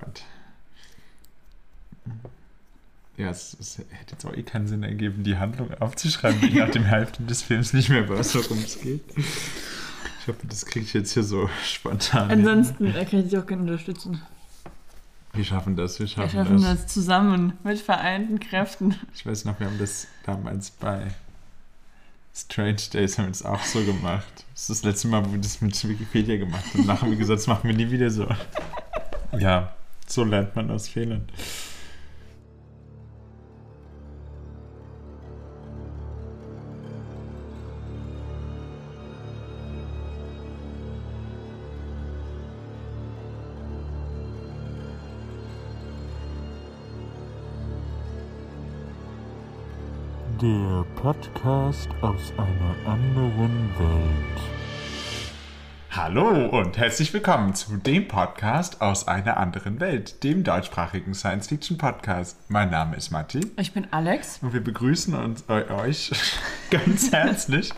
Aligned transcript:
Gott. 0.00 0.22
Ja, 3.16 3.28
es, 3.28 3.54
es 3.60 3.78
hätte 3.78 4.12
jetzt 4.12 4.24
auch 4.24 4.32
eh 4.34 4.42
keinen 4.42 4.66
Sinn 4.66 4.82
ergeben, 4.82 5.24
die 5.24 5.36
Handlung 5.36 5.72
aufzuschreiben, 5.78 6.40
wenn 6.40 6.54
nach 6.54 6.70
dem 6.70 6.84
Hälfte 6.86 7.22
des 7.22 7.42
Films 7.42 7.72
nicht 7.74 7.90
mehr 7.90 8.08
weiß, 8.08 8.34
worum 8.36 8.58
es 8.64 8.80
geht. 8.80 9.02
Ich 9.16 10.26
hoffe, 10.26 10.46
das 10.48 10.64
kriege 10.64 10.86
ich 10.86 10.94
jetzt 10.94 11.12
hier 11.12 11.22
so 11.22 11.50
spontan. 11.64 12.30
hin. 12.30 12.38
Ansonsten 12.48 12.86
äh, 12.86 13.04
kann 13.04 13.20
ich 13.20 13.28
dich 13.28 13.38
auch 13.38 13.46
gerne 13.46 13.62
unterstützen. 13.62 14.22
Wir 15.34 15.44
schaffen 15.44 15.76
das, 15.76 15.98
wir 15.98 16.06
Wir 16.06 16.08
schaffen, 16.08 16.30
schaffen 16.30 16.62
das. 16.62 16.82
das 16.82 16.86
zusammen 16.86 17.52
mit 17.62 17.78
vereinten 17.78 18.40
Kräften. 18.40 18.96
Ich 19.14 19.26
weiß 19.26 19.44
noch, 19.44 19.60
wir 19.60 19.66
haben 19.66 19.78
das 19.78 20.06
damals 20.24 20.70
bei 20.70 21.08
Strange 22.34 22.76
Days 22.92 23.18
haben 23.18 23.26
wir 23.26 23.30
das 23.32 23.44
auch 23.44 23.62
so 23.62 23.84
gemacht. 23.84 24.44
Das 24.54 24.62
ist 24.62 24.70
das 24.70 24.82
letzte 24.82 25.08
Mal, 25.08 25.24
wo 25.26 25.32
wir 25.32 25.40
das 25.40 25.60
mit 25.60 25.88
Wikipedia 25.88 26.36
gemacht 26.36 26.64
haben. 26.72 26.86
Danach 26.86 27.02
haben 27.02 27.10
wir 27.10 27.18
gesagt, 27.18 27.40
das 27.40 27.46
machen 27.46 27.68
wir 27.68 27.76
nie 27.76 27.90
wieder 27.90 28.08
so. 28.10 28.26
Ja, 29.38 29.74
so 30.10 30.24
lernt 30.24 30.54
man 30.56 30.70
aus 30.70 30.88
Fehlern. 30.88 31.26
Der 50.42 50.84
Podcast 50.96 51.90
aus 52.00 52.32
einer 52.38 52.90
anderen 52.90 53.70
Welt. 53.78 54.59
Hallo 56.04 56.46
und 56.46 56.78
herzlich 56.78 57.12
willkommen 57.12 57.54
zu 57.54 57.76
dem 57.76 58.08
Podcast 58.08 58.80
aus 58.80 59.06
einer 59.06 59.36
anderen 59.36 59.80
Welt, 59.80 60.24
dem 60.24 60.44
deutschsprachigen 60.44 61.12
Science-Fiction-Podcast. 61.12 62.38
Mein 62.48 62.70
Name 62.70 62.96
ist 62.96 63.10
Matti 63.10 63.40
Ich 63.58 63.72
bin 63.74 63.86
Alex. 63.92 64.38
und 64.40 64.54
wir 64.54 64.64
begrüßen 64.64 65.14
uns, 65.14 65.44
eu- 65.48 65.68
euch 65.82 66.10
ganz 66.70 67.12
herzlich 67.12 67.70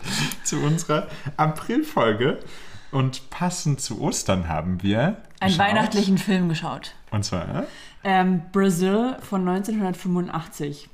zu 0.45 0.55
unserer 0.61 1.07
April-Folge. 1.35 2.39
Und 2.91 3.29
passend 3.29 3.81
zu 3.81 3.99
Ostern 4.01 4.47
haben 4.47 4.81
wir 4.83 5.17
Einen 5.41 5.51
geschaut. 5.51 5.59
weihnachtlichen 5.59 6.17
Film 6.17 6.47
geschaut. 6.47 6.93
Und 7.11 7.25
zwar 7.25 7.65
Ähm, 8.05 8.43
Brazil 8.53 9.17
von 9.19 9.45
1985. 9.47 10.87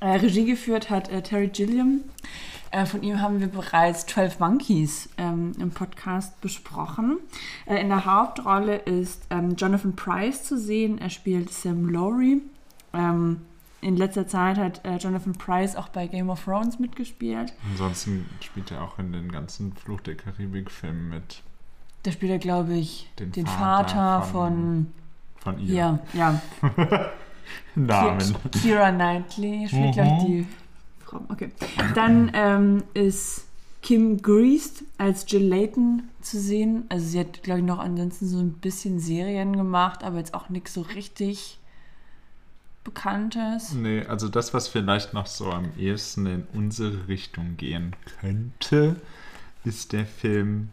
Äh, 0.00 0.06
Regie 0.08 0.46
geführt 0.46 0.88
hat 0.88 1.10
äh, 1.10 1.20
Terry 1.22 1.48
Gilliam. 1.48 2.00
Äh, 2.72 2.84
von 2.86 3.02
ihm 3.02 3.20
haben 3.20 3.40
wir 3.40 3.46
bereits 3.48 4.06
12 4.06 4.40
Monkeys 4.40 5.08
ähm, 5.18 5.52
im 5.58 5.70
Podcast 5.70 6.40
besprochen. 6.40 7.18
Äh, 7.66 7.80
in 7.80 7.88
der 7.88 8.04
Hauptrolle 8.04 8.76
ist 8.76 9.22
ähm, 9.30 9.54
Jonathan 9.56 9.94
Price 9.94 10.44
zu 10.44 10.58
sehen. 10.58 10.98
Er 10.98 11.10
spielt 11.10 11.52
Sam 11.52 11.88
Laurie. 11.88 12.42
Ähm, 12.92 13.42
in 13.82 13.96
letzter 13.96 14.26
Zeit 14.26 14.58
hat 14.58 14.84
äh, 14.84 14.96
Jonathan 14.96 15.34
Price 15.34 15.76
auch 15.76 15.88
bei 15.88 16.06
Game 16.08 16.28
of 16.30 16.42
Thrones 16.44 16.78
mitgespielt. 16.78 17.52
Ansonsten 17.70 18.26
spielt 18.40 18.70
er 18.72 18.82
auch 18.82 18.98
in 18.98 19.12
den 19.12 19.30
ganzen 19.30 19.72
Fluch 19.74 20.00
der 20.00 20.16
Karibik-Filmen 20.16 21.08
mit 21.10 21.42
Da 22.02 22.10
spielt 22.10 22.32
er, 22.32 22.38
glaube 22.38 22.74
ich, 22.74 23.08
den, 23.18 23.30
Den 23.32 23.46
Vater, 23.46 24.22
Vater 24.22 24.22
von, 24.22 24.86
von 25.38 25.58
ihr. 25.60 25.74
ja, 25.74 25.98
ja, 26.14 26.40
Namen. 27.74 28.18
Ki- 28.50 28.58
Keira 28.70 28.90
Knightley 28.90 29.68
spielt, 29.68 29.86
Mhm. 29.86 29.92
glaube 29.92 30.16
ich, 30.18 30.24
die 30.26 30.46
Frau. 31.18 31.32
Okay. 31.32 31.50
Dann 31.94 32.30
ähm, 32.34 32.82
ist 32.94 33.46
Kim 33.82 34.20
Greast 34.22 34.84
als 34.98 35.24
Jill 35.28 35.46
Layton 35.46 36.02
zu 36.20 36.40
sehen. 36.40 36.84
Also 36.88 37.06
sie 37.06 37.20
hat, 37.20 37.42
glaube 37.42 37.60
ich, 37.60 37.66
noch 37.66 37.78
ansonsten 37.78 38.26
so 38.26 38.38
ein 38.38 38.52
bisschen 38.54 38.98
Serien 38.98 39.56
gemacht, 39.56 40.02
aber 40.02 40.18
jetzt 40.18 40.34
auch 40.34 40.48
nichts 40.48 40.74
so 40.74 40.80
richtig 40.82 41.58
Bekanntes. 42.84 43.72
Nee, 43.72 44.02
also 44.02 44.28
das, 44.28 44.54
was 44.54 44.68
vielleicht 44.68 45.12
noch 45.12 45.26
so 45.26 45.50
am 45.50 45.70
ehesten 45.76 46.26
in 46.26 46.46
unsere 46.54 47.08
Richtung 47.08 47.56
gehen 47.56 47.96
könnte, 48.20 48.96
ist 49.64 49.92
der 49.92 50.06
Film 50.06 50.68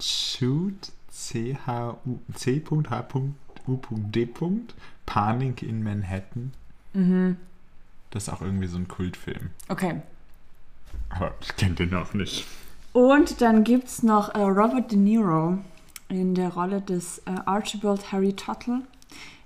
Shoot 0.00 0.90
C-H-U- 1.10 2.18
C.H.U.D. 2.34 4.28
Panik 5.06 5.62
in 5.62 5.82
Manhattan. 5.84 6.52
Mhm. 6.92 7.36
Das 8.16 8.28
ist 8.28 8.32
auch 8.32 8.40
irgendwie 8.40 8.66
so 8.66 8.78
ein 8.78 8.88
Kultfilm. 8.88 9.50
Okay. 9.68 10.00
Aber 11.10 11.34
ich 11.42 11.54
kenne 11.56 11.74
den 11.74 11.92
auch 11.92 12.14
nicht. 12.14 12.46
Und 12.94 13.42
dann 13.42 13.62
gibt 13.62 13.88
es 13.88 14.02
noch 14.02 14.34
äh, 14.34 14.40
Robert 14.40 14.90
De 14.90 14.96
Niro 14.96 15.58
in 16.08 16.34
der 16.34 16.48
Rolle 16.48 16.80
des 16.80 17.18
äh, 17.26 17.32
Archibald 17.44 18.10
Harry 18.12 18.32
Tuttle. 18.32 18.80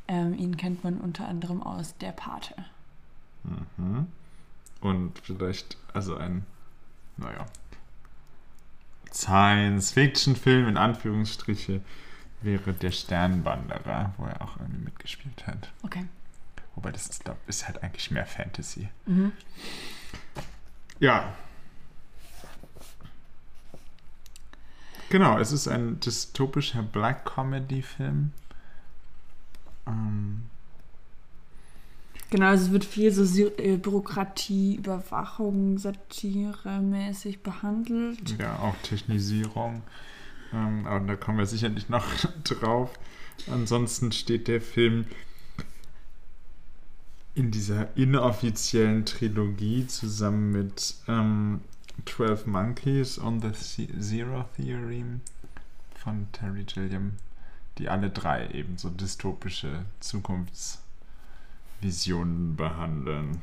Ähm, 0.06 0.38
ihn 0.38 0.56
kennt 0.56 0.84
man 0.84 0.98
unter 0.98 1.26
anderem 1.26 1.64
aus 1.64 1.96
Der 1.96 2.12
Pate. 2.12 2.54
Mhm. 3.42 4.06
Und 4.80 5.18
vielleicht, 5.18 5.76
also 5.92 6.14
ein, 6.16 6.46
naja, 7.16 7.46
Science-Fiction-Film 9.12 10.68
in 10.68 10.76
Anführungsstriche 10.76 11.80
wäre 12.40 12.72
Der 12.72 12.92
Sternwanderer, 12.92 14.14
wo 14.16 14.26
er 14.26 14.40
auch 14.40 14.60
irgendwie 14.60 14.84
mitgespielt 14.84 15.44
hat. 15.48 15.72
Okay. 15.82 16.06
Wobei 16.80 16.92
das 16.92 17.08
ist, 17.08 17.24
glaub, 17.24 17.36
ist 17.46 17.66
halt 17.66 17.82
eigentlich 17.82 18.10
mehr 18.10 18.24
Fantasy. 18.24 18.88
Mhm. 19.04 19.32
Ja. 20.98 21.34
Genau, 25.10 25.38
es 25.38 25.52
ist 25.52 25.68
ein 25.68 26.00
dystopischer 26.00 26.82
Black 26.82 27.26
Comedy-Film. 27.26 28.32
Ähm, 29.86 30.44
Genau, 32.30 32.46
also 32.46 32.66
es 32.66 32.72
wird 32.72 32.84
viel 32.84 33.12
so 33.12 33.48
äh, 33.58 33.76
Bürokratie, 33.76 34.76
Überwachung, 34.76 35.76
Satire-mäßig 35.76 37.42
behandelt. 37.42 38.38
Ja, 38.38 38.56
auch 38.60 38.76
Technisierung. 38.82 39.82
Ähm, 40.54 40.86
aber 40.86 41.04
da 41.06 41.16
kommen 41.16 41.36
wir 41.38 41.46
sicherlich 41.46 41.90
noch 41.90 42.06
drauf. 42.44 42.98
Ansonsten 43.52 44.12
steht 44.12 44.48
der 44.48 44.62
Film 44.62 45.04
in 47.34 47.50
dieser 47.50 47.96
inoffiziellen 47.96 49.04
Trilogie 49.04 49.86
zusammen 49.86 50.50
mit 50.50 50.94
ähm, 51.08 51.60
12 52.06 52.46
Monkeys 52.46 53.18
on 53.18 53.40
the 53.40 53.52
Zero 53.52 54.46
Theorem 54.56 55.20
von 55.94 56.28
Terry 56.32 56.64
Gilliam, 56.64 57.12
die 57.78 57.88
alle 57.88 58.10
drei 58.10 58.48
eben 58.48 58.76
so 58.78 58.90
dystopische 58.90 59.84
Zukunftsvisionen 60.00 62.56
behandeln. 62.56 63.40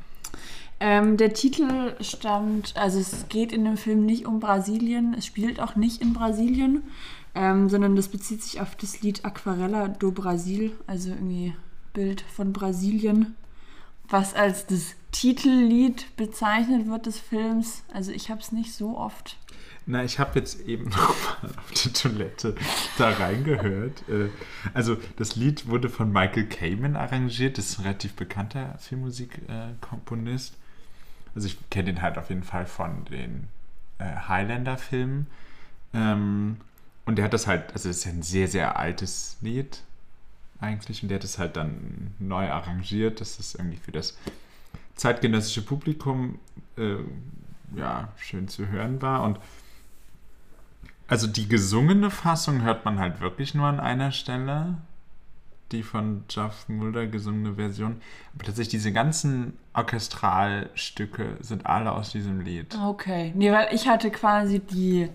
Ähm, 0.80 1.16
der 1.16 1.32
Titel 1.32 1.96
stammt, 2.00 2.76
also 2.76 3.00
es 3.00 3.28
geht 3.28 3.52
in 3.52 3.64
dem 3.64 3.76
Film 3.76 4.06
nicht 4.06 4.26
um 4.26 4.38
Brasilien, 4.38 5.14
es 5.14 5.26
spielt 5.26 5.58
auch 5.60 5.74
nicht 5.74 6.00
in 6.02 6.12
Brasilien, 6.12 6.84
ähm, 7.34 7.68
sondern 7.68 7.96
das 7.96 8.08
bezieht 8.08 8.42
sich 8.42 8.60
auf 8.60 8.76
das 8.76 9.02
Lied 9.02 9.24
Aquarella 9.24 9.88
do 9.88 10.12
Brasil, 10.12 10.72
also 10.86 11.10
irgendwie 11.10 11.54
Bild 11.94 12.20
von 12.20 12.52
Brasilien, 12.52 13.34
was 14.08 14.34
als 14.34 14.66
das 14.66 14.94
Titellied 15.12 16.16
bezeichnet 16.16 16.86
wird 16.88 17.06
des 17.06 17.18
Films. 17.18 17.82
Also 17.92 18.12
ich 18.12 18.30
habe 18.30 18.40
es 18.40 18.52
nicht 18.52 18.72
so 18.72 18.96
oft. 18.96 19.36
Na, 19.86 20.04
ich 20.04 20.18
habe 20.18 20.38
jetzt 20.38 20.60
eben 20.66 20.84
nochmal 20.90 21.52
auf 21.56 21.72
der 21.82 21.92
Toilette 21.94 22.54
da 22.98 23.08
reingehört. 23.10 24.06
Äh, 24.08 24.28
Also, 24.74 24.98
das 25.16 25.34
Lied 25.36 25.66
wurde 25.68 25.88
von 25.88 26.12
Michael 26.12 26.46
Kamen 26.46 26.94
arrangiert. 26.94 27.56
Das 27.56 27.70
ist 27.70 27.78
ein 27.78 27.84
relativ 27.86 28.12
bekannter 28.14 28.76
Filmmusikkomponist. 28.80 30.54
Also, 31.34 31.46
ich 31.48 31.70
kenne 31.70 31.86
den 31.94 32.02
halt 32.02 32.18
auf 32.18 32.28
jeden 32.28 32.42
Fall 32.42 32.66
von 32.66 33.06
den 33.06 33.48
äh, 33.98 34.04
Highlander-Filmen. 34.28 35.26
Ähm, 35.94 36.58
Und 37.06 37.16
der 37.16 37.24
hat 37.24 37.32
das 37.32 37.46
halt, 37.46 37.72
also, 37.72 37.88
das 37.88 37.98
ist 37.98 38.06
ein 38.06 38.22
sehr, 38.22 38.48
sehr 38.48 38.76
altes 38.78 39.38
Lied 39.40 39.82
eigentlich. 40.60 41.02
Und 41.02 41.08
der 41.08 41.16
hat 41.16 41.24
es 41.24 41.38
halt 41.38 41.56
dann 41.56 42.12
neu 42.18 42.50
arrangiert, 42.50 43.20
dass 43.20 43.38
es 43.38 43.54
irgendwie 43.54 43.78
für 43.78 43.92
das 43.92 44.16
zeitgenössische 44.94 45.62
Publikum 45.62 46.38
äh, 46.76 46.96
ja, 47.76 48.08
schön 48.16 48.48
zu 48.48 48.68
hören 48.68 49.02
war. 49.02 49.22
Und 49.22 49.38
also 51.06 51.26
die 51.26 51.48
gesungene 51.48 52.10
Fassung 52.10 52.62
hört 52.62 52.84
man 52.84 52.98
halt 52.98 53.20
wirklich 53.20 53.54
nur 53.54 53.66
an 53.66 53.80
einer 53.80 54.12
Stelle. 54.12 54.76
Die 55.72 55.82
von 55.82 56.24
Jeff 56.30 56.66
Mulder 56.68 57.06
gesungene 57.06 57.56
Version. 57.56 58.00
Aber 58.34 58.44
tatsächlich 58.44 58.70
diese 58.70 58.90
ganzen 58.90 59.52
Orchestralstücke 59.74 61.36
sind 61.40 61.66
alle 61.66 61.92
aus 61.92 62.10
diesem 62.10 62.40
Lied. 62.40 62.74
Okay. 62.82 63.34
Nee, 63.36 63.52
weil 63.52 63.68
ich 63.74 63.86
hatte 63.86 64.10
quasi 64.10 64.60
die 64.60 65.10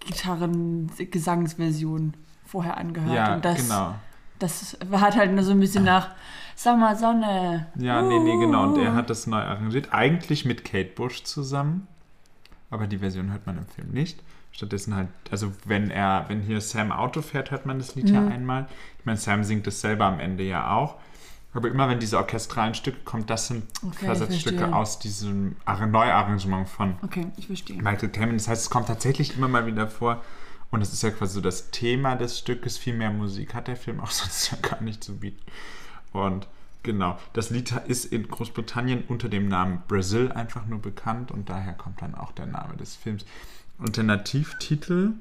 Gitarren-Gesangsversion 0.00 2.14
vorher 2.46 2.78
angehört. 2.78 3.14
ja, 3.14 3.34
und 3.34 3.44
das, 3.44 3.62
genau. 3.62 3.96
Das 4.42 4.76
hat 4.92 5.16
halt 5.16 5.32
nur 5.32 5.44
so 5.44 5.52
ein 5.52 5.60
bisschen 5.60 5.84
nach 5.84 6.10
Sommer, 6.56 6.96
Sonne. 6.96 7.66
Ja, 7.76 8.02
nee, 8.02 8.18
nee, 8.18 8.36
genau. 8.38 8.64
Und 8.64 8.78
er 8.78 8.92
Uh. 8.92 8.94
hat 8.94 9.08
das 9.10 9.26
neu 9.26 9.38
arrangiert. 9.38 9.92
Eigentlich 9.92 10.44
mit 10.44 10.64
Kate 10.64 10.90
Bush 10.94 11.22
zusammen. 11.24 11.86
Aber 12.70 12.86
die 12.86 12.98
Version 12.98 13.30
hört 13.32 13.46
man 13.46 13.58
im 13.58 13.66
Film 13.66 13.90
nicht. 13.90 14.22
Stattdessen 14.50 14.94
halt, 14.94 15.08
also 15.30 15.52
wenn 15.64 15.90
er, 15.90 16.26
wenn 16.28 16.40
hier 16.40 16.60
Sam 16.60 16.92
Auto 16.92 17.22
fährt, 17.22 17.50
hört 17.50 17.64
man 17.64 17.78
das 17.78 17.94
Lied 17.94 18.10
ja 18.10 18.20
Mhm. 18.20 18.32
einmal. 18.32 18.66
Ich 18.98 19.04
meine, 19.06 19.18
Sam 19.18 19.44
singt 19.44 19.66
es 19.66 19.80
selber 19.80 20.04
am 20.06 20.20
Ende 20.20 20.42
ja 20.44 20.74
auch. 20.74 20.96
Aber 21.54 21.68
immer 21.68 21.88
wenn 21.88 22.00
diese 22.00 22.16
orchestralen 22.16 22.74
Stücke 22.74 22.98
kommt, 23.04 23.28
das 23.28 23.48
sind 23.48 23.64
Okay, 23.86 24.06
Versatzstücke 24.06 24.74
aus 24.74 24.98
diesem 24.98 25.56
Ar- 25.66 25.86
Neuarrangement 25.86 26.66
von 26.68 26.94
Okay, 27.02 27.26
ich 27.36 27.46
verstehe. 27.46 27.76
Michael 27.82 28.08
Kamen. 28.08 28.34
Das 28.38 28.48
heißt, 28.48 28.62
es 28.62 28.70
kommt 28.70 28.86
tatsächlich 28.86 29.36
immer 29.36 29.48
mal 29.48 29.66
wieder 29.66 29.86
vor. 29.86 30.22
Und 30.72 30.80
es 30.80 30.92
ist 30.92 31.02
ja 31.02 31.10
quasi 31.10 31.34
so 31.34 31.40
das 31.42 31.70
Thema 31.70 32.16
des 32.16 32.38
Stückes. 32.38 32.78
Viel 32.78 32.94
mehr 32.94 33.12
Musik 33.12 33.54
hat 33.54 33.68
der 33.68 33.76
Film 33.76 34.00
auch 34.00 34.10
sonst 34.10 34.50
ja 34.50 34.58
gar 34.58 34.82
nicht 34.82 35.04
zu 35.04 35.18
bieten. 35.18 35.40
Und 36.12 36.48
genau, 36.82 37.18
das 37.34 37.50
Lied 37.50 37.72
ist 37.86 38.06
in 38.06 38.26
Großbritannien 38.26 39.04
unter 39.06 39.28
dem 39.28 39.48
Namen 39.48 39.82
Brazil 39.86 40.32
einfach 40.32 40.66
nur 40.66 40.80
bekannt 40.80 41.30
und 41.30 41.48
daher 41.48 41.74
kommt 41.74 42.02
dann 42.02 42.14
auch 42.14 42.32
der 42.32 42.46
Name 42.46 42.76
des 42.76 42.96
Films. 42.96 43.24
Alternativtitel 43.78 45.12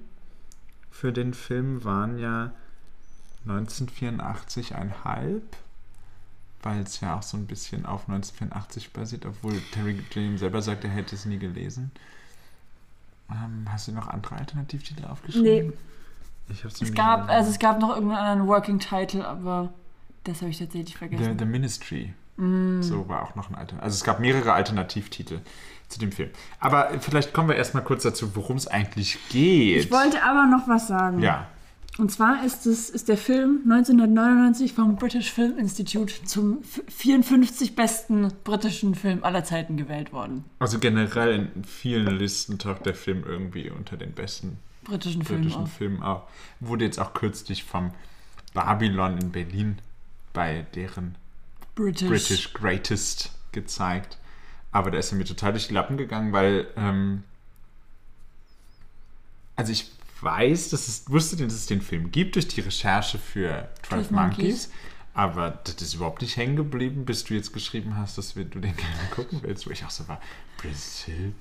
für 0.90 1.12
den 1.12 1.34
Film 1.34 1.84
waren 1.84 2.18
ja 2.18 2.54
1984 3.46 4.76
ein 4.76 5.04
Halb, 5.04 5.58
weil 6.62 6.82
es 6.82 7.02
ja 7.02 7.18
auch 7.18 7.24
so 7.24 7.36
ein 7.36 7.48
bisschen 7.48 7.86
auf 7.86 8.08
1984 8.08 8.94
basiert, 8.94 9.26
obwohl 9.26 9.60
Terry 9.74 9.96
Gilliam 10.12 10.38
selber 10.38 10.62
sagt, 10.62 10.86
er 10.86 10.92
hätte 10.92 11.16
es 11.16 11.26
nie 11.26 11.40
gelesen. 11.40 11.92
Ähm, 13.32 13.66
hast 13.70 13.88
du 13.88 13.92
noch 13.92 14.08
andere 14.08 14.36
Alternativtitel 14.36 15.06
aufgeschrieben? 15.06 15.70
Nee. 15.70 15.74
Ich 16.50 16.64
habe 16.64 16.74
sie 16.74 16.86
Es 16.86 16.94
gab, 16.94 17.30
also 17.30 17.50
es 17.50 17.60
gab 17.60 17.80
noch 17.80 17.90
irgendeinen 17.90 18.26
anderen 18.26 18.48
Working 18.48 18.80
Title, 18.80 19.26
aber 19.26 19.72
das 20.24 20.42
habe 20.42 20.52
ich 20.52 20.60
tatsächlich 20.60 20.94
The, 20.94 20.98
vergessen. 20.98 21.40
The 21.40 21.46
Ministry. 21.46 22.14
Mm. 22.38 22.82
So 22.82 23.08
war 23.08 23.24
auch 23.24 23.36
noch 23.36 23.50
ein 23.50 23.56
Alternativ. 23.56 23.84
Also 23.84 23.96
es 23.96 24.04
gab 24.04 24.20
mehrere 24.20 24.54
Alternativtitel 24.54 25.40
zu 25.88 26.00
dem 26.00 26.12
Film. 26.12 26.30
Aber 26.60 26.90
vielleicht 27.00 27.34
kommen 27.34 27.50
wir 27.50 27.56
erstmal 27.56 27.84
kurz 27.84 28.04
dazu, 28.04 28.36
worum 28.36 28.58
es 28.58 28.68
eigentlich 28.68 29.18
geht. 29.30 29.86
Ich 29.86 29.92
wollte 29.92 30.24
aber 30.24 30.46
noch 30.46 30.68
was 30.68 30.88
sagen. 30.88 31.20
Ja. 31.22 31.48
Und 32.02 32.12
zwar 32.12 32.44
ist, 32.44 32.66
es, 32.66 32.90
ist 32.90 33.10
der 33.10 33.18
Film 33.18 33.60
1999 33.70 34.74
vom 34.74 34.96
British 34.96 35.32
Film 35.32 35.60
Institute 35.60 36.12
zum 36.26 36.64
f- 36.64 36.82
54 36.88 37.76
besten 37.76 38.34
britischen 38.44 38.96
Film 38.96 39.24
aller 39.24 39.44
Zeiten 39.44 39.78
gewählt 39.78 40.12
worden. 40.12 40.44
Also 40.58 40.80
generell 40.80 41.52
in 41.56 41.64
vielen 41.64 42.18
Listen 42.18 42.58
taucht 42.58 42.88
der 42.88 42.96
Film 42.96 43.24
irgendwie 43.24 43.70
unter 43.70 43.98
den 43.98 44.14
besten 44.14 44.58
Britischen 44.84 45.22
britischen. 45.22 45.68
Filmen 45.68 46.02
auf. 46.02 46.24
Wurde 46.60 46.86
jetzt 46.86 46.98
auch 47.00 47.14
kürzlich 47.14 47.64
vom 47.66 47.92
Babylon 48.56 49.20
in 49.20 49.32
Berlin 49.32 49.78
bei 50.34 50.66
deren 50.74 51.14
British. 51.76 52.10
British 52.10 52.54
Greatest 52.54 53.32
gezeigt. 53.52 54.18
Aber 54.72 54.90
da 54.90 54.98
ist 54.98 55.12
er 55.12 55.20
mir 55.20 55.26
total 55.26 55.52
durch 55.52 55.68
die 55.68 55.76
Lappen 55.76 55.98
gegangen, 55.98 56.34
weil 56.34 56.66
ähm, 56.76 57.22
also 59.56 59.72
ich 59.72 59.92
weiß, 60.22 60.70
dass 60.70 60.88
es 60.88 61.10
wusste, 61.10 61.36
dass 61.38 61.54
es 61.54 61.66
den 61.66 61.82
Film 61.82 62.12
gibt 62.12 62.36
durch 62.36 62.48
die 62.48 62.62
Recherche 62.62 63.18
für 63.18 63.70
12 63.84 64.08
12 64.08 64.12
Monkeys, 64.12 64.38
Monkeys. 64.38 64.70
aber 65.14 65.60
das 65.64 65.82
ist 65.82 65.94
überhaupt 65.96 66.22
nicht 66.22 66.38
hängen 66.38 66.56
geblieben, 66.56 67.06
bis 67.06 67.24
du 67.24 67.34
jetzt 67.34 67.54
geschrieben 67.54 67.98
hast, 67.98 68.18
dass 68.18 68.36
wir, 68.36 68.46
du 68.46 68.60
den 68.60 68.76
gerne 68.76 69.10
gucken 69.16 69.40
willst, 69.42 69.68
wo 69.68 69.72
ich 69.72 69.84
auch 69.86 69.90
so 69.90 70.08
war, 70.08 70.22
Brazil? 70.58 71.34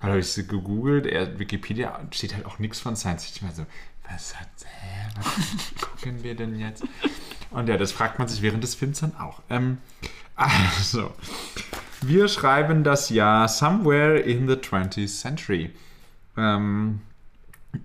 Dann 0.00 0.10
habe 0.10 0.20
ich 0.20 0.32
so 0.32 0.42
gegoogelt, 0.44 1.06
er, 1.06 1.38
Wikipedia 1.38 1.98
steht 2.10 2.34
halt 2.34 2.44
auch 2.46 2.58
nichts 2.58 2.78
von 2.80 2.94
Science. 2.94 3.30
Ich 3.34 3.42
war 3.42 3.52
so, 3.52 3.64
was 4.10 4.38
hat, 4.38 4.48
hä, 4.64 5.08
was 5.16 5.80
gucken 5.80 6.22
wir 6.22 6.34
denn 6.34 6.58
jetzt? 6.58 6.84
Und 7.50 7.68
ja, 7.68 7.76
das 7.76 7.92
fragt 7.92 8.18
man 8.18 8.28
sich 8.28 8.42
während 8.42 8.62
des 8.62 8.74
Films 8.74 9.00
dann 9.00 9.16
auch. 9.16 9.40
Ähm, 9.48 9.78
also, 10.36 11.14
wir 12.02 12.28
schreiben 12.28 12.84
das 12.84 13.08
Jahr 13.08 13.48
Somewhere 13.48 14.18
in 14.18 14.48
the 14.48 14.54
20th 14.54 15.20
Century. 15.20 15.70
Ähm, 16.36 17.00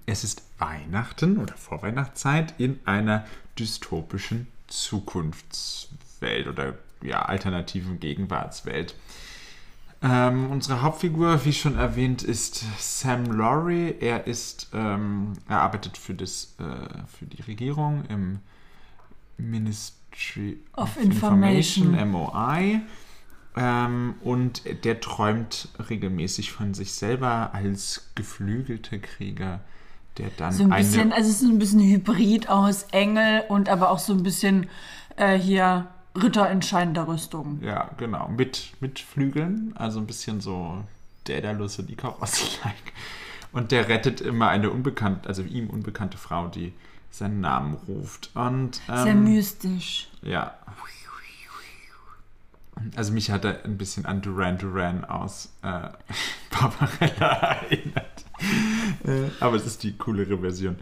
es 0.05 0.23
ist 0.23 0.43
Weihnachten 0.57 1.37
oder 1.37 1.55
Vorweihnachtszeit 1.55 2.53
in 2.57 2.79
einer 2.85 3.25
dystopischen 3.57 4.47
Zukunftswelt 4.67 6.47
oder 6.47 6.75
ja, 7.01 7.23
alternativen 7.23 7.99
Gegenwartswelt. 7.99 8.95
Ähm, 10.01 10.49
unsere 10.49 10.81
Hauptfigur, 10.81 11.43
wie 11.43 11.51
schon 11.51 11.75
erwähnt, 11.75 12.23
ist 12.23 12.63
Sam 12.77 13.25
Laurie. 13.25 13.95
Er 13.99 14.27
ist, 14.27 14.69
ähm, 14.73 15.33
er 15.47 15.61
arbeitet 15.61 15.97
für 15.97 16.13
das, 16.13 16.55
äh, 16.59 17.07
für 17.17 17.25
die 17.25 17.41
Regierung 17.41 18.05
im 18.05 18.39
Ministry 19.37 20.57
Of 20.73 20.97
Information. 20.97 22.09
MOI. 22.09 22.81
Ähm, 23.57 24.15
und 24.21 24.61
der 24.85 25.01
träumt 25.01 25.67
regelmäßig 25.89 26.51
von 26.53 26.73
sich 26.73 26.93
selber 26.93 27.53
als 27.53 28.09
geflügelter 28.15 28.99
Krieger, 28.99 29.59
der 30.19 30.29
dann 30.37 30.51
So 30.51 30.63
ein 30.63 30.69
bisschen, 30.69 31.11
also 31.11 31.29
es 31.29 31.41
ist 31.41 31.49
ein 31.49 31.59
bisschen 31.59 31.81
Hybrid 31.81 32.49
aus 32.49 32.83
Engel 32.91 33.43
und 33.47 33.69
aber 33.69 33.89
auch 33.89 33.99
so 33.99 34.13
ein 34.13 34.23
bisschen 34.23 34.69
äh, 35.15 35.37
hier 35.37 35.87
Ritter 36.15 36.49
in 36.51 36.61
scheinender 36.61 37.07
Rüstung. 37.07 37.59
Ja, 37.63 37.89
genau. 37.97 38.27
Mit, 38.29 38.73
mit 38.79 38.99
Flügeln, 38.99 39.73
also 39.75 39.99
ein 39.99 40.07
bisschen 40.07 40.41
so 40.41 40.83
Daedalus 41.25 41.79
und 41.79 41.89
Icarus-like. 41.89 42.75
Und 43.51 43.71
der 43.71 43.87
rettet 43.87 44.21
immer 44.21 44.49
eine 44.49 44.69
unbekannte, 44.69 45.27
also 45.27 45.41
ihm 45.41 45.71
unbekannte 45.71 46.19
Frau, 46.19 46.49
die 46.49 46.71
seinen 47.09 47.41
Namen 47.41 47.73
ruft. 47.87 48.29
Und, 48.35 48.79
ähm, 48.87 49.03
Sehr 49.03 49.15
mystisch. 49.15 50.07
Ja. 50.21 50.53
Also 52.95 53.11
mich 53.11 53.31
hat 53.31 53.43
er 53.45 53.65
ein 53.65 53.77
bisschen 53.77 54.05
an 54.05 54.21
Duran 54.21 54.57
Duran 54.57 55.03
aus 55.03 55.49
äh, 55.63 55.89
Barbarella 56.51 57.57
erinnert. 57.63 58.25
Aber 59.39 59.55
es 59.55 59.65
ist 59.65 59.83
die 59.83 59.97
coolere 59.97 60.37
Version. 60.39 60.77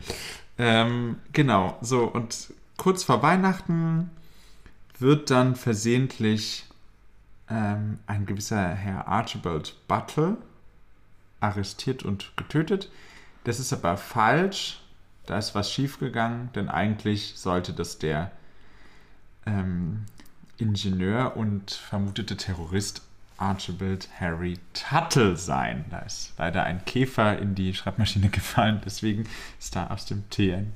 Ähm, 0.58 1.18
genau, 1.34 1.78
so 1.82 2.06
und 2.06 2.54
kurz 2.78 3.04
vor 3.04 3.22
Weihnachten 3.22 4.10
wird 5.00 5.30
dann 5.30 5.56
versehentlich 5.56 6.66
ähm, 7.50 8.00
ein 8.08 8.26
gewisser 8.26 8.70
Herr 8.70 9.08
Archibald 9.08 9.76
Buttle 9.88 10.38
arrestiert 11.40 12.04
und 12.04 12.36
getötet. 12.36 12.90
Das 13.44 13.60
ist 13.60 13.72
aber 13.72 13.98
falsch. 13.98 14.82
Da 15.26 15.38
ist 15.38 15.56
was 15.56 15.72
schiefgegangen, 15.72 16.50
denn 16.54 16.70
eigentlich 16.70 17.34
sollte 17.36 17.74
das 17.74 18.00
der 18.00 18.32
ähm, 19.46 20.06
Ingenieur 20.58 21.36
und 21.36 21.72
vermutete 21.72 22.38
Terrorist 22.38 23.07
Archibald 23.38 24.10
Harry 24.20 24.58
Tuttle 24.74 25.36
sein. 25.38 25.86
Da 25.90 26.00
ist 26.00 26.34
leider 26.38 26.64
ein 26.64 26.84
Käfer 26.86 27.38
in 27.40 27.56
die 27.56 27.74
Schreibmaschine 27.74 28.30
gefallen, 28.32 28.82
deswegen 28.84 29.26
ist 29.60 29.76
da 29.76 29.88
aus 29.88 30.06
dem 30.06 30.30
TNB 30.30 30.74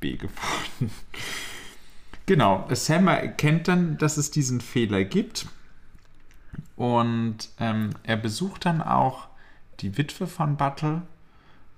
geworden. 0.00 0.90
Genau, 2.26 2.66
Sam 2.72 3.08
erkennt 3.08 3.68
dann, 3.68 3.96
dass 3.98 4.16
es 4.18 4.30
diesen 4.30 4.60
Fehler 4.60 5.04
gibt 5.04 5.46
und 6.76 7.36
ähm, 7.58 7.90
er 8.02 8.16
besucht 8.16 8.66
dann 8.66 8.82
auch 8.82 9.28
die 9.80 9.96
Witwe 9.96 10.26
von 10.26 10.56
Buttle, 10.56 11.02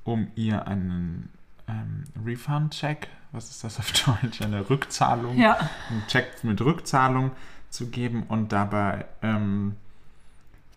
um 0.05 0.29
ihr 0.35 0.67
einen 0.67 1.29
ähm, 1.69 2.05
Refund-Check, 2.25 3.09
was 3.33 3.51
ist 3.51 3.63
das 3.65 3.79
auf 3.79 3.93
Deutsch, 4.23 4.43
eine 4.43 4.69
Rückzahlung, 4.69 5.39
Ja. 5.39 5.57
einen 5.91 6.05
Check 6.09 6.43
mit 6.43 6.61
Rückzahlung 6.61 7.31
zu 7.71 7.89
geben 7.89 8.25
und 8.29 8.53
dabei, 8.53 9.07
ähm, 9.23 9.77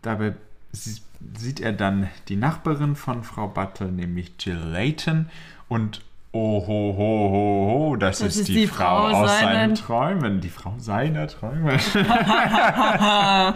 dabei 0.01 0.35
sie- 0.71 1.01
sieht 1.37 1.59
er 1.59 1.73
dann 1.73 2.09
die 2.27 2.35
Nachbarin 2.35 2.95
von 2.95 3.23
Frau 3.23 3.47
Buttle, 3.47 3.91
nämlich 3.91 4.31
Jill 4.39 4.55
Layton 4.57 5.29
und 5.69 6.01
oh 6.31 6.65
ho 6.65 6.95
ho 6.97 7.29
ho 7.29 7.89
ho, 7.89 7.95
das, 7.95 8.21
ist, 8.21 8.47
die, 8.47 8.67
Frau, 8.67 9.07
aus 9.09 9.29
seinen 9.29 9.53
seinen- 9.53 9.75
Träumen, 9.75 10.41
die 10.41 10.49
Frau 10.49 10.73
seiner 10.79 11.27
Träume. 11.27 11.77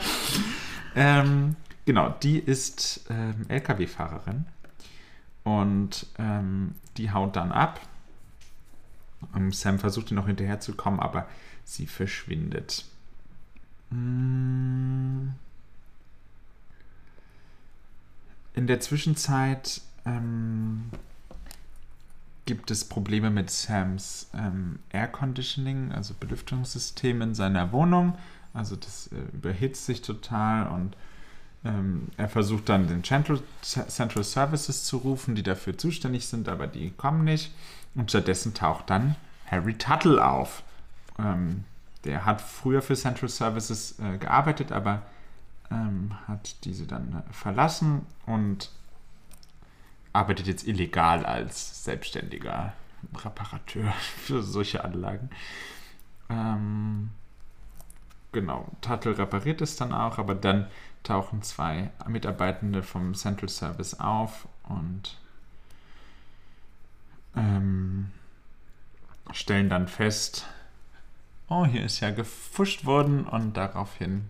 ähm, 0.95 1.55
genau, 1.85 2.09
die 2.21 2.39
ist 2.39 3.05
ähm, 3.09 3.45
LKW-Fahrerin 3.47 4.45
und 5.43 6.05
ähm, 6.19 6.75
die 6.97 7.11
haut 7.11 7.35
dann 7.35 7.51
ab. 7.51 7.79
Ähm, 9.35 9.51
Sam 9.51 9.79
versucht 9.79 10.11
ihr 10.11 10.15
noch 10.15 10.27
hinterherzukommen, 10.27 10.99
aber 10.99 11.25
sie 11.63 11.87
verschwindet. 11.87 12.85
Mm. 13.89 15.29
In 18.53 18.65
der 18.65 18.79
Zwischenzeit 18.79 19.81
ähm, 20.05 20.89
gibt 22.45 22.71
es 22.71 22.85
Probleme 22.85 23.29
mit 23.29 23.51
Sams 23.51 24.29
ähm, 24.33 24.79
Air 24.89 25.09
Conditioning, 25.09 25.91
also 25.91 26.15
Belüftungssystem 26.19 27.21
in 27.21 27.35
seiner 27.35 27.71
Wohnung. 27.71 28.17
Also 28.53 28.75
das 28.75 29.11
äh, 29.11 29.35
überhitzt 29.35 29.85
sich 29.85 30.01
total 30.01 30.67
und 30.69 30.95
ähm, 31.63 32.07
er 32.17 32.29
versucht 32.29 32.69
dann 32.69 32.87
den 32.87 33.03
Central, 33.03 33.41
Central 33.61 34.23
Services 34.23 34.85
zu 34.85 34.97
rufen, 34.97 35.35
die 35.35 35.43
dafür 35.43 35.77
zuständig 35.77 36.27
sind, 36.27 36.49
aber 36.49 36.65
die 36.65 36.89
kommen 36.91 37.23
nicht. 37.23 37.53
Und 37.93 38.09
stattdessen 38.09 38.53
taucht 38.53 38.89
dann 38.89 39.15
Harry 39.45 39.75
Tuttle 39.75 40.25
auf. 40.25 40.63
Ähm, 41.19 41.63
der 42.07 42.25
hat 42.25 42.41
früher 42.41 42.81
für 42.81 42.95
Central 42.95 43.29
Services 43.29 43.99
äh, 43.99 44.17
gearbeitet, 44.17 44.71
aber 44.71 45.03
ähm, 45.69 46.15
hat 46.27 46.63
diese 46.63 46.87
dann 46.87 47.23
äh, 47.29 47.33
verlassen 47.33 48.05
und 48.25 48.71
arbeitet 50.13 50.47
jetzt 50.47 50.65
illegal 50.65 51.25
als 51.25 51.83
selbstständiger 51.83 52.73
Reparateur 53.13 53.91
für 54.17 54.41
solche 54.41 54.83
Anlagen. 54.83 55.29
Ähm, 56.29 57.11
genau, 58.31 58.67
Tuttle 58.81 59.17
repariert 59.17 59.61
es 59.61 59.75
dann 59.75 59.93
auch, 59.93 60.17
aber 60.17 60.33
dann 60.33 60.67
tauchen 61.03 61.41
zwei 61.41 61.91
Mitarbeitende 62.07 62.83
vom 62.83 63.13
Central 63.15 63.49
Service 63.49 63.99
auf 63.99 64.47
und 64.63 65.17
ähm, 67.35 68.11
stellen 69.31 69.69
dann 69.69 69.87
fest, 69.87 70.47
oh, 71.49 71.65
hier 71.65 71.83
ist 71.83 71.99
ja 71.99 72.11
gefuscht 72.11 72.85
worden 72.85 73.25
und 73.25 73.55
daraufhin 73.55 74.25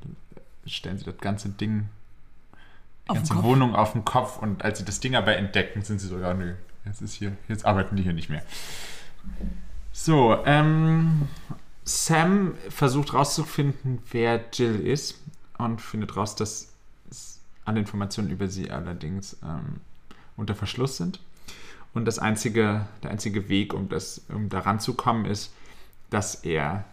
stellen 0.65 0.97
sie 0.97 1.05
das 1.05 1.17
ganze 1.17 1.49
Ding, 1.49 1.89
die 3.05 3.09
Auf 3.09 3.17
ganze. 3.17 3.43
Wohnung 3.43 3.75
auf 3.75 3.93
den 3.93 4.05
Kopf 4.05 4.37
und 4.37 4.63
als 4.63 4.79
sie 4.79 4.85
das 4.85 4.99
Ding 4.99 5.15
aber 5.15 5.35
entdecken, 5.37 5.81
sind 5.81 5.99
sie 5.99 6.07
sogar, 6.07 6.33
nö, 6.33 6.53
jetzt 6.85 7.01
ist 7.01 7.13
hier, 7.13 7.35
jetzt 7.47 7.65
arbeiten 7.65 7.95
die 7.95 8.03
hier 8.03 8.13
nicht 8.13 8.29
mehr. 8.29 8.43
So, 9.91 10.37
ähm, 10.45 11.27
Sam 11.83 12.53
versucht 12.69 13.13
rauszufinden, 13.13 13.99
wer 14.11 14.43
Jill 14.53 14.79
ist 14.85 15.19
und 15.57 15.81
findet 15.81 16.15
raus, 16.15 16.35
dass 16.35 16.73
alle 17.65 17.79
Informationen 17.79 18.29
über 18.29 18.47
sie 18.47 18.71
allerdings 18.71 19.37
ähm, 19.43 19.81
unter 20.37 20.55
Verschluss 20.55 20.97
sind. 20.97 21.19
Und 21.93 22.05
das 22.05 22.19
einzige, 22.19 22.87
der 23.03 23.11
einzige 23.11 23.49
Weg, 23.49 23.73
um, 23.73 23.89
das, 23.89 24.21
um 24.29 24.49
daran 24.49 24.79
zu 24.79 24.93
kommen, 24.93 25.25
ist, 25.25 25.51
dass 26.09 26.35
er, 26.35 26.85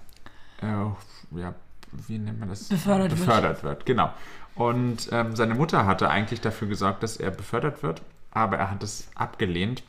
äh, 0.62 1.38
ja, 1.38 1.54
wie 1.92 2.18
nennt 2.18 2.40
man 2.40 2.48
das? 2.48 2.68
Befördert 2.68 3.10
wird. 3.10 3.20
befördert 3.20 3.62
wird. 3.62 3.86
Genau. 3.86 4.12
Und 4.54 5.08
ähm, 5.12 5.34
seine 5.36 5.54
Mutter 5.54 5.86
hatte 5.86 6.08
eigentlich 6.10 6.40
dafür 6.40 6.68
gesorgt, 6.68 7.02
dass 7.02 7.16
er 7.16 7.30
befördert 7.30 7.82
wird, 7.82 8.02
aber 8.30 8.56
er 8.58 8.70
hat 8.70 8.82
es 8.82 9.08
abgelehnt. 9.14 9.82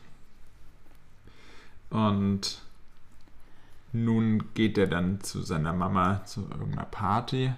Und 1.90 2.62
nun 3.94 4.54
geht 4.54 4.78
er 4.78 4.88
dann 4.88 5.22
zu 5.22 5.42
seiner 5.44 5.72
Mama 5.74 6.24
zu 6.26 6.42
irgendeiner 6.50 6.86
Party, 6.86 7.54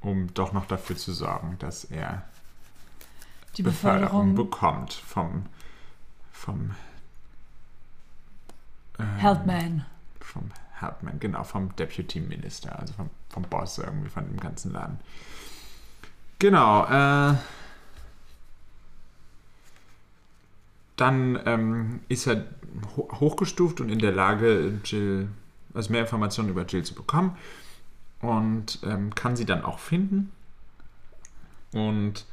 um 0.00 0.32
doch 0.34 0.52
noch 0.52 0.66
dafür 0.66 0.96
zu 0.96 1.12
sorgen, 1.12 1.56
dass 1.58 1.84
er 1.84 2.24
Die 3.56 3.62
Beförderung 3.62 4.34
Beförderung. 4.34 4.34
bekommt 4.34 4.92
vom, 4.94 5.46
vom 6.32 6.74
ähm, 8.98 9.16
Helpman. 9.16 9.84
vom 10.20 10.50
Helpman, 10.82 11.18
genau, 11.20 11.44
vom 11.44 11.74
Deputy 11.76 12.20
Minister, 12.20 12.78
also 12.78 12.92
vom, 12.94 13.10
vom 13.28 13.42
Boss 13.44 13.78
irgendwie 13.78 14.08
von 14.10 14.26
dem 14.26 14.38
ganzen 14.38 14.72
Laden. 14.72 14.98
Genau, 16.38 16.84
äh, 16.86 17.34
dann 20.96 21.38
ähm, 21.46 22.00
ist 22.08 22.26
er 22.26 22.44
ho 22.96 23.08
hochgestuft 23.20 23.80
und 23.80 23.88
in 23.90 23.98
der 23.98 24.12
Lage, 24.12 24.80
Jill, 24.84 25.28
also 25.74 25.90
mehr 25.92 26.02
Informationen 26.02 26.48
über 26.50 26.64
Jill 26.64 26.84
zu 26.84 26.94
bekommen 26.94 27.36
und 28.20 28.78
ähm, 28.84 29.14
kann 29.14 29.36
sie 29.36 29.44
dann 29.46 29.64
auch 29.64 29.78
finden 29.78 30.30
und 31.72 32.26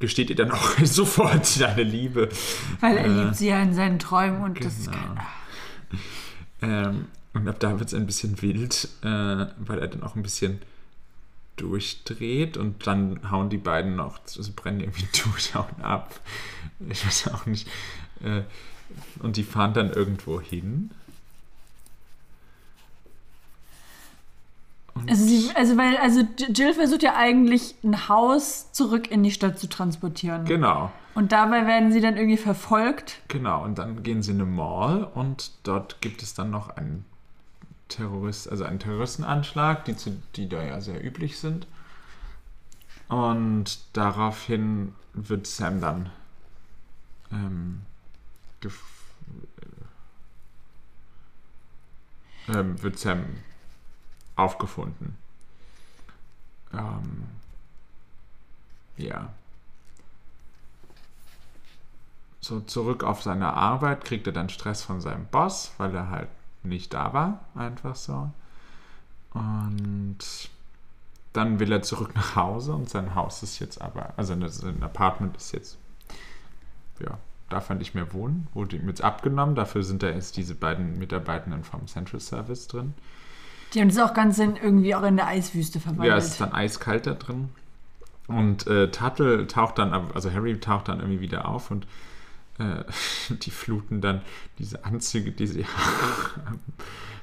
gesteht 0.00 0.30
ihr 0.30 0.36
dann 0.36 0.50
auch 0.50 0.78
sofort 0.84 1.46
seine 1.46 1.82
Liebe. 1.82 2.28
Weil 2.80 2.96
er 2.98 3.04
äh, 3.06 3.08
liebt 3.08 3.36
sie 3.36 3.48
ja 3.48 3.62
in 3.62 3.74
seinen 3.74 3.98
Träumen 3.98 4.42
und 4.42 4.64
das 4.64 4.78
ist 4.78 4.90
Genau. 4.90 5.14
kein. 5.14 5.26
Ähm, 6.62 7.06
und 7.34 7.46
ab 7.48 7.60
da 7.60 7.78
wird 7.78 7.88
es 7.88 7.94
ein 7.94 8.06
bisschen 8.06 8.40
wild, 8.42 8.88
äh, 9.02 9.06
weil 9.58 9.78
er 9.80 9.88
dann 9.88 10.02
auch 10.02 10.14
ein 10.16 10.22
bisschen 10.22 10.60
durchdreht 11.56 12.56
und 12.56 12.86
dann 12.86 13.30
hauen 13.30 13.48
die 13.50 13.58
beiden 13.58 13.96
noch, 13.96 14.18
also 14.36 14.52
brennen 14.56 14.80
irgendwie 14.80 15.06
durch, 15.24 15.54
hauen 15.54 15.82
ab. 15.82 16.18
Ich 16.88 17.04
weiß 17.06 17.28
auch 17.34 17.46
nicht. 17.46 17.68
Äh, 18.22 18.42
und 19.20 19.36
die 19.36 19.44
fahren 19.44 19.74
dann 19.74 19.90
irgendwo 19.92 20.40
hin. 20.40 20.90
Und 24.94 25.10
Also, 25.10 25.24
sie, 25.26 25.50
also, 25.54 25.76
weil, 25.76 25.96
also 25.96 26.20
Jill 26.52 26.72
versucht 26.74 27.02
ja 27.02 27.16
eigentlich 27.16 27.74
ein 27.82 28.08
Haus 28.08 28.70
zurück 28.72 29.10
in 29.10 29.22
die 29.24 29.32
Stadt 29.32 29.58
zu 29.58 29.68
transportieren. 29.68 30.44
genau, 30.44 30.92
Und 31.14 31.32
dabei 31.32 31.66
werden 31.66 31.92
sie 31.92 32.00
dann 32.00 32.16
irgendwie 32.16 32.36
verfolgt. 32.36 33.20
genau. 33.28 33.64
Und 33.64 33.78
dann 33.78 34.02
gehen 34.04 34.22
sie 34.22 34.30
in 34.30 34.40
eine 34.40 34.48
Mall 34.50 35.04
und 35.14 35.50
dort 35.64 36.00
gibt 36.00 36.22
es 36.22 36.34
dann 36.34 36.50
noch 36.50 36.68
einen 36.70 37.04
Terrorist, 37.88 38.48
also 38.48 38.64
einen 38.64 38.78
Terroristenanschlag, 38.78 39.84
die, 39.84 39.96
zu, 39.96 40.20
die 40.36 40.48
da 40.48 40.62
ja 40.62 40.80
sehr 40.80 41.04
üblich 41.04 41.38
sind. 41.38 41.66
Und 43.08 43.78
daraufhin 43.92 44.94
wird 45.12 45.46
Sam 45.46 45.80
dann 45.80 46.10
ähm, 47.30 47.82
ähm, 52.48 52.82
wird 52.82 52.98
Sam 52.98 53.24
aufgefunden. 54.36 55.16
Ähm, 56.72 57.26
ja. 58.96 59.32
So 62.40 62.60
zurück 62.60 63.04
auf 63.04 63.22
seine 63.22 63.54
Arbeit 63.54 64.04
kriegt 64.04 64.26
er 64.26 64.32
dann 64.32 64.50
Stress 64.50 64.82
von 64.82 65.00
seinem 65.00 65.26
Boss, 65.26 65.72
weil 65.78 65.94
er 65.94 66.10
halt 66.10 66.28
nicht 66.64 66.94
da 66.94 67.12
war, 67.12 67.40
einfach 67.54 67.96
so. 67.96 68.30
Und 69.32 70.18
dann 71.32 71.58
will 71.58 71.72
er 71.72 71.82
zurück 71.82 72.14
nach 72.14 72.36
Hause 72.36 72.74
und 72.74 72.88
sein 72.88 73.14
Haus 73.14 73.42
ist 73.42 73.58
jetzt 73.58 73.80
aber, 73.80 74.14
also 74.16 74.34
sein 74.48 74.82
Apartment 74.82 75.36
ist 75.36 75.52
jetzt, 75.52 75.78
ja, 77.00 77.18
darf 77.50 77.68
er 77.68 77.76
nicht 77.76 77.94
mehr 77.94 78.12
wohnen, 78.12 78.46
wurde 78.54 78.76
ihm 78.76 78.88
jetzt 78.88 79.02
abgenommen. 79.02 79.54
Dafür 79.54 79.82
sind 79.82 80.02
da 80.02 80.08
jetzt 80.08 80.36
diese 80.36 80.54
beiden 80.54 80.98
Mitarbeitenden 80.98 81.64
vom 81.64 81.86
Central 81.86 82.20
Service 82.20 82.68
drin. 82.68 82.94
Die 83.72 83.80
haben 83.80 83.88
das 83.88 83.98
auch 83.98 84.14
ganz 84.14 84.38
in, 84.38 84.56
irgendwie 84.56 84.94
auch 84.94 85.02
in 85.02 85.16
der 85.16 85.26
Eiswüste 85.26 85.80
verwandelt. 85.80 86.08
Ja, 86.08 86.16
es 86.16 86.28
ist 86.28 86.40
dann 86.40 86.52
eiskalt 86.52 87.06
da 87.06 87.14
drin. 87.14 87.50
Und 88.28 88.66
äh, 88.66 88.90
Tuttle 88.90 89.46
taucht 89.46 89.78
dann, 89.78 89.92
also 89.92 90.32
Harry 90.32 90.58
taucht 90.58 90.88
dann 90.88 91.00
irgendwie 91.00 91.20
wieder 91.20 91.46
auf 91.48 91.70
und 91.70 91.86
äh, 92.58 92.84
die 93.34 93.50
fluten 93.50 94.00
dann 94.00 94.22
diese 94.58 94.84
Anzüge, 94.84 95.32
die 95.32 95.46
sie 95.46 95.66
haben, 96.46 96.60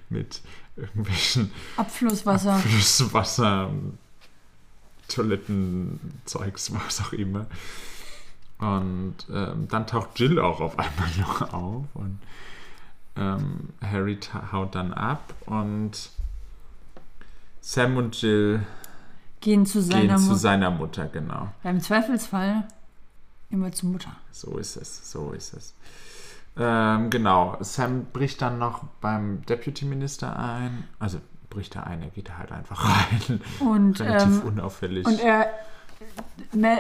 mit 0.10 0.42
irgendwelchen 0.76 1.52
Abflusswasser. 1.78 2.58
Flusswasser, 2.58 3.72
Toilettenzeugs, 5.08 6.74
was 6.74 7.02
auch 7.02 7.14
immer. 7.14 7.48
Und 8.60 9.16
ähm, 9.34 9.68
dann 9.70 9.88
taucht 9.88 10.20
Jill 10.20 10.40
auch 10.40 10.62
auf 10.62 10.78
einmal 10.78 11.10
noch 11.20 11.54
auf 11.54 11.86
und 11.96 12.20
ähm, 13.18 13.70
Harry 13.82 14.20
haut 14.52 14.76
dann 14.76 14.94
ab 14.94 15.34
und 15.46 16.10
Sam 17.60 17.98
und 17.98 18.22
Jill 18.22 18.62
Gehen 19.42 19.66
zu 19.66 19.82
seiner 19.82 20.02
gehen 20.02 20.18
zu 20.18 20.24
Mutter. 20.26 20.36
seiner 20.38 20.72
Mutter, 20.72 21.08
genau. 21.08 21.52
Im 21.64 21.82
Zweifelsfall 21.82 22.68
immer 23.52 23.72
zur 23.72 23.90
Mutter. 23.90 24.16
So 24.32 24.58
ist 24.58 24.76
es, 24.78 25.12
so 25.12 25.32
ist 25.32 25.54
es. 25.54 25.74
Ähm, 26.58 27.10
genau, 27.10 27.58
Sam 27.62 28.06
bricht 28.12 28.42
dann 28.42 28.60
noch 28.60 28.84
beim 29.00 29.46
Deputy 29.46 29.86
Minister 29.86 30.38
ein. 30.38 30.84
Also 31.00 31.20
bricht 31.50 31.76
er 31.76 31.88
ein, 31.88 32.02
er 32.02 32.10
geht 32.10 32.30
da 32.30 32.38
halt 32.38 32.52
einfach 32.52 32.84
rein. 32.84 33.42
Und, 33.60 34.00
Relativ 34.00 34.42
ähm, 34.42 34.48
unauffällig. 34.48 35.06
und 35.06 35.20
er, 35.20 35.50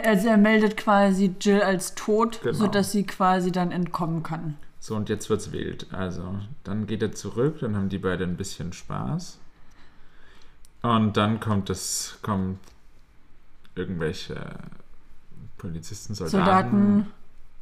also 0.03 0.27
er 0.27 0.37
meldet 0.37 0.77
quasi 0.77 1.35
Jill 1.39 1.61
als 1.61 1.95
tot, 1.95 2.41
Genau. 2.41 2.53
sodass 2.57 2.91
sie 2.91 3.03
quasi 3.05 3.51
dann 3.51 3.71
entkommen 3.71 4.23
kann. 4.23 4.57
So, 4.79 4.95
und 4.95 5.09
jetzt 5.09 5.29
wird's 5.29 5.51
wild. 5.51 5.93
Also, 5.93 6.35
dann 6.63 6.87
geht 6.87 7.03
er 7.03 7.11
zurück, 7.11 7.59
dann 7.59 7.75
haben 7.75 7.89
die 7.89 7.99
beiden 7.99 8.31
ein 8.31 8.37
bisschen 8.37 8.73
Spaß. 8.73 9.37
Und 10.81 11.15
dann 11.17 11.39
kommt 11.39 11.69
es, 11.69 12.17
kommen 12.23 12.59
irgendwelche 13.75 14.55
Polizisten, 15.61 16.15
Soldaten, 16.15 16.37
Soldaten, 16.43 17.11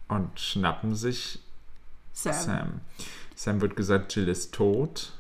und 0.07 0.39
schnappen 0.39 0.95
sich 0.95 1.39
Sam. 2.13 2.33
Sam. 2.33 2.67
Sam 3.35 3.61
wird 3.61 3.75
gesagt, 3.75 4.15
Jill 4.15 4.29
ist 4.29 4.53
tot. 4.53 5.11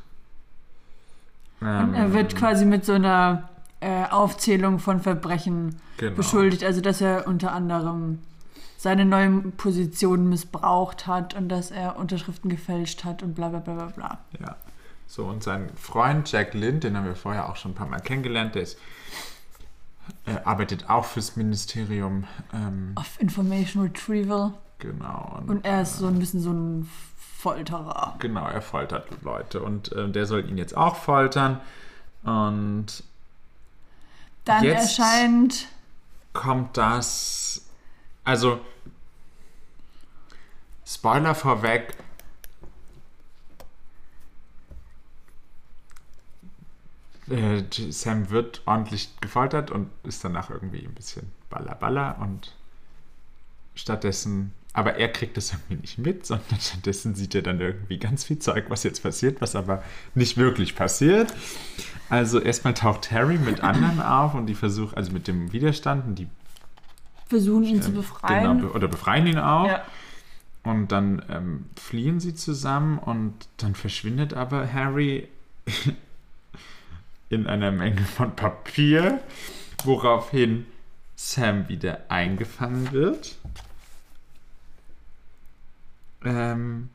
Ähm, 1.61 1.93
er 1.93 2.13
wird 2.13 2.37
quasi 2.37 2.63
mit 2.65 2.85
so 2.85 2.93
einer 2.93 3.49
äh, 3.81 4.05
Aufzählung 4.05 4.79
von 4.79 5.01
Verbrechen 5.01 5.75
genau. 5.97 6.15
beschuldigt, 6.15 6.63
also 6.63 6.79
dass 6.79 7.01
er 7.01 7.27
unter 7.27 7.51
anderem 7.51 8.19
seine 8.77 9.03
neue 9.03 9.29
Position 9.57 10.29
missbraucht 10.29 11.05
hat 11.05 11.33
und 11.33 11.49
dass 11.49 11.71
er 11.71 11.97
Unterschriften 11.97 12.49
gefälscht 12.49 13.03
hat 13.03 13.23
und 13.23 13.35
bla 13.35 13.49
bla 13.49 13.59
bla 13.59 13.73
bla 13.73 13.85
bla. 13.87 14.19
Ja. 14.39 14.55
So, 15.05 15.25
und 15.25 15.43
sein 15.43 15.69
Freund 15.75 16.31
Jack 16.31 16.53
Lind, 16.53 16.85
den 16.85 16.95
haben 16.95 17.05
wir 17.05 17.15
vorher 17.15 17.49
auch 17.49 17.57
schon 17.57 17.71
ein 17.71 17.75
paar 17.75 17.87
Mal 17.87 17.99
kennengelernt, 17.99 18.55
der 18.55 18.61
ist, 18.61 18.77
er 20.25 20.45
arbeitet 20.47 20.89
auch 20.89 21.05
fürs 21.05 21.35
Ministerium. 21.35 22.25
Ähm, 22.53 22.93
Of 22.97 23.19
Information 23.19 23.83
Retrieval. 23.83 24.53
genau. 24.79 25.41
Und 25.47 25.65
er 25.65 25.81
ist 25.81 25.97
so 25.97 26.07
ein 26.07 26.19
bisschen 26.19 26.41
so 26.41 26.51
ein 26.51 26.89
Folterer. 27.37 28.15
Genau, 28.19 28.45
er 28.47 28.61
foltert 28.61 29.07
Leute 29.23 29.61
und 29.63 29.91
äh, 29.93 30.09
der 30.09 30.25
soll 30.25 30.47
ihn 30.49 30.57
jetzt 30.57 30.75
auch 30.75 30.95
foltern. 30.95 31.61
Und 32.23 33.03
Dann 34.45 34.63
Jetzt- 34.63 34.99
erscheint 34.99 35.67
kommt 36.33 36.75
das. 36.77 37.65
Also, 38.25 38.59
Spoiler 40.85 41.35
vorweg. 41.35 41.95
Äh, 47.29 47.63
Sam 47.91 48.29
wird 48.29 48.61
ordentlich 48.65 49.09
gefoltert 49.21 49.71
und 49.71 49.89
ist 50.03 50.23
danach 50.23 50.49
irgendwie 50.49 50.85
ein 50.85 50.93
bisschen 50.93 51.31
baller 51.49 51.75
baller 51.75 52.17
und 52.21 52.55
stattdessen, 53.75 54.53
aber 54.73 54.95
er 54.95 55.09
kriegt 55.09 55.37
es 55.37 55.53
irgendwie 55.53 55.75
nicht 55.75 55.97
mit, 55.97 56.25
sondern 56.25 56.59
stattdessen 56.59 57.15
sieht 57.15 57.35
er 57.35 57.41
dann 57.41 57.59
irgendwie 57.59 57.97
ganz 57.97 58.23
viel 58.23 58.39
Zeug, 58.39 58.65
was 58.69 58.83
jetzt 58.83 59.03
passiert, 59.03 59.41
was 59.41 59.55
aber 59.55 59.83
nicht 60.15 60.37
wirklich 60.37 60.75
passiert. 60.75 61.33
Also 62.09 62.39
erstmal 62.39 62.73
taucht 62.73 63.11
Harry 63.11 63.37
mit 63.37 63.61
anderen 63.61 64.01
auf 64.01 64.33
und 64.33 64.47
die 64.47 64.55
versuchen, 64.55 64.95
also 64.95 65.11
mit 65.11 65.27
dem 65.27 65.51
Widerstand 65.51 66.05
und 66.05 66.15
die 66.15 66.27
Versuchen 67.27 67.63
ihn 67.63 67.81
zu 67.81 67.89
ähm, 67.89 67.95
befreien. 67.95 68.57
Genau, 68.57 68.73
oder 68.73 68.87
befreien 68.87 69.27
ihn 69.27 69.37
auch. 69.37 69.67
Ja. 69.67 69.83
Und 70.63 70.91
dann 70.91 71.21
ähm, 71.29 71.65
fliehen 71.75 72.19
sie 72.19 72.33
zusammen 72.33 72.97
und 72.97 73.33
dann 73.57 73.75
verschwindet 73.75 74.33
aber 74.33 74.73
Harry 74.73 75.27
in 77.29 77.47
einer 77.47 77.71
Menge 77.71 78.01
von 78.01 78.35
Papier, 78.35 79.21
woraufhin 79.83 80.65
Sam 81.15 81.69
wieder 81.69 82.05
eingefangen 82.09 82.91
wird. 82.91 83.37
Ähm, 86.23 86.89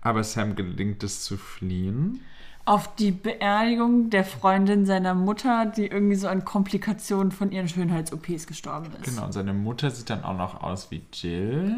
aber 0.00 0.24
Sam 0.24 0.56
gelingt 0.56 1.02
es 1.02 1.22
zu 1.22 1.36
fliehen. 1.36 2.20
Auf 2.66 2.94
die 2.96 3.10
Beerdigung 3.10 4.08
der 4.08 4.24
Freundin 4.24 4.86
seiner 4.86 5.14
Mutter, 5.14 5.66
die 5.66 5.86
irgendwie 5.86 6.16
so 6.16 6.28
an 6.28 6.44
Komplikationen 6.44 7.30
von 7.30 7.52
ihren 7.52 7.68
Schönheits-OPs 7.68 8.46
gestorben 8.46 8.90
ist. 8.94 9.04
Genau, 9.04 9.26
und 9.26 9.32
seine 9.32 9.52
Mutter 9.52 9.90
sieht 9.90 10.08
dann 10.08 10.24
auch 10.24 10.36
noch 10.36 10.62
aus 10.62 10.90
wie 10.90 11.02
Jill, 11.12 11.76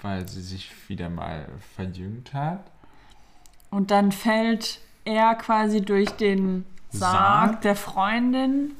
weil 0.00 0.28
sie 0.28 0.42
sich 0.42 0.70
wieder 0.88 1.08
mal 1.08 1.48
verjüngt 1.74 2.32
hat. 2.34 2.64
Und 3.70 3.90
dann 3.90 4.12
fällt 4.12 4.80
er 5.04 5.34
quasi 5.36 5.80
durch 5.82 6.10
den 6.10 6.64
Sarg, 6.90 7.12
Sarg? 7.52 7.60
der 7.62 7.76
Freundin. 7.76 8.72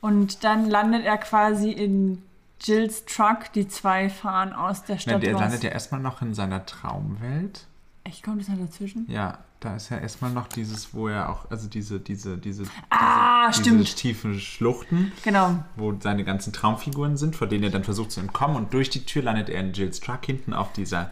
Und 0.00 0.44
dann 0.44 0.68
landet 0.70 1.04
er 1.04 1.18
quasi 1.18 1.70
in 1.72 2.22
Jills 2.60 3.04
Truck. 3.04 3.52
Die 3.54 3.66
zwei 3.68 4.08
fahren 4.08 4.52
aus 4.52 4.84
der 4.84 4.94
Nein, 4.96 5.00
Stadt 5.00 5.22
der 5.22 5.32
raus. 5.32 5.40
landet 5.40 5.62
ja 5.64 5.70
erstmal 5.70 6.00
noch 6.00 6.22
in 6.22 6.34
seiner 6.34 6.64
Traumwelt. 6.66 7.66
Echt, 8.04 8.22
kommt 8.22 8.40
das 8.40 8.46
da 8.46 8.54
dazwischen? 8.54 9.06
Ja, 9.10 9.38
da 9.60 9.74
ist 9.74 9.90
ja 9.90 9.98
erstmal 9.98 10.30
noch 10.30 10.46
dieses, 10.46 10.94
wo 10.94 11.08
er 11.08 11.28
auch, 11.28 11.50
also 11.50 11.68
diese, 11.68 11.98
diese, 11.98 12.38
diese, 12.38 12.64
Ah, 12.90 13.48
diese, 13.48 13.60
stimmt. 13.60 13.80
diese 13.80 13.96
tiefen 13.96 14.38
Schluchten, 14.38 15.12
Genau. 15.24 15.56
wo 15.74 15.92
seine 15.98 16.22
ganzen 16.24 16.52
Traumfiguren 16.52 17.16
sind, 17.16 17.34
vor 17.34 17.48
denen 17.48 17.64
er 17.64 17.70
dann 17.70 17.82
versucht 17.84 18.12
zu 18.12 18.20
entkommen 18.20 18.56
und 18.56 18.72
durch 18.72 18.88
die 18.88 19.04
Tür 19.04 19.22
landet 19.24 19.48
er 19.50 19.60
in 19.60 19.72
Jills 19.72 19.98
Truck 20.00 20.24
hinten 20.24 20.54
auf 20.54 20.72
dieser, 20.72 21.10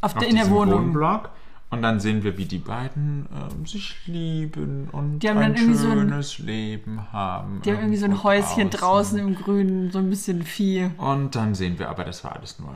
Auf 0.00 0.14
auf 0.14 0.20
der, 0.20 0.28
in 0.28 0.36
der 0.36 0.48
Wohnung. 0.48 0.84
Wohnblock. 0.86 1.30
Und 1.70 1.82
dann 1.82 2.00
sehen 2.00 2.22
wir, 2.24 2.38
wie 2.38 2.46
die 2.46 2.58
beiden 2.58 3.26
ähm, 3.30 3.66
sich 3.66 3.94
lieben 4.06 4.88
und 4.90 5.22
ein 5.22 5.36
irgendwie 5.54 5.74
so 5.74 5.88
ein- 5.88 5.98
schönes 5.98 6.38
Leben 6.38 7.12
haben. 7.12 7.60
Die 7.62 7.70
haben 7.70 7.78
irgendwie 7.80 7.98
so 7.98 8.06
ein 8.06 8.22
Häuschen 8.22 8.70
draußen 8.70 9.18
im 9.18 9.34
Grünen, 9.34 9.90
so 9.90 9.98
ein 9.98 10.08
bisschen 10.08 10.42
Vieh. 10.44 10.90
Und 10.96 11.34
dann 11.36 11.54
sehen 11.54 11.78
wir 11.78 11.90
aber, 11.90 12.04
das 12.04 12.24
war 12.24 12.36
alles 12.36 12.58
nur 12.58 12.74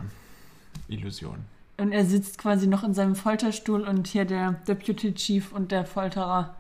Illusion. 0.89 1.39
Und 1.79 1.93
er 1.93 2.05
sitzt 2.05 2.37
quasi 2.37 2.67
noch 2.67 2.85
in 2.85 2.93
seinem 2.93 3.17
Folterstuhl 3.17 3.81
und 3.89 4.07
hier 4.09 4.27
der 4.27 4.53
Deputy 4.69 5.15
Chief 5.15 5.53
und 5.53 5.73
der 5.73 5.87
Folterer 5.87 6.55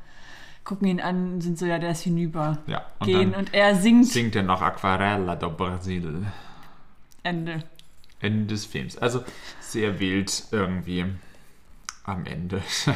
gucken 0.64 0.88
ihn 0.88 1.00
an 1.02 1.34
und 1.34 1.40
sind 1.42 1.58
so, 1.58 1.66
ja, 1.66 1.78
der 1.78 1.90
ist 1.90 2.00
hinüber. 2.02 2.58
Ja, 2.66 2.86
und 3.00 3.06
Gehen 3.08 3.34
und 3.34 3.52
er 3.52 3.74
singt 3.76 4.06
singt 4.08 4.34
er 4.36 4.42
noch 4.42 4.62
Aquarella 4.62 5.36
do 5.36 5.50
Brasil. 5.50 6.24
Ende. 7.24 7.62
Ende 8.20 8.46
des 8.46 8.64
Films. 8.64 8.96
Also 8.96 9.22
sehr 9.60 10.00
wild 10.00 10.44
irgendwie 10.50 11.04
am 12.04 12.26
Ende. 12.26 12.62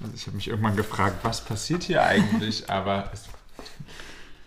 Also 0.00 0.14
ich 0.14 0.26
habe 0.28 0.36
mich 0.36 0.46
irgendwann 0.46 0.76
gefragt, 0.76 1.24
was 1.24 1.44
passiert 1.44 1.82
hier 1.82 2.04
eigentlich, 2.04 2.70
aber 2.70 3.10
es 3.12 3.24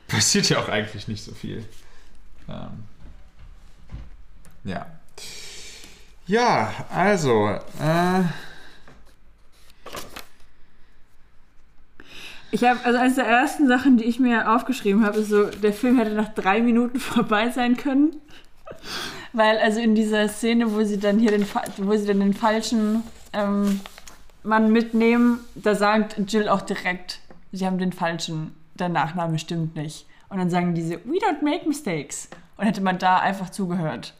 passiert 0.08 0.48
ja 0.48 0.60
auch 0.60 0.70
eigentlich 0.70 1.10
nicht 1.10 1.22
so 1.22 1.34
viel. 1.34 1.65
Ähm, 2.48 2.86
ja. 4.63 4.86
Ja, 6.26 6.74
also, 6.89 7.50
äh, 7.82 8.24
Ich 12.54 12.65
habe, 12.65 12.84
also 12.84 13.00
eines 13.00 13.15
der 13.15 13.26
ersten 13.26 13.67
Sachen, 13.67 13.98
die 13.98 14.04
ich 14.04 14.20
mir 14.20 14.54
aufgeschrieben 14.54 15.06
habe, 15.06 15.20
ist 15.20 15.30
so, 15.30 15.46
der 15.46 15.72
Film 15.72 15.98
hätte 15.98 16.12
nach 16.12 16.34
drei 16.34 16.62
Minuten 16.62 17.00
vorbei 17.00 17.50
sein 17.50 17.78
können. 17.78 18.15
Weil, 19.34 19.58
also 19.58 19.80
in 19.80 19.96
dieser 19.96 20.28
Szene, 20.28 20.74
wo 20.74 20.84
sie 20.84 21.00
dann 21.00 21.17
hier 21.17 21.32
den, 21.32 21.46
wo 21.78 21.96
sie 21.96 22.06
dann 22.06 22.20
den 22.20 22.34
falschen 22.34 23.04
ähm, 23.34 23.80
Mann 24.44 24.72
mitnehmen, 24.72 25.39
da 25.56 25.76
sagt 25.76 26.17
Jill 26.32 26.48
auch 26.50 26.62
direkt, 26.62 27.20
sie 27.52 27.65
haben 27.65 27.78
den 27.78 27.94
falschen, 27.94 28.56
der 28.76 28.89
Nachname 28.89 29.38
stimmt 29.39 29.76
nicht. 29.76 30.06
Und 30.30 30.38
dann 30.38 30.50
sagen 30.50 30.74
diese, 30.76 30.96
we 31.06 31.17
don't 31.17 31.44
make 31.44 31.67
mistakes. 31.67 32.30
Und 32.58 32.65
hätte 32.65 32.82
man 32.82 32.98
da 33.00 33.17
einfach 33.20 33.50
zugehört, 33.50 34.13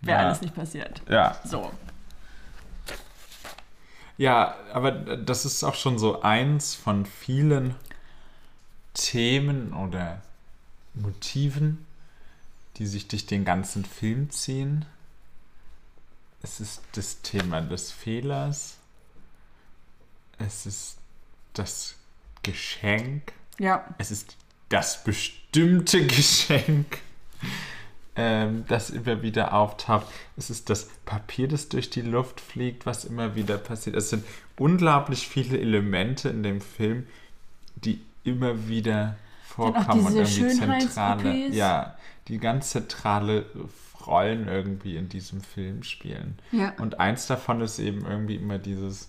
wäre 0.00 0.20
Ja. 0.20 0.26
alles 0.26 0.40
nicht 0.40 0.54
passiert. 0.54 1.02
ja. 1.08 1.36
So. 1.44 1.70
Ja, 4.16 4.54
aber 4.74 4.90
das 4.92 5.46
ist 5.46 5.64
auch 5.64 5.74
schon 5.74 5.98
so 5.98 6.20
eins 6.20 6.74
von 6.74 7.06
vielen 7.06 7.74
Themen 8.92 9.72
oder 9.72 10.20
Motiven, 10.94 11.86
die 12.76 12.86
sich 12.86 13.08
durch 13.08 13.24
den 13.26 13.44
ganzen 13.46 13.84
Film 13.84 14.28
ziehen. 14.30 14.84
Es 16.42 16.60
ist 16.60 16.82
das 16.92 17.20
Thema 17.22 17.60
des 17.60 17.92
Fehlers. 17.92 18.78
Es 20.38 20.66
ist 20.66 20.98
das 21.52 21.96
Geschenk. 22.42 23.32
Ja. 23.58 23.84
Es 23.98 24.10
ist 24.10 24.36
das 24.70 25.04
bestimmte 25.04 26.06
Geschenk, 26.06 26.98
ähm, 28.16 28.64
das 28.68 28.88
immer 28.88 29.20
wieder 29.22 29.52
auftaucht. 29.52 30.06
Es 30.36 30.48
ist 30.48 30.70
das 30.70 30.88
Papier, 31.04 31.48
das 31.48 31.68
durch 31.68 31.90
die 31.90 32.00
Luft 32.00 32.40
fliegt, 32.40 32.86
was 32.86 33.04
immer 33.04 33.34
wieder 33.34 33.58
passiert. 33.58 33.96
Es 33.96 34.10
sind 34.10 34.24
unglaublich 34.56 35.28
viele 35.28 35.58
Elemente 35.58 36.30
in 36.30 36.42
dem 36.42 36.60
Film, 36.62 37.06
die 37.76 38.00
immer 38.24 38.68
wieder 38.68 39.16
vorkommen 39.44 40.06
und 40.06 40.16
irgendwie 40.16 40.48
zentrale, 40.48 41.48
ja, 41.48 41.96
die 42.28 42.38
ganz 42.38 42.70
zentrale 42.70 43.46
Rollen 44.06 44.48
irgendwie 44.48 44.96
in 44.96 45.08
diesem 45.08 45.40
Film 45.40 45.82
spielen. 45.82 46.38
Ja. 46.52 46.72
Und 46.78 47.00
eins 47.00 47.26
davon 47.26 47.60
ist 47.60 47.78
eben 47.78 48.04
irgendwie 48.06 48.36
immer 48.36 48.58
dieses, 48.58 49.08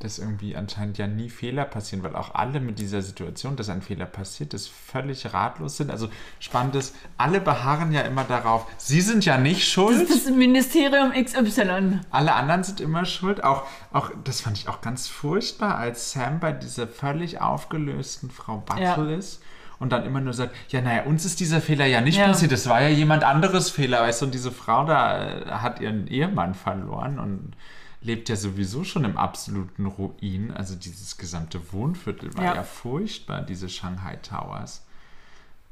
dass 0.00 0.18
irgendwie 0.18 0.54
anscheinend 0.54 0.98
ja 0.98 1.06
nie 1.06 1.30
Fehler 1.30 1.64
passieren, 1.64 2.02
weil 2.04 2.14
auch 2.14 2.34
alle 2.34 2.60
mit 2.60 2.78
dieser 2.78 3.00
Situation, 3.00 3.56
dass 3.56 3.70
ein 3.70 3.80
Fehler 3.80 4.04
passiert 4.04 4.52
ist, 4.52 4.68
völlig 4.68 5.32
ratlos 5.32 5.78
sind. 5.78 5.90
Also 5.90 6.08
spannend 6.40 6.74
ist, 6.74 6.94
alle 7.16 7.40
beharren 7.40 7.90
ja 7.92 8.02
immer 8.02 8.24
darauf, 8.24 8.66
sie 8.76 9.00
sind 9.00 9.24
ja 9.24 9.38
nicht 9.38 9.60
Das 9.62 9.68
schuld. 9.68 10.10
ist 10.10 10.26
das 10.26 10.34
Ministerium 10.34 11.12
XY. 11.12 12.00
Alle 12.10 12.34
anderen 12.34 12.64
sind 12.64 12.80
immer 12.80 13.04
schuld. 13.06 13.42
Auch, 13.44 13.62
auch, 13.92 14.10
das 14.24 14.42
fand 14.42 14.58
ich 14.58 14.68
auch 14.68 14.80
ganz 14.82 15.08
furchtbar, 15.08 15.78
als 15.78 16.12
Sam 16.12 16.38
bei 16.38 16.52
dieser 16.52 16.86
völlig 16.86 17.40
aufgelösten 17.40 18.30
Frau 18.30 18.58
Buttle 18.58 18.82
Ja. 18.84 19.04
ist 19.16 19.40
und 19.78 19.90
dann 19.92 20.04
immer 20.06 20.20
nur 20.20 20.32
sagt, 20.32 20.54
ja, 20.70 20.80
naja, 20.80 21.02
uns 21.04 21.24
ist 21.24 21.40
dieser 21.40 21.60
Fehler 21.60 21.86
ja 21.86 22.00
nicht 22.00 22.18
Ja. 22.18 22.26
passiert, 22.28 22.52
das 22.52 22.68
war 22.68 22.80
ja 22.82 22.88
jemand 22.88 23.24
anderes 23.24 23.70
Fehler, 23.70 24.00
weißt 24.02 24.22
du, 24.22 24.26
und 24.26 24.34
diese 24.34 24.52
Frau 24.52 24.84
da 24.84 25.24
äh, 25.40 25.44
hat 25.50 25.80
ihren 25.80 26.06
Ehemann 26.06 26.54
verloren 26.54 27.18
und 27.18 27.52
lebt 28.00 28.28
ja 28.28 28.36
sowieso 28.36 28.84
schon 28.84 29.04
im 29.04 29.16
absoluten 29.16 29.86
Ruin. 29.86 30.52
Also 30.52 30.74
dieses 30.76 31.16
gesamte 31.16 31.72
Wohnviertel 31.72 32.34
war 32.36 32.44
ja, 32.44 32.54
Ja. 32.56 32.62
furchtbar, 32.62 33.40
diese 33.42 33.68
Shanghai 33.68 34.16
Towers. 34.16 34.82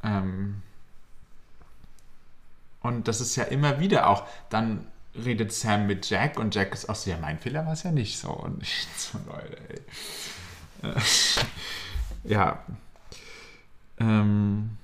Ähm, 0.03 0.63
und 2.81 3.07
das 3.07 3.21
ist 3.21 3.37
ja 3.37 3.45
immer 3.45 3.79
wieder 3.81 4.09
auch, 4.09 4.25
dann 4.51 4.87
redet 5.15 5.53
Sam 5.53 5.87
mit 5.87 6.09
Jack 6.09 6.39
und 6.39 6.55
Jack 6.55 6.73
ist 6.73 6.89
auch 6.89 6.95
so, 6.95 7.11
ja, 7.11 7.19
mein 7.21 7.39
Fehler 7.39 7.67
war 7.67 7.75
es 7.75 7.83
ja 7.83 7.93
nicht 7.93 8.19
so. 8.19 8.31
Und 8.31 8.63
ich 8.63 8.87
so, 8.97 9.19
Leute, 9.27 9.59
ey. 9.69 10.93
Ja. 12.25 12.59
Ähm. 14.03 14.82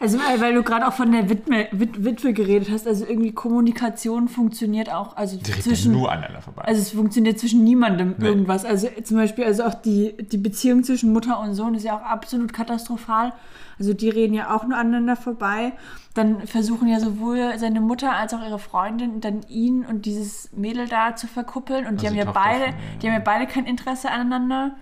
Also, 0.00 0.18
weil 0.38 0.54
du 0.54 0.62
gerade 0.62 0.86
auch 0.86 0.92
von 0.92 1.10
der 1.12 1.28
Witwe, 1.30 1.68
Wit, 1.72 2.04
Witwe 2.04 2.32
geredet 2.32 2.68
hast, 2.70 2.86
also 2.86 3.06
irgendwie 3.06 3.32
Kommunikation 3.32 4.28
funktioniert 4.28 4.92
auch, 4.92 5.16
also 5.16 5.36
Die 5.38 5.50
reden 5.50 5.62
zwischen, 5.62 5.92
nur 5.92 6.10
aneinander 6.12 6.42
vorbei. 6.42 6.62
also 6.62 6.80
es 6.80 6.90
funktioniert 6.90 7.38
zwischen 7.38 7.64
niemandem 7.64 8.14
Nee. 8.18 8.26
irgendwas. 8.26 8.64
Also 8.64 8.88
zum 9.02 9.16
Beispiel, 9.16 9.44
also 9.44 9.64
auch 9.64 9.74
die, 9.74 10.14
die 10.18 10.36
Beziehung 10.38 10.84
zwischen 10.84 11.12
Mutter 11.12 11.40
und 11.40 11.54
Sohn 11.54 11.74
ist 11.74 11.84
ja 11.84 11.96
auch 11.96 12.02
absolut 12.02 12.52
katastrophal. 12.52 13.32
Also 13.78 13.92
die 13.92 14.08
reden 14.08 14.34
ja 14.34 14.54
auch 14.54 14.64
nur 14.66 14.76
aneinander 14.78 15.16
vorbei. 15.16 15.72
Dann 16.14 16.46
versuchen 16.46 16.88
ja 16.88 16.98
sowohl 16.98 17.58
seine 17.58 17.80
Mutter 17.82 18.12
als 18.14 18.32
auch 18.32 18.40
ihre 18.42 18.58
Freundin 18.58 19.20
dann 19.20 19.42
ihn 19.48 19.84
und 19.84 20.06
dieses 20.06 20.50
Mädel 20.52 20.88
da 20.88 21.14
zu 21.14 21.26
verkuppeln. 21.26 21.86
Und 21.86 22.00
die 22.00 22.06
Also 22.06 22.18
haben 22.18 22.26
ja 22.26 22.32
beide, 22.32 22.64
von 22.64 22.72
ihr, 22.72 22.78
ja. 22.78 22.98
die 23.02 23.06
haben 23.08 23.14
ja 23.14 23.20
beide 23.22 23.46
kein 23.46 23.66
Interesse 23.66 24.10
aneinander. 24.10 24.76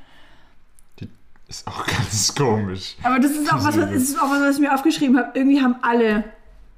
Ist 1.54 1.68
auch 1.68 1.86
ganz 1.86 2.34
komisch. 2.36 2.96
Aber 3.04 3.20
das 3.20 3.30
ist 3.30 3.52
auch 3.52 3.62
was, 3.64 3.78
was, 3.78 3.90
ist 3.92 4.18
auch 4.20 4.28
was, 4.28 4.40
was 4.40 4.56
ich 4.56 4.60
mir 4.60 4.74
aufgeschrieben 4.74 5.16
habe. 5.16 5.38
Irgendwie 5.38 5.62
haben 5.62 5.76
alle 5.82 6.24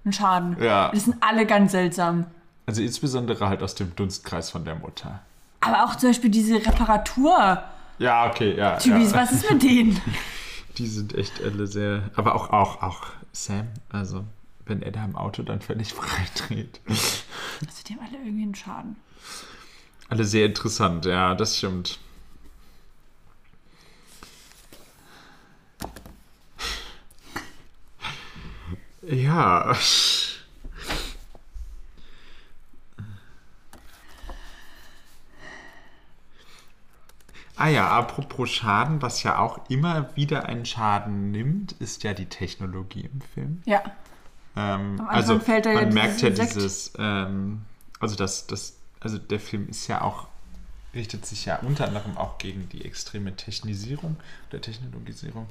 einen 0.05 0.12
Schaden. 0.12 0.62
Ja. 0.62 0.91
Die 0.91 1.01
sind 1.01 1.17
alle 1.21 1.47
ganz 1.47 1.73
seltsam. 1.73 2.27
Also 2.67 2.83
insbesondere 2.83 3.49
halt 3.49 3.62
aus 3.62 3.75
dem 3.75 3.97
Dunstkreis 3.97 4.51
von 4.51 4.67
der 4.67 4.75
Mutter. 4.75 5.21
Aber 5.61 5.85
auch 5.85 5.97
zum 5.97 6.11
Beispiel 6.11 6.29
diese 6.29 6.57
Reparatur. 6.57 7.62
Ja, 7.99 8.29
okay, 8.29 8.55
ja. 8.55 8.77
Typis, 8.77 9.12
ja. 9.12 9.23
was 9.23 9.33
ist 9.33 9.51
mit 9.51 9.62
denen? 9.62 9.99
Die 10.77 10.87
sind 10.87 11.15
echt 11.15 11.43
alle 11.43 11.67
sehr. 11.67 12.11
Aber 12.15 12.35
auch, 12.35 12.51
auch, 12.51 12.83
auch 12.83 13.05
Sam, 13.33 13.69
also 13.89 14.25
wenn 14.67 14.83
er 14.83 14.91
da 14.91 15.07
im 15.07 15.17
Auto 15.17 15.43
dann 15.43 15.62
völlig 15.62 15.95
frei 15.95 16.27
dreht. 16.35 16.81
Also 16.87 17.83
die 17.87 17.95
haben 17.95 18.07
alle 18.07 18.19
irgendwie 18.19 18.43
einen 18.43 18.55
Schaden. 18.55 18.97
Alle 20.11 20.25
sehr 20.25 20.45
interessant, 20.45 21.07
ja, 21.07 21.35
das 21.35 21.57
stimmt. 21.57 21.99
Ja. 29.09 29.77
Ah 37.59 37.69
ja, 37.69 37.88
apropos 37.88 38.51
Schaden, 38.51 39.01
was 39.01 39.23
ja 39.23 39.38
auch 39.38 39.71
immer 39.71 40.14
wieder 40.14 40.45
einen 40.47 40.66
Schaden 40.66 41.31
nimmt, 41.31 41.73
ist 41.73 42.03
ja 42.03 42.12
die 42.12 42.27
Technologie 42.27 43.09
im 43.12 43.21
Film. 43.23 43.62
Ja. 43.64 43.83
Ähm, 44.57 45.01
also 45.09 45.38
da 45.38 45.73
ja 45.73 45.83
man 45.83 45.95
merkt 45.95 46.21
ja 46.21 46.31
dieses 46.31 46.40
Insekt. 46.40 46.57
dieses, 46.57 46.92
ähm, 46.99 47.62
also 47.99 48.14
das, 48.16 48.47
das, 48.47 48.77
also 49.01 49.16
der 49.16 49.40
Film 49.40 49.69
ist 49.69 49.87
ja 49.87 50.03
auch, 50.03 50.29
richtet 50.95 51.25
sich 51.25 51.47
ja 51.47 51.59
unter 51.61 51.87
anderem 51.87 52.19
auch 52.19 52.37
gegen 52.37 52.69
die 52.69 52.85
extreme 52.85 53.35
Technisierung 53.37 54.16
oder 54.51 54.61
Technologisierung. 54.61 55.47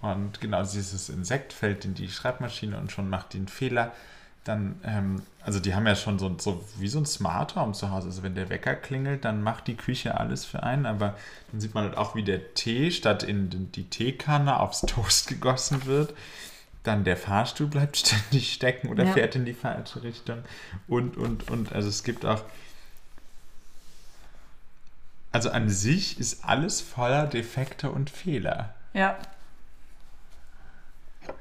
Und 0.00 0.40
genau 0.40 0.62
dieses 0.62 1.08
Insekt 1.08 1.52
fällt 1.52 1.84
in 1.84 1.94
die 1.94 2.08
Schreibmaschine 2.08 2.78
und 2.78 2.92
schon 2.92 3.08
macht 3.10 3.32
die 3.32 3.38
einen 3.38 3.48
Fehler. 3.48 3.92
Dann, 4.44 4.80
ähm, 4.84 5.22
also 5.42 5.58
die 5.60 5.74
haben 5.74 5.86
ja 5.86 5.96
schon 5.96 6.18
so, 6.18 6.34
so 6.38 6.64
wie 6.78 6.88
so 6.88 6.98
ein 7.00 7.04
Smart 7.06 7.56
Home 7.56 7.72
zu 7.72 7.90
Hause. 7.90 8.06
Also 8.06 8.22
wenn 8.22 8.34
der 8.34 8.48
Wecker 8.48 8.74
klingelt, 8.76 9.24
dann 9.24 9.42
macht 9.42 9.66
die 9.66 9.74
Küche 9.76 10.18
alles 10.18 10.44
für 10.44 10.62
einen. 10.62 10.86
Aber 10.86 11.16
dann 11.50 11.60
sieht 11.60 11.74
man 11.74 11.84
halt 11.84 11.96
auch, 11.96 12.14
wie 12.14 12.22
der 12.22 12.54
Tee 12.54 12.90
statt 12.90 13.22
in 13.24 13.70
die 13.72 13.84
Teekanne 13.84 14.60
aufs 14.60 14.82
Toast 14.82 15.26
gegossen 15.28 15.84
wird. 15.86 16.14
Dann 16.84 17.02
der 17.04 17.16
Fahrstuhl 17.16 17.66
bleibt 17.66 17.96
ständig 17.98 18.52
stecken 18.54 18.88
oder 18.88 19.04
Ja. 19.04 19.12
fährt 19.12 19.34
in 19.34 19.44
die 19.44 19.52
falsche 19.52 20.02
Richtung. 20.02 20.38
Und, 20.86 21.16
und, 21.16 21.50
und. 21.50 21.72
Also 21.72 21.88
es 21.88 22.04
gibt 22.04 22.24
auch. 22.24 22.42
Also 25.32 25.50
an 25.50 25.68
sich 25.68 26.18
ist 26.18 26.44
alles 26.44 26.80
voller 26.80 27.26
Defekte 27.26 27.90
und 27.90 28.08
Fehler. 28.10 28.74
Ja. 28.94 29.18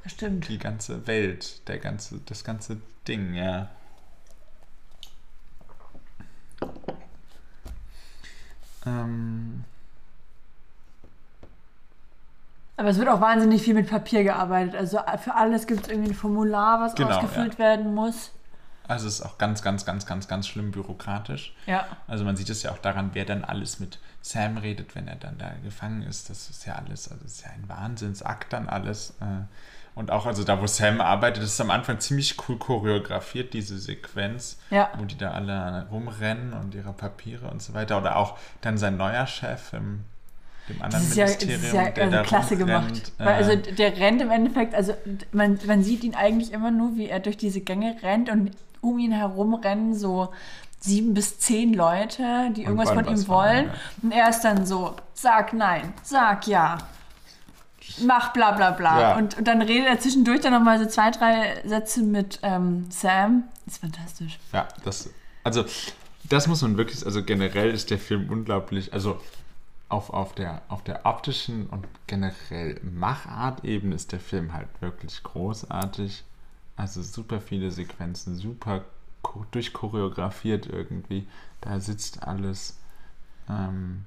Stimmt. 0.05 0.47
Die 0.47 0.57
ganze 0.59 1.05
Welt, 1.07 1.67
der 1.67 1.77
ganze, 1.79 2.19
das 2.25 2.43
ganze 2.43 2.77
Ding, 3.07 3.33
ja. 3.33 3.69
Ähm, 8.85 9.63
Aber 12.77 12.89
es 12.89 12.97
wird 12.97 13.09
auch 13.09 13.21
wahnsinnig 13.21 13.61
viel 13.63 13.73
mit 13.73 13.89
Papier 13.89 14.23
gearbeitet. 14.23 14.75
Also 14.75 14.99
für 15.23 15.33
alles 15.35 15.65
gibt 15.67 15.83
es 15.83 15.89
irgendwie 15.89 16.11
ein 16.11 16.15
Formular, 16.15 16.79
was 16.79 16.95
Genau, 16.95 17.09
ausgefüllt 17.09 17.53
ja. 17.53 17.59
werden 17.59 17.93
muss. 17.95 18.31
also 18.87 19.07
es 19.07 19.15
ist 19.19 19.25
auch 19.25 19.37
ganz, 19.37 19.61
ganz, 19.61 19.83
ganz, 19.85 20.05
ganz, 20.05 20.27
ganz 20.27 20.47
schlimm 20.47 20.71
bürokratisch. 20.71 21.53
Ja. 21.65 21.85
Also 22.07 22.23
man 22.23 22.35
sieht 22.37 22.49
es 22.49 22.63
ja 22.63 22.71
auch 22.71 22.77
daran, 22.77 23.09
wer 23.13 23.25
dann 23.25 23.43
alles 23.43 23.79
mit 23.79 23.99
Sam 24.21 24.57
redet, 24.57 24.95
wenn 24.95 25.07
er 25.07 25.15
dann 25.15 25.37
da 25.37 25.51
gefangen 25.63 26.03
ist. 26.03 26.29
Das 26.29 26.49
ist 26.49 26.65
ja 26.65 26.75
alles, 26.75 27.09
also 27.09 27.23
das 27.23 27.33
ist 27.33 27.45
ja 27.45 27.51
ein 27.51 27.67
Wahnsinnsakt 27.67 28.53
dann 28.53 28.69
alles. 28.69 29.15
äh. 29.21 29.43
Und 29.97 30.11
auch, 30.11 30.25
also 30.27 30.43
da, 30.43 30.61
wo 30.61 30.67
Sam 30.67 31.01
arbeitet, 31.01 31.41
das 31.43 31.49
ist 31.53 31.61
am 31.61 31.71
Anfang 31.71 31.99
ziemlich 31.99 32.35
cool 32.47 32.57
choreografiert, 32.57 33.53
diese 33.53 33.79
Sequenz, 33.79 34.59
Ja. 34.69 34.89
wo 34.97 35.05
die 35.05 35.17
da 35.17 35.31
alle 35.31 35.87
rumrennen 35.91 36.53
und 36.53 36.75
ihre 36.75 36.93
Papiere 36.93 37.47
und 37.47 37.61
so 37.63 37.73
weiter. 37.73 37.97
Oder 37.97 38.15
auch 38.17 38.37
dann 38.61 38.77
sein 38.77 38.95
neuer 38.97 39.25
Chef 39.25 39.73
im 39.73 40.03
dem 40.69 40.79
Das 40.79 40.85
anderen 40.85 41.03
ist 41.05 41.15
ja, 41.15 41.25
das 41.25 41.39
Ministerium, 41.39 41.63
ist 41.65 41.73
ja 41.73 41.91
der 41.91 42.03
also 42.03 42.15
da 42.17 42.23
klasse 42.23 42.53
rumrennt. 42.59 42.87
gemacht. 42.87 43.11
Weil 43.17 43.33
also 43.35 43.55
der 43.55 43.97
rennt 43.97 44.21
im 44.21 44.29
Endeffekt, 44.31 44.75
also 44.75 44.93
man, 45.31 45.57
man 45.65 45.81
sieht 45.81 46.03
ihn 46.03 46.13
eigentlich 46.13 46.51
immer 46.51 46.71
nur, 46.71 46.95
wie 46.95 47.07
er 47.07 47.19
durch 47.19 47.37
diese 47.37 47.61
Gänge 47.61 47.95
rennt 48.03 48.29
und 48.29 48.51
um 48.81 48.99
ihn 48.99 49.11
herum 49.13 49.53
rennen 49.55 49.95
so 49.95 50.29
sieben 50.79 51.13
bis 51.13 51.39
zehn 51.39 51.73
Leute, 51.73 52.51
die 52.55 52.63
irgendwas 52.63 52.91
von 52.91 53.07
ihm 53.07 53.27
wollen. 53.27 53.65
ja. 53.67 53.73
Und 54.03 54.11
er 54.11 54.29
ist 54.29 54.41
dann 54.41 54.65
so, 54.65 54.95
sag 55.13 55.53
nein, 55.53 55.93
sag 56.03 56.47
ja. 56.47 56.77
Mach 58.05 58.33
bla 58.33 58.51
bla 58.51 58.71
bla. 58.71 59.01
Ja. 59.01 59.17
Und, 59.17 59.37
und 59.37 59.47
dann 59.47 59.61
redet 59.61 59.87
er 59.87 59.99
zwischendurch 59.99 60.41
dann 60.41 60.53
nochmal 60.53 60.79
so 60.79 60.85
zwei, 60.85 61.11
drei 61.11 61.61
Sätze 61.65 62.01
mit 62.01 62.39
ähm, 62.43 62.85
Sam. 62.89 63.43
Das 63.65 63.75
ist 63.75 63.81
fantastisch. 63.81 64.39
Ja, 64.53 64.67
das, 64.83 65.09
also 65.43 65.65
das 66.29 66.47
muss 66.47 66.61
man 66.61 66.77
wirklich, 66.77 67.05
also 67.05 67.23
generell 67.23 67.71
ist 67.71 67.89
der 67.89 67.99
Film 67.99 68.29
unglaublich, 68.29 68.93
also 68.93 69.19
auf, 69.89 70.09
auf, 70.09 70.33
der, 70.35 70.61
auf 70.67 70.83
der 70.83 71.05
optischen 71.05 71.67
und 71.67 71.87
generell 72.07 72.79
Machart-Ebene 72.83 73.95
ist 73.95 74.11
der 74.11 74.19
Film 74.19 74.53
halt 74.53 74.67
wirklich 74.81 75.23
großartig. 75.23 76.23
Also 76.75 77.01
super 77.01 77.39
viele 77.41 77.71
Sequenzen, 77.71 78.35
super 78.35 78.83
cho- 79.23 79.45
durchchoreografiert 79.51 80.67
irgendwie. 80.67 81.27
Da 81.61 81.79
sitzt 81.79 82.23
alles. 82.27 82.77
Ähm, 83.49 84.05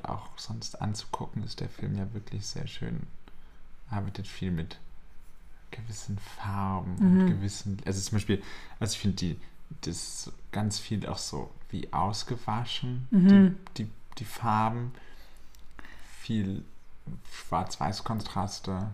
und 0.00 0.08
auch 0.08 0.28
sonst 0.36 0.80
anzugucken 0.80 1.44
ist 1.44 1.60
der 1.60 1.68
Film 1.68 1.96
ja 1.96 2.12
wirklich 2.14 2.46
sehr 2.46 2.66
schön. 2.66 3.06
Arbeitet 3.90 4.26
viel 4.26 4.50
mit 4.50 4.78
gewissen 5.70 6.18
Farben 6.18 6.96
und 6.96 7.26
gewissen, 7.26 7.78
also 7.84 8.00
zum 8.00 8.16
Beispiel, 8.16 8.42
also 8.78 8.94
ich 8.94 8.98
finde 8.98 9.16
die, 9.16 9.36
das 9.82 10.32
ganz 10.52 10.78
viel 10.78 11.06
auch 11.06 11.18
so 11.18 11.50
wie 11.70 11.92
ausgewaschen, 11.92 13.06
die, 13.76 13.84
die, 13.84 13.90
die 14.18 14.24
Farben, 14.24 14.92
viel 16.20 16.64
Schwarz-Weiß-Kontraste. 17.32 18.90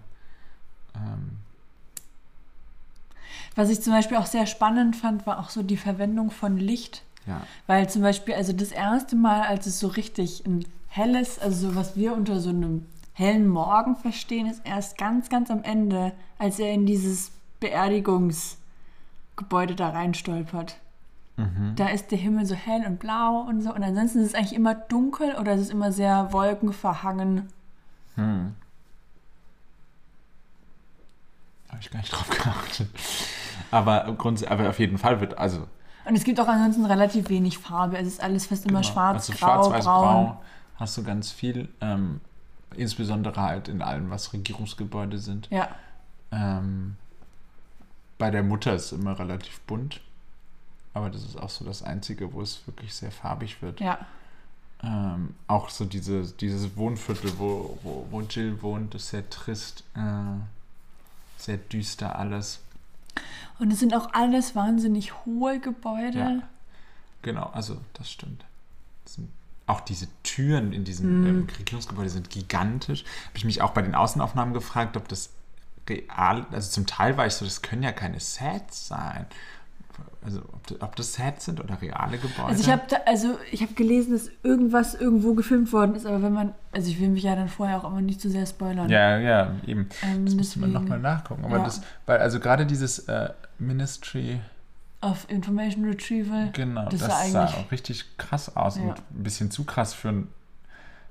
Ähm, 0.94 1.38
Was 3.54 3.70
ich 3.70 3.80
zum 3.80 3.92
Beispiel 3.92 4.18
auch 4.18 4.26
sehr 4.26 4.46
spannend 4.46 4.96
fand, 4.96 5.26
war 5.26 5.40
auch 5.40 5.48
so 5.48 5.62
die 5.62 5.76
Verwendung 5.78 6.30
von 6.30 6.58
Licht. 6.58 7.02
Ja, 7.26 7.40
Weil 7.66 7.88
zum 7.88 8.02
Beispiel, 8.02 8.34
also 8.34 8.52
das 8.52 8.70
erste 8.70 9.16
Mal, 9.16 9.40
als 9.42 9.66
es 9.66 9.80
so 9.80 9.88
richtig 9.88 10.44
ein 10.46 10.64
helles, 10.88 11.38
also 11.38 11.70
so 11.70 11.76
was 11.76 11.96
wir 11.96 12.14
unter 12.14 12.40
so 12.40 12.50
einem 12.50 12.86
hellen 13.12 13.48
Morgen 13.48 13.96
verstehen, 13.96 14.46
ist 14.46 14.62
erst 14.64 14.98
ganz, 14.98 15.28
ganz 15.28 15.50
am 15.50 15.64
Ende, 15.64 16.12
als 16.38 16.58
er 16.58 16.72
in 16.72 16.86
dieses 16.86 17.32
Beerdigungsgebäude 17.60 19.74
da 19.74 19.90
reinstolpert. 19.90 20.76
Da 21.76 21.88
ist 21.88 22.12
der 22.12 22.18
Himmel 22.18 22.46
so 22.46 22.54
hell 22.54 22.86
und 22.86 22.98
blau 22.98 23.44
und 23.46 23.60
so. 23.60 23.74
Und 23.74 23.82
ansonsten 23.82 24.20
ist 24.20 24.28
es 24.28 24.34
eigentlich 24.34 24.54
immer 24.54 24.74
dunkel 24.74 25.34
oder 25.34 25.52
es 25.52 25.60
ist 25.60 25.70
immer 25.70 25.92
sehr 25.92 26.32
wolkenverhangen. 26.32 27.48
hm. 28.14 28.54
Habe 31.68 31.80
ich 31.80 31.90
gar 31.90 32.00
nicht 32.00 32.10
drauf 32.10 32.30
geachtet. 32.30 32.88
Aber, 33.70 34.06
aber 34.06 34.70
auf 34.70 34.78
jeden 34.78 34.96
Fall 34.96 35.20
wird, 35.20 35.36
also 35.36 35.66
Und 36.08 36.14
es 36.16 36.24
gibt 36.24 36.38
auch 36.40 36.48
ansonsten 36.48 36.84
relativ 36.86 37.28
wenig 37.28 37.58
Farbe. 37.58 37.98
Es 37.98 38.06
ist 38.06 38.22
alles 38.22 38.46
fast 38.46 38.64
immer 38.66 38.80
Genau. 38.80 38.92
schwarz, 38.92 39.28
also 39.28 39.32
grau, 39.32 39.38
schwarz, 39.64 39.70
weiß, 39.70 39.84
braun. 39.84 40.36
hast 40.76 40.96
du 40.96 41.02
ganz 41.02 41.30
viel. 41.32 41.68
Ähm, 41.80 42.20
insbesondere 42.76 43.40
halt 43.40 43.68
in 43.68 43.82
allem, 43.82 44.10
was 44.10 44.32
Regierungsgebäude 44.32 45.18
sind. 45.18 45.48
Ja, 45.50 45.68
Ähm, 46.32 46.96
bei 48.18 48.30
der 48.30 48.42
Mutter 48.42 48.74
ist 48.74 48.86
es 48.86 48.92
immer 48.92 49.18
relativ 49.18 49.60
bunt. 49.60 50.00
Aber 50.94 51.10
das 51.10 51.22
ist 51.24 51.36
auch 51.38 51.50
so 51.50 51.64
das 51.64 51.82
Einzige, 51.82 52.32
wo 52.32 52.40
es 52.40 52.66
wirklich 52.66 52.94
sehr 52.94 53.10
farbig 53.12 53.60
wird. 53.62 53.80
ja. 53.80 53.98
Ähm, 54.82 55.34
auch 55.46 55.70
so 55.70 55.86
diese, 55.86 56.22
dieses 56.32 56.76
Wohnviertel, 56.76 57.32
wo, 57.38 57.78
wo, 57.82 58.06
wo 58.10 58.20
Jill 58.20 58.60
wohnt, 58.60 58.94
ist 58.94 59.08
sehr 59.08 59.28
trist. 59.30 59.84
Äh, 59.94 60.00
sehr 61.38 61.56
düster 61.56 62.18
alles. 62.18 62.60
Und 63.58 63.72
es 63.72 63.80
sind 63.80 63.94
auch 63.94 64.12
alles 64.12 64.54
wahnsinnig 64.54 65.24
hohe 65.24 65.60
Gebäude. 65.60 66.18
Ja. 66.18 66.42
Genau, 67.22 67.50
also 67.52 67.78
das 67.94 68.10
stimmt. 68.10 68.44
Das 69.04 69.18
auch 69.66 69.80
diese 69.80 70.06
Türen 70.22 70.72
in 70.72 70.84
diesem 70.84 71.26
ähm, 71.26 71.48
Regierungsgebäude 71.58 72.08
sind 72.08 72.30
gigantisch. 72.30 73.04
Habe 73.26 73.36
ich 73.36 73.44
mich 73.44 73.62
auch 73.62 73.70
bei 73.70 73.82
den 73.82 73.96
Außenaufnahmen 73.96 74.54
gefragt, 74.54 74.96
ob 74.96 75.08
das 75.08 75.30
real, 75.88 76.46
also 76.52 76.70
zum 76.70 76.86
Teil 76.86 77.16
war 77.16 77.26
ich 77.26 77.34
so, 77.34 77.44
das 77.44 77.62
können 77.62 77.82
ja 77.82 77.92
keine 77.92 78.20
Sets 78.20 78.88
sein. 78.88 79.26
Also 80.24 80.40
ob, 80.40 80.82
ob 80.82 80.96
das 80.96 81.14
Sets 81.14 81.44
sind 81.44 81.60
oder 81.62 81.80
reale 81.80 82.18
Gebäude. 82.18 82.48
Also 82.48 82.62
ich 82.62 82.70
habe 82.70 82.82
da, 82.88 82.96
also 83.06 83.38
ich 83.52 83.62
habe 83.62 83.74
gelesen, 83.74 84.12
dass 84.12 84.28
irgendwas 84.42 84.94
irgendwo 84.94 85.34
gefilmt 85.34 85.72
worden 85.72 85.94
ist, 85.94 86.04
aber 86.04 86.20
wenn 86.22 86.32
man, 86.32 86.54
also 86.72 86.90
ich 86.90 87.00
will 87.00 87.08
mich 87.10 87.22
ja 87.22 87.36
dann 87.36 87.48
vorher 87.48 87.78
auch 87.78 87.84
immer 87.90 88.00
nicht 88.02 88.20
zu 88.20 88.28
sehr 88.30 88.44
spoilern. 88.46 88.90
ja, 88.90 89.18
ja, 89.18 89.52
eben. 89.66 89.88
Ähm, 90.02 90.24
Das 90.24 90.34
müsste 90.34 90.58
man 90.58 90.72
nochmal 90.72 90.98
nachgucken. 90.98 91.44
Aber 91.44 91.58
Ja. 91.58 91.64
das, 91.64 91.80
weil 92.06 92.18
also 92.18 92.40
gerade 92.40 92.66
dieses 92.66 93.00
äh, 93.08 93.30
Ministry, 93.58 94.40
Auf 95.00 95.30
Information 95.30 95.84
Retrieval. 95.84 96.50
genau, 96.52 96.88
Das 96.88 97.00
das, 97.00 97.32
sah 97.32 97.44
auch 97.46 97.70
richtig 97.70 98.16
krass 98.18 98.56
aus 98.56 98.76
Ja. 98.76 98.82
und 98.82 98.98
ein 98.98 99.22
bisschen 99.22 99.50
zu 99.50 99.64
krass 99.64 99.94
für, 99.94 100.08
ein, 100.08 100.28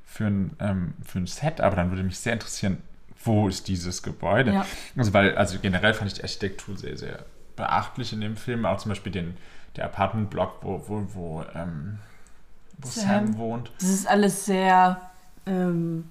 für 0.03 0.25
ein, 0.25 0.51
ähm, 0.59 0.93
für 1.03 1.19
ein 1.19 1.27
Set, 1.27 1.61
aber 1.61 1.75
dann 1.77 1.89
würde 1.91 2.03
mich 2.03 2.17
sehr 2.19 2.33
interessieren, 2.33 2.79
wo 3.23 3.47
ist 3.47 3.67
dieses 3.67 4.03
Gebäude? 4.03 4.53
Ja. 4.53 4.65
Also 4.97 5.13
weil, 5.13 5.35
also 5.37 5.57
generell 5.61 5.93
fand 5.93 6.09
ich 6.11 6.15
die 6.15 6.21
Architektur 6.23 6.77
sehr, 6.77 6.97
sehr 6.97 7.25
beachtlich 7.55 8.13
in 8.13 8.21
dem 8.21 8.35
Film. 8.37 8.65
Auch 8.65 8.77
zum 8.77 8.89
Beispiel 8.89 9.11
den, 9.11 9.37
der 9.75 9.85
Apartmentblock, 9.85 10.59
wo, 10.61 10.81
wo, 10.87 11.03
wo, 11.13 11.43
ähm, 11.53 11.99
wo 12.77 12.87
Sam. 12.87 13.27
Sam. 13.27 13.37
wohnt. 13.37 13.71
Das 13.79 13.89
ist 13.89 14.07
alles 14.07 14.45
sehr. 14.45 15.01
Ähm, 15.45 16.09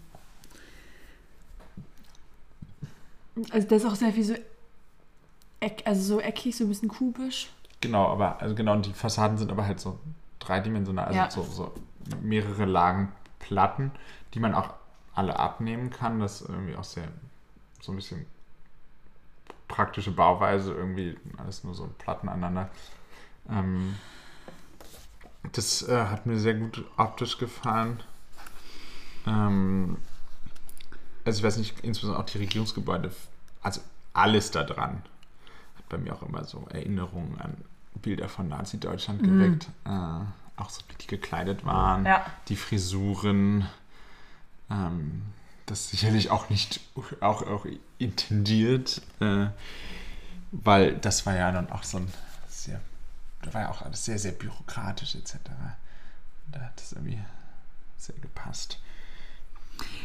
also, 3.50 3.66
da 3.68 3.76
ist 3.76 3.84
auch 3.84 3.94
sehr 3.94 4.12
viel 4.12 4.24
so. 4.24 4.34
Eck, 5.60 5.82
also, 5.86 6.02
so 6.02 6.20
eckig, 6.20 6.56
so 6.56 6.64
ein 6.64 6.68
bisschen 6.68 6.88
kubisch. 6.88 7.50
Genau, 7.80 8.08
aber 8.08 8.40
also 8.40 8.54
genau, 8.54 8.72
und 8.72 8.86
die 8.86 8.92
Fassaden 8.92 9.38
sind 9.38 9.50
aber 9.50 9.66
halt 9.66 9.80
so 9.80 9.98
dreidimensional, 10.38 11.06
also 11.06 11.18
Ja. 11.18 11.30
so, 11.30 11.42
so 11.42 11.74
mehrere 12.22 12.64
Lagen 12.64 13.12
Platten, 13.40 13.90
die 14.32 14.40
man 14.40 14.54
auch 14.54 14.74
alle 15.14 15.38
abnehmen 15.38 15.90
kann. 15.90 16.20
Das 16.20 16.40
ist 16.40 16.48
irgendwie 16.48 16.76
auch 16.76 16.84
sehr 16.84 17.08
so 17.80 17.92
ein 17.92 17.96
bisschen 17.96 18.24
praktische 19.74 20.12
Bauweise, 20.12 20.72
irgendwie 20.72 21.16
alles 21.36 21.64
nur 21.64 21.74
so 21.74 21.88
Platten 21.98 22.28
aneinander. 22.28 22.70
Ähm, 23.50 23.96
das 25.52 25.82
äh, 25.88 26.06
hat 26.06 26.26
mir 26.26 26.38
sehr 26.38 26.54
gut 26.54 26.84
optisch 26.96 27.38
gefallen. 27.38 28.00
Ähm, 29.26 29.96
also 31.24 31.38
ich 31.38 31.44
weiß 31.44 31.56
nicht, 31.56 31.80
insbesondere 31.80 32.22
auch 32.22 32.26
die 32.26 32.38
Regierungsgebäude, 32.38 33.10
also 33.62 33.80
alles 34.12 34.52
da 34.52 34.62
dran 34.62 35.02
hat 35.76 35.88
bei 35.88 35.98
mir 35.98 36.14
auch 36.14 36.22
immer 36.22 36.44
so 36.44 36.66
Erinnerungen 36.70 37.40
an 37.40 37.56
Bilder 38.00 38.28
von 38.28 38.48
Nazi-Deutschland 38.48 39.22
geweckt. 39.22 39.68
Äh, 39.84 39.90
auch 40.56 40.70
so, 40.70 40.82
wie 40.88 40.94
die 41.00 41.06
gekleidet 41.08 41.64
waren, 41.64 42.06
Ja. 42.06 42.24
die 42.48 42.56
Frisuren. 42.56 43.66
Ähm, 44.70 45.22
das 45.66 45.90
sicherlich 45.90 46.30
auch 46.30 46.50
nicht 46.50 46.80
auch, 47.20 47.42
auch 47.42 47.66
intendiert, 47.98 49.00
äh, 49.20 49.46
weil 50.52 50.94
das 50.96 51.26
war 51.26 51.34
ja 51.36 51.50
dann 51.52 51.70
auch 51.70 51.82
so 51.82 51.98
ein 51.98 52.08
sehr, 52.48 52.80
da 53.42 53.54
war 53.54 53.62
ja 53.62 53.70
auch 53.70 53.82
alles 53.82 54.04
sehr, 54.04 54.18
sehr 54.18 54.32
bürokratisch 54.32 55.14
etc. 55.14 55.36
Da 56.52 56.60
hat 56.60 56.72
das 56.76 56.92
irgendwie 56.92 57.18
sehr 57.96 58.14
gepasst. 58.20 58.78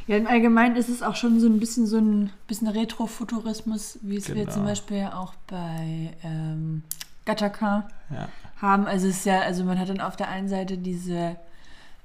Ja, 0.08 0.18
im 0.18 0.26
Allgemeinen 0.26 0.76
ist 0.76 0.90
es 0.90 1.04
auch 1.04 1.16
schon 1.16 1.40
so 1.40 1.48
ein 1.48 1.60
bisschen 1.60 1.86
so 1.86 1.98
ein 1.98 2.32
bisschen 2.48 2.68
Retrofuturismus, 2.68 4.00
wie 4.02 4.18
es 4.18 4.28
wir 4.30 4.36
Genau. 4.36 4.52
zum 4.52 4.64
Beispiel 4.64 4.98
ja 4.98 5.14
auch 5.20 5.36
bei 5.46 6.16
ähm, 6.24 6.84
Gattaca 7.26 7.88
Ja. 8.10 8.28
haben. 8.60 8.88
Also 8.88 9.08
es 9.08 9.18
ist 9.18 9.26
ja, 9.26 9.42
also 9.42 9.64
man 9.64 9.78
hat 9.78 9.90
dann 9.90 10.02
auf 10.02 10.16
der 10.16 10.30
einen 10.30 10.50
Seite 10.50 10.78
diese 10.80 11.36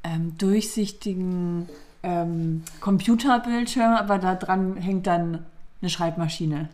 ähm, 0.02 0.36
durchsichtigen 0.36 1.68
ähm, 2.04 2.62
Computerbildschirme, 2.80 3.98
aber 3.98 4.18
da 4.18 4.34
dran 4.34 4.76
hängt 4.76 5.06
dann 5.06 5.44
eine 5.80 5.90
Schreibmaschine. 5.90 6.68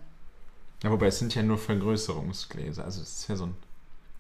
Ja, 0.83 0.91
wobei 0.91 1.07
es 1.07 1.19
sind 1.19 1.35
ja 1.35 1.43
nur 1.43 1.59
Vergrößerungsgläser. 1.59 2.85
Also 2.85 3.03
es 3.03 3.21
ist 3.21 3.29
ja 3.29 3.37
so 3.37 3.47
ein, 3.47 3.55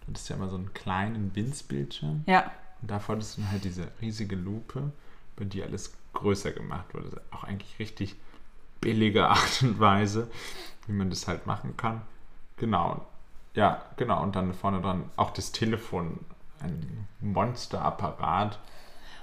das 0.06 0.22
ist 0.22 0.28
ja 0.28 0.36
immer 0.36 0.48
so 0.48 0.56
einen 0.56 0.72
kleinen 0.74 1.34
Winzbildschirm. 1.34 2.24
Ja, 2.26 2.50
Und 2.82 2.90
davor 2.90 3.16
ist 3.18 3.38
dann 3.38 3.50
halt 3.50 3.64
diese 3.64 3.88
riesige 4.00 4.36
Lupe, 4.36 4.92
bei 5.36 5.44
die 5.44 5.62
alles 5.62 5.92
größer 6.12 6.52
gemacht 6.52 6.92
wurde. 6.94 7.20
Auch 7.30 7.44
eigentlich 7.44 7.78
richtig 7.78 8.16
billige 8.80 9.28
Art 9.28 9.62
und 9.62 9.78
Weise, 9.80 10.30
wie 10.86 10.92
man 10.92 11.10
das 11.10 11.28
halt 11.28 11.46
machen 11.46 11.76
kann. 11.76 12.02
Genau. 12.56 13.04
Ja, 13.54 13.82
genau. 13.96 14.22
Und 14.22 14.36
dann 14.36 14.54
vorne 14.54 14.80
dran 14.80 15.04
auch 15.16 15.30
das 15.30 15.52
Telefon, 15.52 16.20
ein 16.60 17.06
Monsterapparat. 17.20 18.58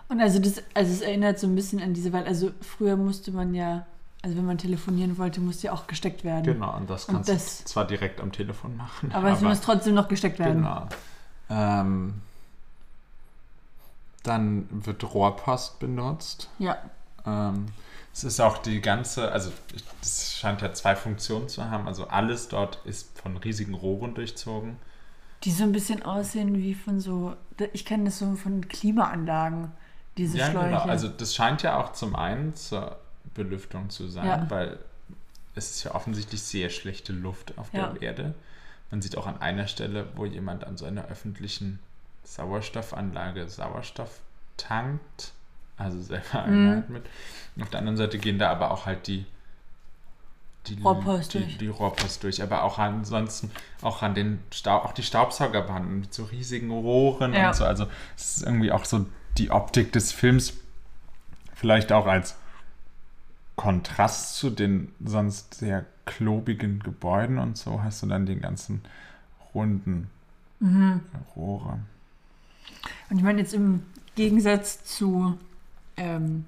Und 0.10 0.22
also 0.22 0.40
das, 0.40 0.62
also 0.74 0.92
es 0.92 1.02
erinnert 1.02 1.40
so 1.40 1.48
ein 1.48 1.56
bisschen 1.56 1.82
an 1.82 1.94
diese, 1.94 2.14
weil 2.14 2.26
also 2.26 2.52
früher 2.62 2.96
musste 2.96 3.32
man 3.32 3.54
ja, 3.54 3.86
also 4.22 4.38
wenn 4.38 4.46
man 4.46 4.58
telefonieren 4.58 5.18
wollte, 5.18 5.40
musste 5.42 5.68
ja 5.68 5.74
auch 5.74 5.88
gesteckt 5.88 6.24
werden. 6.24 6.44
Genau, 6.44 6.76
und 6.78 6.90
das 6.90 7.06
Und 7.06 7.16
kannst 7.16 7.30
das- 7.30 7.60
du 7.60 7.66
zwar 7.66 7.86
direkt 7.86 8.22
am 8.22 8.32
Telefon 8.32 8.76
machen. 8.78 9.12
Aber 9.12 9.32
es 9.32 9.42
muss 9.42 9.62
trotzdem 9.62 9.94
noch 9.94 10.08
gesteckt 10.08 10.40
werden. 10.40 10.58
Genau. 10.64 10.88
Ähm, 11.50 12.22
dann 14.24 14.68
wird 14.72 15.04
Rohrpost 15.14 15.80
benutzt. 15.80 16.50
Ja. 16.60 16.78
Ähm, 17.26 17.68
es 18.14 18.24
ist 18.24 18.40
auch 18.40 18.58
die 18.58 18.82
ganze, 18.82 19.32
also 19.32 19.52
das 20.02 20.34
scheint 20.36 20.62
ja 20.62 20.74
zwei 20.74 20.96
Funktionen 20.96 21.48
zu 21.50 21.70
haben. 21.70 21.88
Also 21.88 22.08
alles 22.08 22.48
dort 22.48 22.80
ist 22.86 23.20
von 23.22 23.38
riesigen 23.38 23.74
Rohren 23.76 24.16
durchzogen. 24.16 24.78
Die 25.44 25.52
so 25.52 25.64
ein 25.64 25.72
bisschen 25.72 26.02
aussehen 26.04 26.56
wie 26.56 26.74
von 26.74 27.00
so, 27.00 27.36
ich 27.74 27.86
kenne 27.86 28.06
das 28.06 28.18
so 28.20 28.36
von 28.36 28.68
Klimaanlagen, 28.68 29.72
diese 30.18 30.38
ja, 30.40 30.50
Schläuche. 30.52 30.66
genau. 30.70 30.82
Also 30.82 31.08
das 31.08 31.36
scheint 31.36 31.62
ja 31.64 31.78
auch 31.80 31.94
zum 31.94 32.16
einen 32.16 32.56
zur 32.56 32.98
Belüftung 33.34 33.90
zu 33.90 34.08
sein, 34.08 34.26
Ja. 34.26 34.46
weil 34.50 34.80
es 35.56 35.72
ist 35.72 35.84
ja 35.84 35.94
offensichtlich 35.96 36.42
sehr 36.42 36.70
schlechte 36.70 37.14
Luft 37.14 37.58
auf 37.58 37.72
Ja. 37.74 37.88
der 37.90 38.02
Erde. 38.02 38.36
Man 38.92 39.02
sieht 39.02 39.18
auch 39.18 39.28
an 39.28 39.42
einer 39.42 39.68
Stelle, 39.68 40.08
wo 40.16 40.26
jemand 40.26 40.64
an 40.66 40.78
so 40.78 40.86
einer 40.86 41.06
öffentlichen 41.08 41.80
Sauerstoffanlage 42.24 43.48
Sauerstoff 43.48 44.20
tankt, 44.58 45.34
also 45.78 46.02
selber 46.02 46.48
Mhm. 46.48 46.68
Einheit 46.70 46.90
mit. 46.90 47.06
Auf 47.62 47.70
der 47.70 47.80
anderen 47.80 47.98
Seite 47.98 48.18
gehen 48.18 48.40
da 48.40 48.50
aber 48.50 48.72
auch 48.72 48.86
halt 48.86 49.08
die 49.08 49.26
die, 50.68 50.82
Rohrpost 50.82 51.34
die, 51.34 51.40
durch. 51.40 51.58
die 51.60 51.68
Rohrpost 51.70 52.24
durch, 52.24 52.44
aber 52.44 52.64
auch 52.64 52.78
ansonsten 52.78 53.52
auch 53.82 54.02
an 54.02 54.16
den 54.16 54.40
Staub, 54.52 54.84
auch 54.84 54.92
die 54.92 55.04
Staubsaugerbanden 55.04 56.02
mit 56.02 56.14
so 56.14 56.26
riesigen 56.26 56.70
Rohren 56.72 57.34
Ja. 57.34 57.48
und 57.50 57.56
so. 57.56 57.64
Also 57.64 57.88
es 58.18 58.38
ist 58.38 58.44
irgendwie 58.44 58.72
auch 58.74 58.84
so 58.84 59.06
die 59.38 59.52
Optik 59.52 59.92
des 59.94 60.12
Films, 60.12 60.54
vielleicht 61.56 61.92
auch 61.92 62.08
als 62.08 62.36
Kontrast 63.56 64.36
zu 64.38 64.50
den 64.50 64.94
sonst 65.04 65.56
sehr 65.56 65.86
klobigen 66.06 66.80
Gebäuden 66.80 67.38
und 67.40 67.58
so 67.58 67.84
hast 67.84 68.04
du 68.04 68.08
dann 68.08 68.26
den 68.26 68.40
ganzen 68.40 68.82
runden 69.54 70.10
Mhm. 70.60 71.02
Rohre. 71.36 71.80
Und 73.10 73.18
ich 73.18 73.24
meine 73.24 73.42
jetzt 73.42 73.54
im 73.54 73.84
Gegensatz 74.16 74.84
zu 74.84 75.38
ähm, 75.98 76.46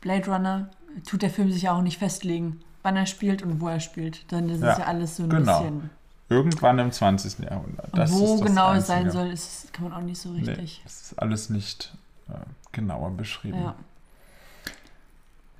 Blade 0.00 0.30
Runner 0.30 0.70
tut 1.06 1.22
der 1.22 1.30
Film 1.30 1.50
sich 1.52 1.62
ja 1.62 1.72
auch 1.72 1.82
nicht 1.82 1.98
festlegen, 1.98 2.60
wann 2.82 2.96
er 2.96 3.06
spielt 3.06 3.42
und 3.42 3.60
wo 3.60 3.68
er 3.68 3.80
spielt. 3.80 4.30
Dann 4.32 4.48
ist 4.48 4.62
Ja, 4.62 4.72
es 4.72 4.78
ja 4.78 4.84
alles 4.86 5.16
so 5.16 5.24
ein 5.24 5.30
genau. 5.30 5.60
bisschen. 5.60 5.90
Irgendwann 6.30 6.78
im 6.78 6.92
20. 6.92 7.38
Jahrhundert. 7.38 7.92
Und 7.92 7.98
Das 7.98 8.12
wo 8.12 8.34
ist 8.34 8.40
das 8.40 8.48
genau 8.48 8.72
es 8.74 8.86
sein 8.86 9.10
soll, 9.10 9.28
ist, 9.28 9.72
kann 9.72 9.84
man 9.84 9.94
auch 9.94 10.02
nicht 10.02 10.20
so 10.20 10.30
Nee, 10.30 10.44
richtig. 10.44 10.80
das 10.84 11.02
ist 11.02 11.18
alles 11.18 11.48
nicht 11.48 11.94
äh, 12.28 12.32
genauer 12.72 13.10
beschrieben. 13.12 13.62
Ja. 13.62 13.74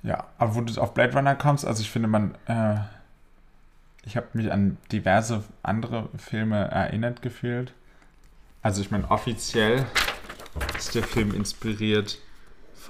Ja, 0.01 0.27
aber 0.37 0.55
wo 0.55 0.61
du 0.61 0.79
auf 0.79 0.93
Blade 0.93 1.13
Runner 1.13 1.35
kommst, 1.35 1.65
also 1.65 1.81
ich 1.81 1.89
finde, 1.89 2.07
man, 2.07 2.35
äh, 2.45 2.77
ich 4.05 4.15
habe 4.15 4.27
mich 4.33 4.51
an 4.51 4.77
diverse 4.91 5.43
andere 5.61 6.07
Filme 6.17 6.57
erinnert 6.69 7.21
gefühlt. 7.21 7.73
Also 8.61 8.81
ich 8.81 8.91
meine, 8.91 9.09
offiziell 9.11 9.85
ist 10.77 10.95
der 10.95 11.03
Film 11.03 11.33
inspiriert 11.33 12.17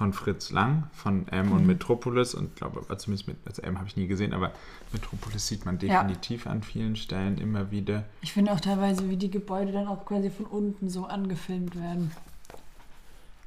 von 0.00 0.14
Fritz 0.14 0.50
Lang, 0.50 0.84
von 0.94 1.28
M 1.28 1.52
und 1.52 1.60
Mhm. 1.60 1.66
Metropolis 1.66 2.32
und 2.32 2.56
glaube, 2.56 2.80
zumindest 2.96 3.28
mit, 3.28 3.36
also 3.44 3.60
M 3.60 3.76
habe 3.76 3.86
ich 3.86 3.98
nie 3.98 4.06
gesehen, 4.06 4.32
aber 4.32 4.50
Metropolis 4.94 5.46
sieht 5.46 5.66
man 5.66 5.78
Ja. 5.78 6.02
definitiv 6.02 6.46
an 6.46 6.62
vielen 6.62 6.96
Stellen 6.96 7.36
immer 7.36 7.70
wieder. 7.70 8.04
Ich 8.22 8.32
finde 8.32 8.50
auch 8.52 8.60
teilweise, 8.60 9.10
wie 9.10 9.18
die 9.18 9.30
Gebäude 9.30 9.72
dann 9.72 9.86
auch 9.86 10.06
quasi 10.06 10.30
von 10.30 10.46
unten 10.46 10.88
so 10.88 11.04
angefilmt 11.04 11.76
werden. 11.76 12.12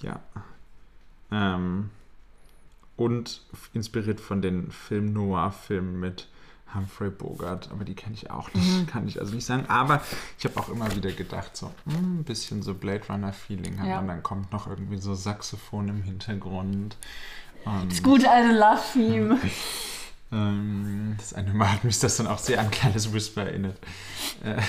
Ja. 0.04 0.20
Ähm, 1.32 1.90
und 2.98 3.42
inspiriert 3.74 4.22
von 4.22 4.44
den 4.44 4.70
Film 4.70 5.12
Noir-Filmen 5.12 6.00
mit 6.00 6.28
Humphrey 6.74 7.10
Bogart, 7.10 7.70
aber 7.72 7.84
die 7.86 7.94
kenne 7.96 8.16
ich 8.16 8.30
auch 8.32 8.54
nicht, 8.54 8.68
Mhm. 8.68 8.88
kann 8.88 9.08
ich 9.08 9.20
also 9.20 9.34
nicht 9.34 9.46
sagen. 9.46 9.66
Aber 9.68 10.02
ich 10.40 10.46
habe 10.46 10.60
auch 10.60 10.70
immer 10.70 10.94
wieder 10.96 11.12
gedacht, 11.12 11.56
so 11.56 11.72
hm, 11.86 12.20
ein 12.20 12.24
bisschen 12.24 12.62
so 12.64 12.74
Blade 12.74 13.02
Runner-Feeling 13.10 13.80
hat 13.80 13.88
Ja. 13.88 14.00
und 14.00 14.08
dann 14.08 14.24
kommt 14.24 14.52
noch 14.52 14.68
irgendwie 14.68 14.98
so 14.98 15.14
Saxophon 15.14 15.88
im 15.90 16.04
Hintergrund. 16.04 16.98
Und, 17.66 17.92
Das 17.92 18.04
gute 18.04 18.30
alte 18.30 18.58
Love-Theme. 18.58 19.40
ähm, 20.32 21.16
das 21.18 21.34
eine 21.34 21.54
Mal 21.54 21.72
hat 21.74 21.84
mich 21.84 22.00
das 22.00 22.18
dann 22.18 22.28
auch 22.28 22.40
sehr 22.40 22.60
an 22.60 22.72
kleines 22.72 23.14
Whisper 23.14 23.44
erinnert. 23.44 23.78
Äh, 24.44 24.62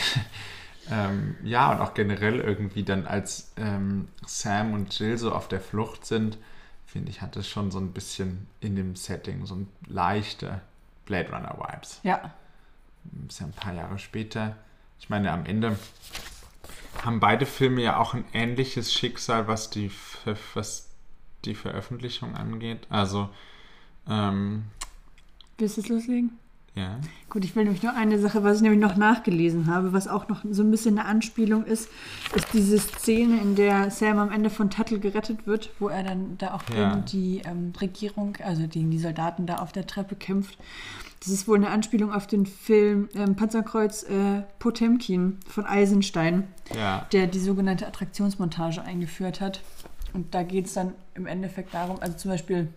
ähm, 0.90 1.36
ja, 1.42 1.72
und 1.72 1.80
auch 1.80 1.94
generell 1.94 2.40
irgendwie 2.40 2.82
dann, 2.82 3.06
als 3.06 3.52
ähm, 3.56 4.08
Sam 4.26 4.74
und 4.74 4.96
Jill 4.98 5.16
so 5.16 5.32
auf 5.32 5.48
der 5.48 5.60
Flucht 5.60 6.04
sind, 6.04 6.36
finde 6.86 7.10
ich, 7.10 7.22
hat 7.22 7.36
es 7.36 7.48
schon 7.48 7.70
so 7.70 7.78
ein 7.78 7.92
bisschen 7.92 8.46
in 8.60 8.76
dem 8.76 8.94
Setting 8.94 9.46
so 9.46 9.54
ein 9.56 9.68
leichte 9.86 10.60
Blade 11.04 11.30
Runner 11.30 11.56
Vibes. 11.58 12.00
ja. 12.02 12.32
Ist 13.28 13.40
ja 13.40 13.46
ein 13.46 13.52
paar 13.52 13.74
Jahre 13.74 13.98
später. 13.98 14.56
Ich 14.98 15.10
meine, 15.10 15.30
am 15.30 15.44
Ende 15.44 15.76
haben 17.04 17.20
beide 17.20 17.44
Filme 17.44 17.82
ja 17.82 17.98
auch 17.98 18.14
ein 18.14 18.24
ähnliches 18.32 18.94
Schicksal, 18.94 19.46
was 19.46 19.68
die, 19.68 19.90
was 20.54 20.88
die 21.44 21.54
Veröffentlichung 21.54 22.34
angeht. 22.34 22.86
Also, 22.88 23.28
ähm, 24.08 24.64
Willst 25.58 25.76
du 25.76 25.82
es 25.82 25.88
loslegen? 25.88 26.38
Ja. 26.76 26.98
Gut, 27.30 27.44
ich 27.44 27.54
will 27.54 27.62
nämlich 27.64 27.84
nur 27.84 27.94
eine 27.94 28.18
Sache, 28.18 28.42
was 28.42 28.56
ich 28.56 28.62
nämlich 28.62 28.80
noch 28.80 28.96
nachgelesen 28.96 29.68
habe, 29.68 29.92
was 29.92 30.08
auch 30.08 30.26
noch 30.28 30.42
so 30.50 30.62
ein 30.64 30.72
bisschen 30.72 30.98
eine 30.98 31.06
Anspielung 31.08 31.64
ist, 31.64 31.88
ist 32.34 32.48
diese 32.52 32.78
Szene, 32.78 33.40
in 33.40 33.54
der 33.54 33.92
Sam 33.92 34.18
am 34.18 34.32
Ende 34.32 34.50
von 34.50 34.70
Tuttle 34.70 34.98
gerettet 34.98 35.46
wird, 35.46 35.70
wo 35.78 35.86
er 35.88 36.02
dann 36.02 36.36
da 36.38 36.54
auch 36.54 36.62
Ja. 36.74 36.90
gegen 36.90 37.04
die 37.04 37.42
ähm, 37.44 37.72
Regierung, 37.80 38.36
also 38.44 38.66
gegen 38.66 38.90
die 38.90 38.98
Soldaten 38.98 39.46
da 39.46 39.56
auf 39.58 39.70
der 39.70 39.86
Treppe 39.86 40.16
kämpft. 40.16 40.58
Das 41.20 41.28
ist 41.32 41.46
wohl 41.46 41.56
eine 41.58 41.70
Anspielung 41.70 42.12
auf 42.12 42.26
den 42.26 42.44
Film 42.44 43.08
ähm, 43.14 43.36
Panzerkreuz 43.36 44.02
äh, 44.02 44.42
Potemkin 44.58 45.38
von 45.46 45.64
Eisenstein, 45.66 46.48
Ja. 46.76 47.06
der 47.12 47.28
die 47.28 47.38
sogenannte 47.38 47.86
Attraktionsmontage 47.86 48.82
eingeführt 48.82 49.40
hat. 49.40 49.62
Und 50.12 50.34
da 50.34 50.42
geht 50.42 50.66
es 50.66 50.74
dann 50.74 50.92
im 51.14 51.26
Endeffekt 51.26 51.72
darum, 51.72 51.98
also 52.00 52.16
zum 52.16 52.32
Beispiel, 52.32 52.68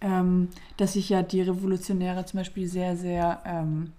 ähm, 0.00 0.48
dass 0.76 0.94
sich 0.94 1.08
ja 1.08 1.22
die 1.22 1.42
Revolutionäre 1.42 2.24
zum 2.26 2.38
Beispiel 2.38 2.66
sehr, 2.68 2.96
sehr, 2.96 3.40
ähm, 3.44 3.92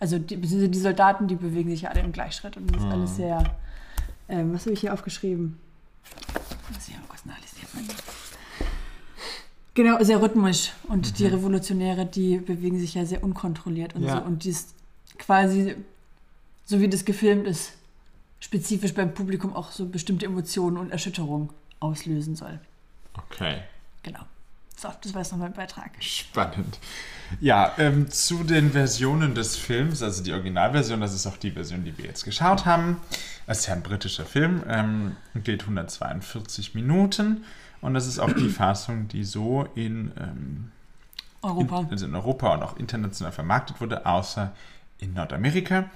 also 0.00 0.18
die, 0.18 0.36
beziehungsweise 0.36 0.68
die 0.70 0.78
Soldaten, 0.78 1.26
die 1.28 1.34
bewegen 1.36 1.70
sich 1.70 1.82
ja 1.82 1.90
alle 1.90 2.00
im 2.00 2.12
Gleichschritt 2.12 2.56
und 2.56 2.70
das 2.70 2.78
ist 2.82 2.86
Mhm. 2.86 2.92
alles 2.92 3.16
sehr, 3.16 3.56
ähm, 4.28 4.52
was 4.54 4.62
habe 4.62 4.72
ich 4.72 4.80
hier 4.80 4.92
aufgeschrieben? 4.92 5.58
Was 6.72 6.88
ich 6.88 6.94
mal 6.94 7.02
kurz 7.08 7.24
nachlesen. 7.24 7.58
Genau, 9.74 10.02
sehr 10.02 10.20
rhythmisch. 10.20 10.72
Und 10.88 11.18
die 11.20 11.26
Revolutionäre, 11.26 12.04
die 12.04 12.38
bewegen 12.38 12.78
sich 12.80 12.94
ja 12.94 13.04
sehr 13.04 13.22
unkontrolliert 13.22 13.94
und 13.94 14.02
Ja. 14.02 14.16
so. 14.18 14.22
Und 14.24 14.42
die 14.44 14.50
ist 14.50 14.74
quasi, 15.18 15.76
so 16.64 16.80
wie 16.80 16.88
das 16.88 17.04
gefilmt 17.04 17.46
ist, 17.46 17.74
spezifisch 18.40 18.92
beim 18.94 19.14
Publikum 19.14 19.54
auch 19.54 19.70
so 19.70 19.86
bestimmte 19.86 20.26
Emotionen 20.26 20.78
und 20.78 20.90
Erschütterungen 20.90 21.50
auslösen 21.80 22.34
soll. 22.34 22.58
Okay. 23.16 23.62
Genau. 24.02 24.20
So, 24.80 24.88
das 25.00 25.12
war 25.12 25.22
jetzt 25.22 25.32
noch 25.32 25.38
mein 25.40 25.52
Beitrag. 25.52 25.90
Spannend. 25.98 26.78
Ja, 27.40 27.72
ähm, 27.78 28.08
zu 28.10 28.44
den 28.44 28.70
Versionen 28.70 29.34
des 29.34 29.56
Films, 29.56 30.04
also 30.04 30.22
die 30.22 30.32
Originalversion, 30.32 31.00
das 31.00 31.14
ist 31.14 31.26
auch 31.26 31.36
die 31.36 31.50
Version, 31.50 31.84
die 31.84 31.98
wir 31.98 32.04
jetzt 32.04 32.24
geschaut 32.24 32.64
haben. 32.64 32.98
Das 33.48 33.60
ist 33.60 33.66
ja 33.66 33.74
ein 33.74 33.82
britischer 33.82 34.24
Film, 34.24 34.62
ähm, 34.68 35.16
geht 35.34 35.62
142 35.62 36.76
Minuten 36.76 37.44
und 37.80 37.94
das 37.94 38.06
ist 38.06 38.20
auch 38.20 38.32
die 38.32 38.48
Fassung, 38.50 39.08
die 39.08 39.24
so 39.24 39.66
in, 39.74 40.12
ähm, 40.16 40.70
Europa. 41.42 41.80
in, 41.80 41.90
also 41.90 42.06
in 42.06 42.14
Europa 42.14 42.54
und 42.54 42.62
auch 42.62 42.76
international 42.76 43.32
vermarktet 43.32 43.80
wurde, 43.80 44.06
außer 44.06 44.52
in 44.98 45.12
Nordamerika. 45.12 45.90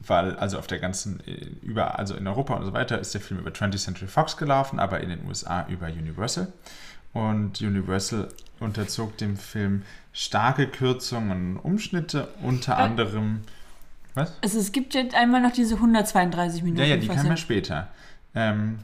Weil, 0.00 0.36
also 0.36 0.58
auf 0.58 0.66
der 0.68 0.78
ganzen, 0.78 1.20
äh, 1.26 1.46
über, 1.62 1.98
also 1.98 2.14
in 2.14 2.26
Europa 2.26 2.54
und 2.54 2.64
so 2.64 2.72
weiter, 2.72 2.98
ist 2.98 3.14
der 3.14 3.20
Film 3.20 3.40
über 3.40 3.50
20th 3.50 3.78
Century 3.78 4.06
Fox 4.08 4.36
gelaufen, 4.36 4.78
aber 4.80 5.00
in 5.00 5.08
den 5.08 5.26
USA 5.26 5.66
über 5.68 5.86
Universal. 5.86 6.52
Und 7.12 7.60
Universal 7.60 8.28
unterzog 8.60 9.16
dem 9.18 9.36
Film 9.36 9.82
starke 10.12 10.66
Kürzungen 10.66 11.56
und 11.56 11.58
Umschnitte, 11.58 12.28
unter 12.42 12.72
Äh, 12.72 12.82
anderem. 12.82 13.40
Was? 14.14 14.32
Also 14.42 14.58
es 14.58 14.72
gibt 14.72 14.94
jetzt 14.94 15.14
einmal 15.14 15.40
noch 15.40 15.52
diese 15.52 15.76
132 15.76 16.62
Minuten. 16.62 16.80
Ja, 16.80 16.86
ja, 16.86 16.96
die 16.96 17.06
kam 17.06 17.16
Fassung. 17.16 17.30
ja 17.30 17.36
später. 17.36 17.88
Ähm, 18.34 18.78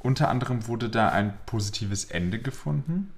unter 0.00 0.28
anderem 0.28 0.66
wurde 0.66 0.88
da 0.88 1.08
ein 1.10 1.32
positives 1.46 2.04
Ende 2.06 2.38
gefunden. 2.38 3.12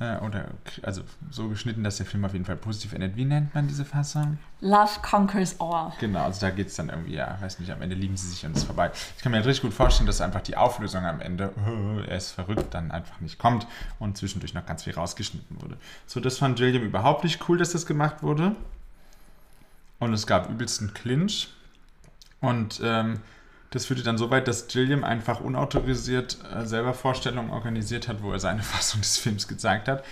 Äh, 0.00 0.16
oder, 0.20 0.46
also 0.82 1.02
so 1.30 1.48
geschnitten, 1.48 1.84
dass 1.84 1.98
der 1.98 2.06
Film 2.06 2.24
auf 2.24 2.32
jeden 2.32 2.46
Fall 2.46 2.56
positiv 2.56 2.94
endet. 2.94 3.16
Wie 3.16 3.26
nennt 3.26 3.54
man 3.54 3.68
diese 3.68 3.84
Fassung? 3.84 4.38
Love 4.62 5.00
conquers 5.02 5.60
all. 5.60 5.92
Genau, 6.00 6.24
also 6.24 6.40
da 6.40 6.50
geht 6.50 6.68
es 6.68 6.76
dann 6.76 6.88
irgendwie, 6.88 7.14
ja, 7.14 7.36
weiß 7.38 7.60
nicht, 7.60 7.70
am 7.70 7.82
Ende 7.82 7.94
lieben 7.96 8.16
sie 8.16 8.28
sich 8.28 8.44
und 8.46 8.52
es 8.52 8.58
ist 8.58 8.64
vorbei. 8.64 8.90
Ich 9.16 9.22
kann 9.22 9.30
mir 9.30 9.36
halt 9.36 9.46
richtig 9.46 9.62
gut 9.62 9.74
vorstellen, 9.74 10.06
dass 10.06 10.22
einfach 10.22 10.40
die 10.40 10.56
Auflösung 10.56 11.04
am 11.04 11.20
Ende, 11.20 11.52
er 12.08 12.16
ist 12.16 12.30
verrückt, 12.30 12.72
dann 12.72 12.90
einfach 12.90 13.20
nicht 13.20 13.38
kommt 13.38 13.66
und 13.98 14.16
zwischendurch 14.16 14.54
noch 14.54 14.64
ganz 14.64 14.84
viel 14.84 14.94
rausgeschnitten 14.94 15.60
wurde. 15.60 15.76
So, 16.06 16.18
das 16.18 16.38
fand 16.38 16.56
Gilliam 16.56 16.82
überhaupt 16.82 17.22
nicht 17.22 17.46
cool, 17.48 17.58
dass 17.58 17.72
das 17.72 17.84
gemacht 17.84 18.22
wurde. 18.22 18.56
Und 19.98 20.14
es 20.14 20.26
gab 20.26 20.48
übelsten 20.48 20.94
Clinch. 20.94 21.50
Und 22.40 22.80
ähm, 22.82 23.20
das 23.70 23.86
führte 23.86 24.02
dann 24.02 24.18
so 24.18 24.30
weit, 24.30 24.48
dass 24.48 24.68
Gilliam 24.68 25.04
einfach 25.04 25.40
unautorisiert 25.40 26.38
äh, 26.52 26.66
selber 26.66 26.92
Vorstellungen 26.92 27.50
organisiert 27.50 28.08
hat, 28.08 28.22
wo 28.22 28.32
er 28.32 28.40
seine 28.40 28.62
Fassung 28.64 29.00
des 29.00 29.16
Films 29.16 29.48
gezeigt 29.48 29.88
hat, 29.88 30.04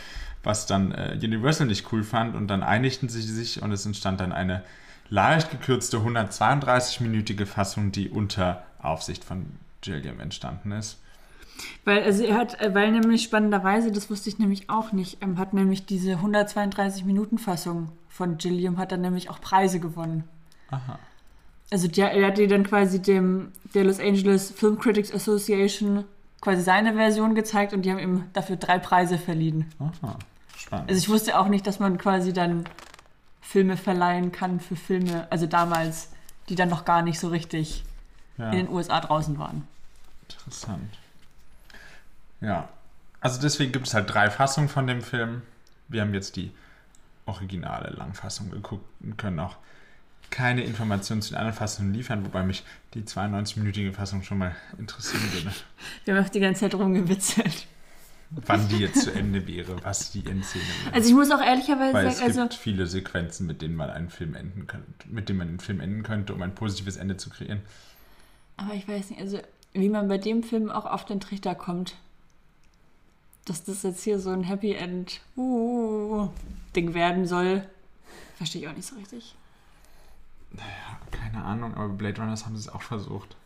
was 0.42 0.66
dann 0.66 0.92
äh, 0.92 1.18
Universal 1.22 1.66
nicht 1.66 1.92
cool 1.92 2.04
fand 2.04 2.36
und 2.36 2.48
dann 2.48 2.62
einigten 2.62 3.08
sie 3.08 3.22
sich 3.22 3.62
und 3.62 3.72
es 3.72 3.84
entstand 3.84 4.20
dann 4.20 4.32
eine 4.32 4.62
leicht 5.10 5.50
gekürzte 5.50 5.98
132-minütige 5.98 7.46
Fassung, 7.46 7.92
die 7.92 8.10
unter 8.10 8.62
Aufsicht 8.80 9.24
von 9.24 9.46
Gilliam 9.80 10.20
entstanden 10.20 10.72
ist. 10.72 10.98
Weil, 11.84 12.04
also 12.04 12.22
er 12.22 12.36
hat, 12.36 12.60
äh, 12.60 12.74
weil 12.74 12.92
nämlich 12.92 13.24
spannenderweise, 13.24 13.90
das 13.90 14.10
wusste 14.10 14.28
ich 14.28 14.38
nämlich 14.38 14.70
auch 14.70 14.92
nicht, 14.92 15.22
ähm, 15.22 15.38
hat 15.38 15.52
nämlich 15.52 15.86
diese 15.86 16.14
132-Minuten-Fassung 16.14 17.90
von 18.08 18.38
Gilliam 18.38 18.78
hat 18.78 18.92
dann 18.92 19.00
nämlich 19.00 19.30
auch 19.30 19.40
Preise 19.40 19.80
gewonnen. 19.80 20.24
Aha. 20.70 20.98
Also 21.70 21.88
der, 21.88 22.12
er 22.12 22.28
hat 22.28 22.38
dir 22.38 22.48
dann 22.48 22.64
quasi 22.64 23.00
dem 23.00 23.52
der 23.74 23.84
Los 23.84 24.00
Angeles 24.00 24.50
Film 24.50 24.78
Critics 24.78 25.12
Association 25.12 26.04
quasi 26.40 26.62
seine 26.62 26.94
Version 26.94 27.34
gezeigt 27.34 27.72
und 27.72 27.82
die 27.82 27.90
haben 27.90 27.98
ihm 27.98 28.24
dafür 28.32 28.56
drei 28.56 28.78
Preise 28.78 29.18
verliehen. 29.18 29.66
Aha. 29.78 30.18
Spannend. 30.56 30.90
Also 30.90 30.98
ich 30.98 31.08
wusste 31.08 31.38
auch 31.38 31.48
nicht, 31.48 31.66
dass 31.66 31.78
man 31.78 31.98
quasi 31.98 32.32
dann 32.32 32.64
Filme 33.40 33.76
verleihen 33.76 34.32
kann 34.32 34.60
für 34.60 34.76
Filme, 34.76 35.26
also 35.30 35.46
damals, 35.46 36.10
die 36.48 36.54
dann 36.54 36.68
noch 36.68 36.84
gar 36.84 37.02
nicht 37.02 37.18
so 37.18 37.28
richtig 37.28 37.84
ja. 38.36 38.50
in 38.50 38.58
den 38.58 38.68
USA 38.68 39.00
draußen 39.00 39.38
waren. 39.38 39.66
Interessant. 40.28 40.98
Ja. 42.40 42.68
Also 43.20 43.40
deswegen 43.40 43.72
gibt 43.72 43.86
es 43.86 43.94
halt 43.94 44.12
drei 44.12 44.30
Fassungen 44.30 44.68
von 44.68 44.86
dem 44.86 45.02
Film. 45.02 45.42
Wir 45.88 46.02
haben 46.02 46.14
jetzt 46.14 46.36
die 46.36 46.52
originale 47.26 47.90
Langfassung 47.90 48.50
geguckt 48.50 48.86
und 49.00 49.16
können 49.16 49.40
auch 49.40 49.56
keine 50.30 50.62
Informationen 50.62 51.22
zu 51.22 51.30
den 51.30 51.38
anderen 51.38 51.56
Fassungen 51.56 51.92
liefern, 51.94 52.24
wobei 52.24 52.42
mich 52.42 52.64
die 52.94 53.02
92-minütige 53.02 53.92
Fassung 53.92 54.22
schon 54.22 54.38
mal 54.38 54.54
interessieren 54.78 55.22
würde, 55.32 55.52
Wir 56.04 56.16
haben 56.16 56.24
auch 56.24 56.28
die 56.28 56.40
ganze 56.40 56.60
Zeit 56.62 56.74
rumgewitzelt. 56.74 57.66
wann 58.30 58.68
die 58.68 58.78
jetzt 58.78 59.02
zu 59.02 59.12
Ende 59.12 59.46
wäre, 59.46 59.82
was 59.82 60.10
die 60.10 60.24
Endszene 60.26 60.64
wäre. 60.84 60.94
Also 60.94 61.08
ich 61.08 61.14
muss 61.14 61.30
auch 61.30 61.40
ehrlicherweise 61.40 61.94
Weil 61.94 62.06
es 62.06 62.18
sagen, 62.18 62.28
also 62.28 62.42
gibt 62.42 62.54
viele 62.54 62.86
Sequenzen, 62.86 63.46
mit 63.46 63.62
denen 63.62 63.74
man 63.74 63.90
einen 63.90 64.10
Film 64.10 64.34
enden 64.34 64.66
könnte, 64.66 64.86
mit 65.06 65.28
denen 65.28 65.38
man 65.38 65.48
einen 65.48 65.60
Film 65.60 65.80
enden 65.80 66.02
könnte, 66.02 66.34
um 66.34 66.42
ein 66.42 66.54
positives 66.54 66.96
Ende 66.96 67.16
zu 67.16 67.30
kreieren. 67.30 67.62
Aber 68.56 68.74
ich 68.74 68.86
weiß 68.86 69.10
nicht, 69.10 69.20
also 69.20 69.40
wie 69.72 69.88
man 69.88 70.08
bei 70.08 70.18
dem 70.18 70.42
Film 70.42 70.70
auch 70.70 70.86
auf 70.86 71.04
den 71.04 71.20
Trichter 71.20 71.54
kommt, 71.54 71.96
dass 73.44 73.64
das 73.64 73.82
jetzt 73.82 74.04
hier 74.04 74.18
so 74.18 74.30
ein 74.30 74.44
Happy 74.44 74.72
End 74.74 75.20
uh, 75.36 76.28
Ding 76.76 76.94
werden 76.94 77.26
soll, 77.26 77.66
verstehe 78.36 78.62
ich 78.62 78.68
auch 78.68 78.76
nicht 78.76 78.86
so 78.86 78.96
richtig. 78.96 79.34
Keine 81.10 81.44
Ahnung, 81.44 81.74
aber 81.74 81.88
Blade 81.88 82.20
Runners 82.20 82.44
haben 82.44 82.56
sie 82.56 82.68
es 82.68 82.74
auch 82.74 82.82
versucht. 82.82 83.36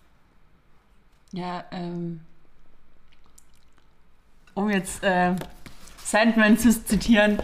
Ja, 1.33 1.65
ähm, 1.71 2.21
um 4.55 4.71
jetzt 4.71 5.03
äh, 5.03 5.35
Sandman 6.03 6.59
zu 6.59 6.85
zitieren, 6.85 7.39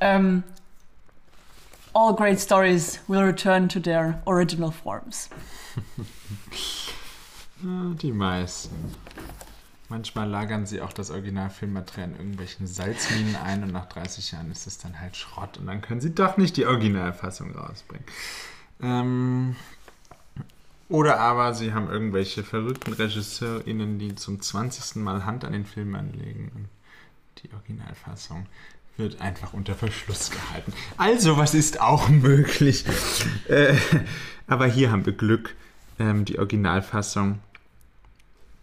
ähm, 0.00 0.42
All 1.92 2.14
great 2.14 2.38
stories 2.38 3.00
will 3.08 3.22
return 3.22 3.68
to 3.68 3.80
their 3.80 4.22
original 4.24 4.70
forms. 4.70 5.28
Die 7.62 8.12
meisten. 8.12 8.94
Manchmal 9.88 10.28
lagern 10.28 10.66
sie 10.66 10.80
auch 10.80 10.92
das 10.92 11.10
Originalfilmmaterial 11.10 12.10
in 12.10 12.16
irgendwelchen 12.16 12.68
Salzminen 12.68 13.34
ein 13.34 13.64
und 13.64 13.72
nach 13.72 13.86
30 13.86 14.30
Jahren 14.30 14.52
ist 14.52 14.68
es 14.68 14.78
dann 14.78 15.00
halt 15.00 15.16
Schrott 15.16 15.58
und 15.58 15.66
dann 15.66 15.80
können 15.80 16.00
sie 16.00 16.14
doch 16.14 16.36
nicht 16.36 16.56
die 16.56 16.64
Originalfassung 16.64 17.56
rausbringen. 17.56 18.06
Ähm, 18.82 19.56
oder 20.88 21.20
aber 21.20 21.54
sie 21.54 21.72
haben 21.72 21.88
irgendwelche 21.88 22.42
verrückten 22.42 22.92
RegisseurInnen, 22.92 23.98
die 23.98 24.16
zum 24.16 24.40
20. 24.40 24.96
Mal 24.96 25.24
Hand 25.24 25.44
an 25.44 25.52
den 25.52 25.64
Film 25.64 25.94
anlegen 25.94 26.50
und 26.54 26.68
die 27.42 27.52
Originalfassung 27.54 28.46
wird 28.96 29.20
einfach 29.20 29.52
unter 29.52 29.74
Verschluss 29.74 30.30
gehalten. 30.30 30.72
Also, 30.96 31.36
was 31.36 31.54
ist 31.54 31.80
auch 31.80 32.08
möglich? 32.08 32.84
Äh, 33.48 33.76
aber 34.46 34.66
hier 34.66 34.90
haben 34.90 35.06
wir 35.06 35.12
Glück. 35.12 35.54
Ähm, 35.98 36.24
die 36.24 36.38
Originalfassung 36.38 37.38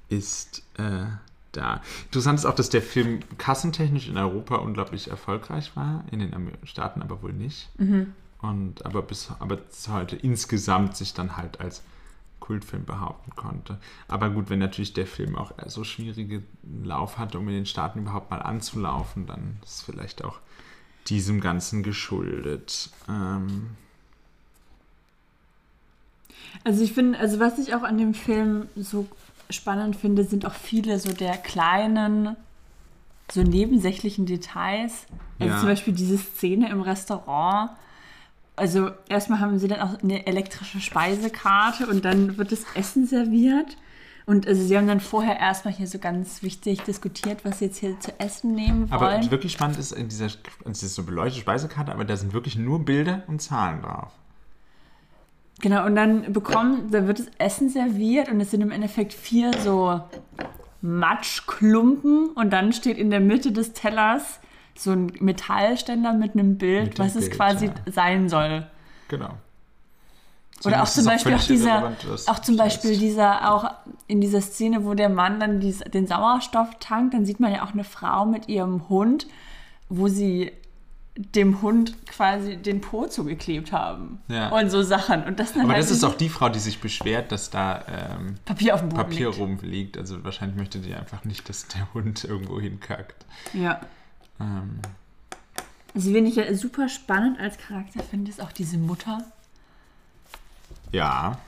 ist 0.10 0.64
äh, 0.78 1.06
da. 1.52 1.82
Interessant 2.06 2.40
ist 2.40 2.46
auch, 2.46 2.56
dass 2.56 2.70
der 2.70 2.82
Film 2.82 3.20
kassentechnisch 3.38 4.08
in 4.08 4.18
Europa 4.18 4.56
unglaublich 4.56 5.10
erfolgreich 5.10 5.76
war, 5.76 6.04
in 6.12 6.20
den 6.20 6.34
Staaten 6.64 7.02
aber 7.02 7.22
wohl 7.22 7.34
nicht. 7.34 7.70
Und 8.42 8.86
aber 8.86 9.02
bis 9.02 9.32
aber 9.40 9.58
heute 9.90 10.16
insgesamt 10.16 10.96
sich 10.96 11.14
dann 11.14 11.38
halt 11.38 11.60
als 11.60 11.82
Kultfilm 12.40 12.86
behaupten 12.86 13.36
konnte. 13.36 13.80
Aber 14.08 14.30
gut, 14.30 14.50
wenn 14.50 14.60
natürlich 14.60 14.94
der 14.94 15.08
Film 15.08 15.36
auch 15.36 15.52
so 15.66 15.84
schwierige 15.84 16.44
Lauf 16.84 17.18
hatte, 17.18 17.40
um 17.40 17.48
in 17.48 17.56
den 17.56 17.66
Staaten 17.66 18.00
überhaupt 18.00 18.30
mal 18.30 18.42
anzulaufen, 18.42 19.26
dann 19.26 19.58
ist 19.64 19.78
es 19.78 19.82
vielleicht 19.82 20.24
auch 20.24 20.40
diesem 21.08 21.42
Ganzen 21.42 21.84
geschuldet. 21.84 22.90
Ähm, 23.10 23.72
Also 26.64 26.84
ich 26.84 26.94
finde, 26.94 27.20
also 27.20 27.40
was 27.40 27.58
ich 27.60 27.74
auch 27.76 27.84
an 27.84 27.98
dem 27.98 28.14
Film 28.14 28.68
so 28.76 29.08
spannend 29.50 29.96
finde, 29.96 30.24
sind 30.24 30.46
auch 30.46 30.54
viele 30.54 31.00
so 31.00 31.14
der 31.14 31.38
kleinen, 31.38 32.36
so 33.32 33.42
nebensächlichen 33.44 34.26
Details. 34.26 35.06
Also 35.40 35.54
Ja. 35.54 35.60
zum 35.60 35.70
Beispiel 35.70 35.94
diese 35.94 36.18
Szene 36.18 36.70
im 36.70 36.82
Restaurant, 36.82 37.72
also 38.58 38.90
erstmal 39.08 39.40
haben 39.40 39.58
sie 39.60 39.68
dann 39.68 39.80
auch 39.80 40.02
eine 40.04 40.28
elektrische 40.28 40.82
Speisekarte 40.82 41.88
und 41.88 42.04
dann 42.04 42.38
wird 42.38 42.52
das 42.52 42.66
Essen 42.76 43.06
serviert. 43.06 43.78
Und 44.26 44.46
also 44.46 44.62
sie 44.62 44.78
haben 44.78 44.88
dann 44.88 45.00
vorher 45.00 45.40
erstmal 45.40 45.74
hier 45.74 45.88
so 45.88 46.00
ganz 46.00 46.44
wichtig 46.44 46.82
diskutiert, 46.82 47.46
was 47.46 47.60
sie 47.60 47.66
jetzt 47.66 47.78
hier 47.78 47.98
zu 48.02 48.12
essen 48.20 48.56
nehmen 48.56 48.88
Aber 48.90 49.12
wollen. 49.12 49.32
wirklich 49.32 49.54
spannend 49.54 49.80
ist 49.80 49.94
in 49.94 50.10
dieser, 50.10 50.28
es 50.66 50.84
ist 50.84 50.96
so 50.96 51.04
beleuchtete 51.04 51.42
Speisekarte, 51.42 51.94
aber 51.94 52.04
da 52.04 52.18
sind 52.18 52.34
wirklich 52.34 52.58
nur 52.58 52.84
Bilder 52.84 53.24
und 53.28 53.42
Zahlen 53.42 53.82
drauf. 53.84 54.12
Genau, 55.62 55.86
und 55.86 55.96
dann 55.96 56.34
bekommen, 56.34 56.92
da 56.92 57.08
wird 57.08 57.20
das 57.20 57.28
Essen 57.38 57.70
serviert 57.70 58.30
und 58.30 58.42
es 58.42 58.52
sind 58.52 58.62
im 58.62 58.72
Endeffekt 58.72 59.14
vier 59.14 59.52
so 59.64 60.02
Matschklumpen 60.82 62.32
und 62.32 62.52
dann 62.52 62.74
steht 62.74 62.98
in 62.98 63.10
der 63.10 63.22
Mitte 63.22 63.52
des 63.52 63.74
Tellers 63.74 64.40
so 64.78 64.92
ein 64.92 65.12
Metallständer 65.20 66.14
mit 66.14 66.34
einem 66.34 66.58
Bild, 66.58 66.90
Mit 66.90 67.00
was 67.00 67.16
es 67.16 67.26
Bild, 67.26 67.36
quasi 67.36 67.66
ja. 67.68 67.74
sein 67.92 68.30
soll. 68.30 68.68
Genau. 69.08 69.34
Oder 70.66 70.82
auch 70.82 70.88
zum 70.88 71.06
Beispiel 71.06 71.36
auch 71.36 71.44
dieser, 71.44 71.94
auch 72.28 72.40
zum 72.40 72.58
Beispiel 72.58 72.98
dieser, 72.98 73.54
auch 73.54 73.72
in 74.08 74.22
dieser 74.22 74.42
Szene, 74.42 74.86
wo 74.86 74.96
der 74.96 75.10
Mann 75.10 75.40
dann 75.40 75.60
dies, 75.60 75.80
den 75.80 76.08
Sauerstoff 76.08 76.70
tankt, 76.80 77.14
dann 77.14 77.26
sieht 77.26 77.40
man 77.40 77.54
ja 77.54 77.64
auch 77.64 77.74
eine 77.74 77.84
Frau 77.84 78.26
mit 78.26 78.50
ihrem 78.50 78.90
Hund, 78.90 79.28
wo 79.90 80.08
sie 80.08 80.52
dem 81.16 81.62
Hund 81.62 81.96
quasi 82.08 82.58
den 82.58 82.82
Po 82.82 83.08
zugeklebt 83.08 83.72
haben. 83.72 84.20
Ja. 84.28 84.50
Und 84.50 84.70
so 84.70 84.84
Sachen. 84.84 85.24
Und 85.24 85.40
das 85.40 85.56
Aber 85.56 85.70
halt 85.70 85.80
das 85.80 85.92
ist 85.92 86.04
auch 86.04 86.16
die 86.16 86.30
Frau, 86.30 86.50
die 86.50 86.60
sich 86.60 86.80
beschwert, 86.80 87.32
dass 87.32 87.50
da 87.50 87.84
ähm, 87.88 88.36
Papier 88.46 88.76
auf 88.76 88.82
dem 88.82 88.90
Boden 88.90 89.02
Papier 89.02 89.28
liegt. 89.28 89.40
rumliegt. 89.40 89.98
Also 89.98 90.24
wahrscheinlich 90.24 90.58
möchte 90.58 90.80
die 90.80 90.94
einfach 90.94 91.24
nicht, 91.24 91.50
dass 91.50 91.68
der 91.68 91.92
Hund 91.94 92.24
irgendwo 92.24 92.60
hinkackt. 92.60 93.26
Ja. 93.54 93.82
Ähm, 94.40 94.80
Also, 95.94 96.14
wen 96.14 96.26
ich 96.26 96.36
ja 96.36 96.54
super 96.54 96.90
spannend 96.90 97.40
als 97.40 97.58
Charakter. 97.58 98.04
Finde, 98.04 98.30
ist 98.30 98.42
auch 98.42 98.52
diese 98.52 98.78
Mutter. 98.78 99.26
ja. 100.92 101.40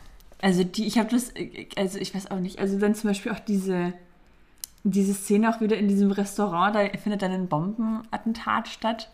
Also 0.41 0.63
die, 0.63 0.87
ich 0.87 0.97
habe 0.97 1.09
das, 1.09 1.33
also 1.75 1.99
ich 1.99 2.15
weiß 2.15 2.31
auch 2.31 2.39
nicht, 2.39 2.59
also 2.59 2.79
dann 2.79 2.95
zum 2.95 3.09
Beispiel 3.09 3.33
auch 3.33 3.39
diese, 3.39 3.93
diese 4.83 5.13
Szene 5.13 5.53
auch 5.53 5.59
wieder 5.59 5.77
in 5.77 5.89
diesem 5.89 6.11
Restaurant, 6.11 6.75
da 6.75 6.97
findet 6.97 7.21
dann 7.21 7.31
ein 7.31 7.49
Bombenattentat 7.49 8.69
statt. 8.69 9.09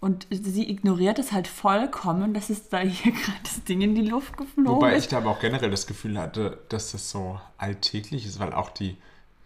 Und 0.00 0.26
sie 0.30 0.68
ignoriert 0.68 1.20
es 1.20 1.30
halt 1.30 1.46
vollkommen, 1.46 2.34
dass 2.34 2.50
es 2.50 2.68
da 2.68 2.80
hier 2.80 3.12
gerade 3.12 3.38
das 3.44 3.62
Ding 3.64 3.82
in 3.82 3.94
die 3.94 4.02
Luft 4.02 4.36
geflogen 4.36 4.66
Wobei 4.66 4.96
ich 4.96 5.06
da 5.06 5.18
aber 5.18 5.30
auch 5.30 5.40
generell 5.40 5.70
das 5.70 5.86
Gefühl 5.86 6.18
hatte, 6.18 6.58
dass 6.70 6.90
das 6.90 7.10
so 7.10 7.38
alltäglich 7.56 8.26
ist, 8.26 8.40
weil 8.40 8.52
auch 8.52 8.70
die, 8.70 8.96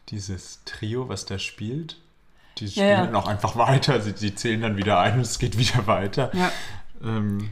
dieses 0.09 0.61
Trio, 0.64 1.11
was 1.11 1.27
da 1.27 1.39
spielt, 1.39 2.01
die 2.59 2.68
spielen 2.68 2.88
ja. 2.88 3.04
dann 3.04 3.14
auch 3.14 3.28
einfach 3.28 3.57
weiter. 3.57 4.00
Sie, 4.00 4.14
sie 4.16 4.34
zählen 4.34 4.61
dann 4.61 4.76
wieder 4.76 4.98
ein 5.00 5.14
und 5.14 5.20
es 5.20 5.38
geht 5.38 5.59
wieder 5.59 5.86
weiter. 5.86 6.30
Ja. 6.34 6.50
Ähm, 7.02 7.50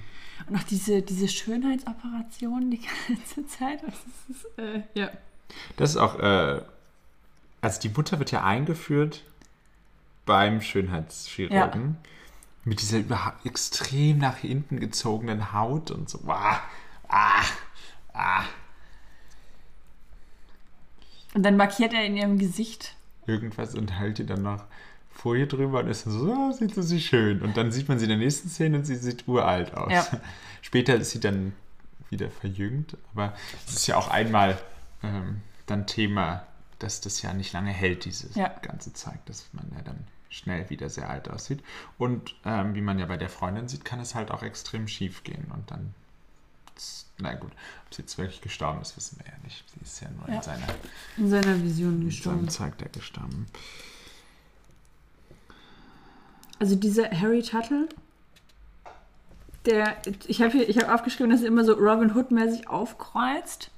Und 0.49 0.57
auch 0.57 0.63
diese, 0.65 1.03
diese 1.03 1.29
Schönheitsoperation 1.29 2.71
die 2.71 2.81
ganze 3.09 3.47
Zeit, 3.47 3.83
das 3.83 3.95
ist, 4.29 4.59
äh, 4.59 4.83
ja. 4.95 5.11
Das 5.77 5.91
ist 5.91 5.97
auch, 5.97 6.19
äh, 6.19 6.63
also 7.61 7.81
die 7.81 7.89
Mutter 7.91 8.19
wird 8.19 8.31
ja 8.31 8.45
eingeführt 8.45 9.23
beim 10.27 10.61
Schönheitschirurgen. 10.61 11.97
Mit 12.67 12.81
dieser 12.81 12.99
überhaupt 12.99 13.45
extrem 13.45 14.19
nach 14.19 14.39
hinten 14.39 14.81
gezogenen 14.81 15.53
Haut 15.53 15.91
und 15.91 16.09
so. 16.09 16.19
Ah, 16.27 16.61
ah, 17.09 17.43
ah. 18.15 18.45
Und 21.35 21.43
dann 21.43 21.59
markiert 21.59 21.93
er 21.93 22.07
in 22.07 22.17
ihrem 22.17 22.39
Gesicht 22.39 22.97
Irgendwas 23.27 23.75
und 23.75 23.91
hält 23.99 24.19
ihr 24.19 24.27
dann 24.27 24.43
noch 24.43 24.65
Folie 25.25 25.47
drüber 25.47 25.81
und 25.81 25.89
ist 25.89 26.05
dann 26.05 26.13
so, 26.13 26.31
ah, 26.35 26.53
sieht 26.53 26.75
sie 26.75 27.01
schön. 27.01 27.41
Und 27.41 27.57
dann 27.57 27.73
sieht 27.73 27.89
man 27.89 27.99
sie 27.99 28.05
in 28.05 28.11
der 28.11 28.19
nächsten 28.19 28.51
Szene 28.51 28.77
und 28.77 28.85
sie 28.85 28.97
sieht 28.97 29.27
uralt 29.27 29.73
aus. 29.75 29.91
Ja. 29.91 30.07
Später 30.61 30.97
ist 30.97 31.13
sie 31.13 31.21
dann 31.21 31.55
wieder 32.11 32.31
verjüngt, 32.31 32.99
aber 33.15 33.33
es 33.67 33.73
ist 33.75 33.87
ja 33.87 33.97
auch 33.97 34.09
einmal 34.09 34.59
ähm, 35.03 35.41
dann 35.65 35.87
Thema, 35.87 36.47
dass 36.79 37.01
das 37.01 37.23
ja 37.23 37.33
nicht 37.33 37.55
lange 37.55 37.71
hält, 37.73 38.05
dieses 38.05 38.35
Ja. 38.37 38.49
ganze 38.61 38.93
Zeug, 38.93 39.17
dass 39.25 39.47
man 39.55 39.65
ja 39.75 39.81
dann 39.83 39.97
schnell 40.29 40.69
wieder 40.69 40.91
sehr 40.91 41.09
alt 41.09 41.31
aussieht. 41.31 41.63
Und 41.97 42.35
ähm, 42.45 42.75
wie 42.75 42.83
man 42.83 42.99
ja 42.99 43.07
bei 43.07 43.17
der 43.17 43.31
Freundin 43.31 43.67
sieht, 43.67 43.87
kann 43.87 44.01
es 44.01 44.15
halt 44.15 44.31
auch 44.31 44.43
extrem 44.43 44.87
schief 44.89 45.25
gehen 45.25 45.47
und 45.55 45.71
dann, 45.71 45.95
na 47.19 47.33
gut, 47.33 47.53
ob 47.87 47.95
sie 47.95 48.03
jetzt 48.03 48.19
wirklich 48.19 48.43
gestorben 48.43 48.83
ist, 48.83 48.95
wissen 48.99 49.19
wir 49.21 49.27
ja 49.33 49.39
nicht. 49.43 49.65
Sie 49.73 49.81
ist 49.83 50.01
ja 50.03 50.09
nur 50.11 50.29
Ja. 50.29 50.35
in 50.37 50.43
seiner 50.43 50.67
in 51.17 51.31
seiner 51.31 51.63
Vision 51.63 52.01
in 52.03 52.07
gestorben. 52.07 52.39
seinem 52.41 52.49
Zeug 52.51 52.75
da 52.79 52.87
gestorben. 52.93 53.47
Also 56.65 56.77
dieser 56.77 57.11
Harry 57.11 57.43
Tuttle, 57.43 57.91
der, 59.67 59.97
ich 60.27 60.41
habe 60.41 60.59
habe 60.61 60.95
aufgeschrieben, 60.95 61.31
dass 61.31 61.43
er 61.43 61.49
immer 61.49 61.63
so 61.63 61.75
Robin 61.75 62.17
Hood-mäßig 62.17 62.71
aufkreuzt. 62.71 63.71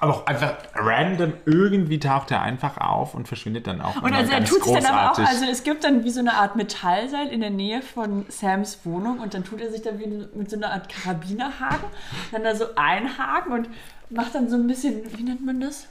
Aber 0.00 0.14
auch 0.14 0.26
einfach 0.26 0.56
random, 0.76 1.34
irgendwie 1.44 1.98
taucht 1.98 2.30
er 2.30 2.40
einfach 2.40 2.78
auf 2.78 3.12
und 3.12 3.28
verschwindet 3.28 3.66
dann 3.66 3.82
auch. 3.82 4.00
Und 4.00 4.14
also 4.14 4.32
er 4.32 4.42
tut 4.46 4.64
sich 4.64 4.72
dann 4.72 4.86
aber 4.86 5.12
auch, 5.12 5.18
also 5.18 5.44
es 5.44 5.62
gibt 5.62 5.84
dann 5.84 6.02
wie 6.04 6.10
so 6.10 6.20
eine 6.20 6.32
Art 6.32 6.56
Metallseil 6.56 7.28
in 7.28 7.42
der 7.42 7.50
Nähe 7.50 7.82
von 7.82 8.24
Sams 8.30 8.78
Wohnung 8.84 9.18
und 9.18 9.34
dann 9.34 9.44
tut 9.44 9.60
er 9.60 9.70
sich 9.70 9.82
dann 9.82 9.98
wie 9.98 10.06
mit 10.06 10.48
so 10.48 10.56
einer 10.56 10.72
Art 10.72 10.88
Karabinerhaken, 10.88 11.90
dann 12.32 12.44
da 12.44 12.54
so 12.54 12.64
einhaken 12.76 13.52
und 13.52 13.68
macht 14.08 14.34
dann 14.34 14.48
so 14.48 14.56
ein 14.56 14.66
bisschen, 14.66 15.02
wie 15.18 15.22
nennt 15.22 15.44
man 15.44 15.60
das? 15.60 15.86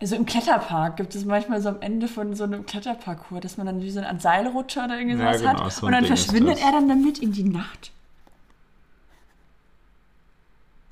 Also 0.00 0.14
im 0.14 0.26
Kletterpark 0.26 0.96
gibt 0.96 1.14
es 1.16 1.24
manchmal 1.24 1.60
so 1.60 1.70
am 1.70 1.80
Ende 1.80 2.06
von 2.06 2.34
so 2.36 2.44
einem 2.44 2.64
Kletterparcours, 2.66 3.40
dass 3.40 3.56
man 3.56 3.66
dann 3.66 3.82
wie 3.82 3.90
so 3.90 3.98
eine 3.98 4.08
Art 4.08 4.22
Seilrutscher 4.22 4.84
oder 4.84 4.98
irgendwie 4.98 5.18
Ja, 5.18 5.36
genau, 5.36 5.64
hat. 5.64 5.72
so 5.72 5.86
und 5.86 5.92
dann 5.92 6.04
Ding 6.04 6.16
verschwindet 6.16 6.56
das. 6.56 6.64
er 6.64 6.72
dann 6.72 6.88
damit 6.88 7.18
in 7.18 7.32
die 7.32 7.42
Nacht. 7.44 7.90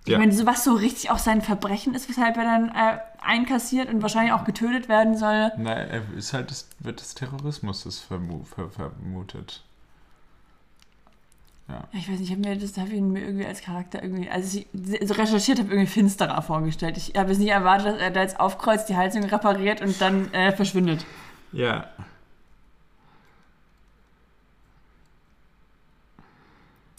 Ich 0.05 0.13
Ja. 0.13 0.19
meine, 0.19 0.33
so 0.33 0.47
was 0.47 0.63
so 0.65 0.75
richtig 0.75 1.11
auch 1.11 1.19
sein 1.19 1.43
Verbrechen 1.43 1.95
ist, 1.95 2.09
weshalb 2.09 2.37
er 2.37 2.45
dann 2.45 2.69
äh, 2.71 2.99
einkassiert 3.21 3.89
und 3.89 4.03
wahrscheinlich 4.03 4.33
auch 4.33 4.45
getötet 4.45 4.89
werden 4.89 5.17
soll. 5.17 5.53
Na, 5.57 5.73
er 5.75 6.03
ist 6.17 6.33
halt 6.33 6.51
des, 6.51 6.69
wird 6.79 7.01
des 7.01 7.15
Terrorismus 7.15 7.83
vermu 8.01 8.45
ver 8.45 8.71
vermutet. 8.71 9.63
Ja. 11.69 11.75
Ja, 11.93 11.99
ich 11.99 12.09
weiß 12.11 12.21
nicht, 12.21 12.31
ich 12.31 12.37
habe 12.37 12.49
mir 12.49 12.57
das 12.57 12.77
hab 12.79 12.87
ich 12.87 12.95
ihn 12.95 13.11
mir 13.13 13.23
irgendwie 13.25 13.45
als 13.47 13.61
Charakter 13.61 14.01
irgendwie, 14.03 14.31
als 14.31 14.55
ich 14.55 14.67
so 14.73 15.15
recherchiert 15.15 15.59
habe, 15.59 15.69
irgendwie 15.71 15.89
finsterer 15.91 16.41
vorgestellt. 16.43 16.97
Ich 16.97 17.15
habe 17.17 17.33
es 17.33 17.39
nicht 17.39 17.51
erwartet, 17.51 17.87
dass 17.95 18.01
er 18.01 18.11
da 18.13 18.21
jetzt 18.23 18.39
aufkreuzt, 18.39 18.89
die 18.89 18.97
Heizung 18.97 19.25
repariert 19.25 19.83
und 19.83 20.01
dann 20.01 20.33
äh, 20.33 20.53
verschwindet. 20.53 21.05
Ja. 21.53 21.89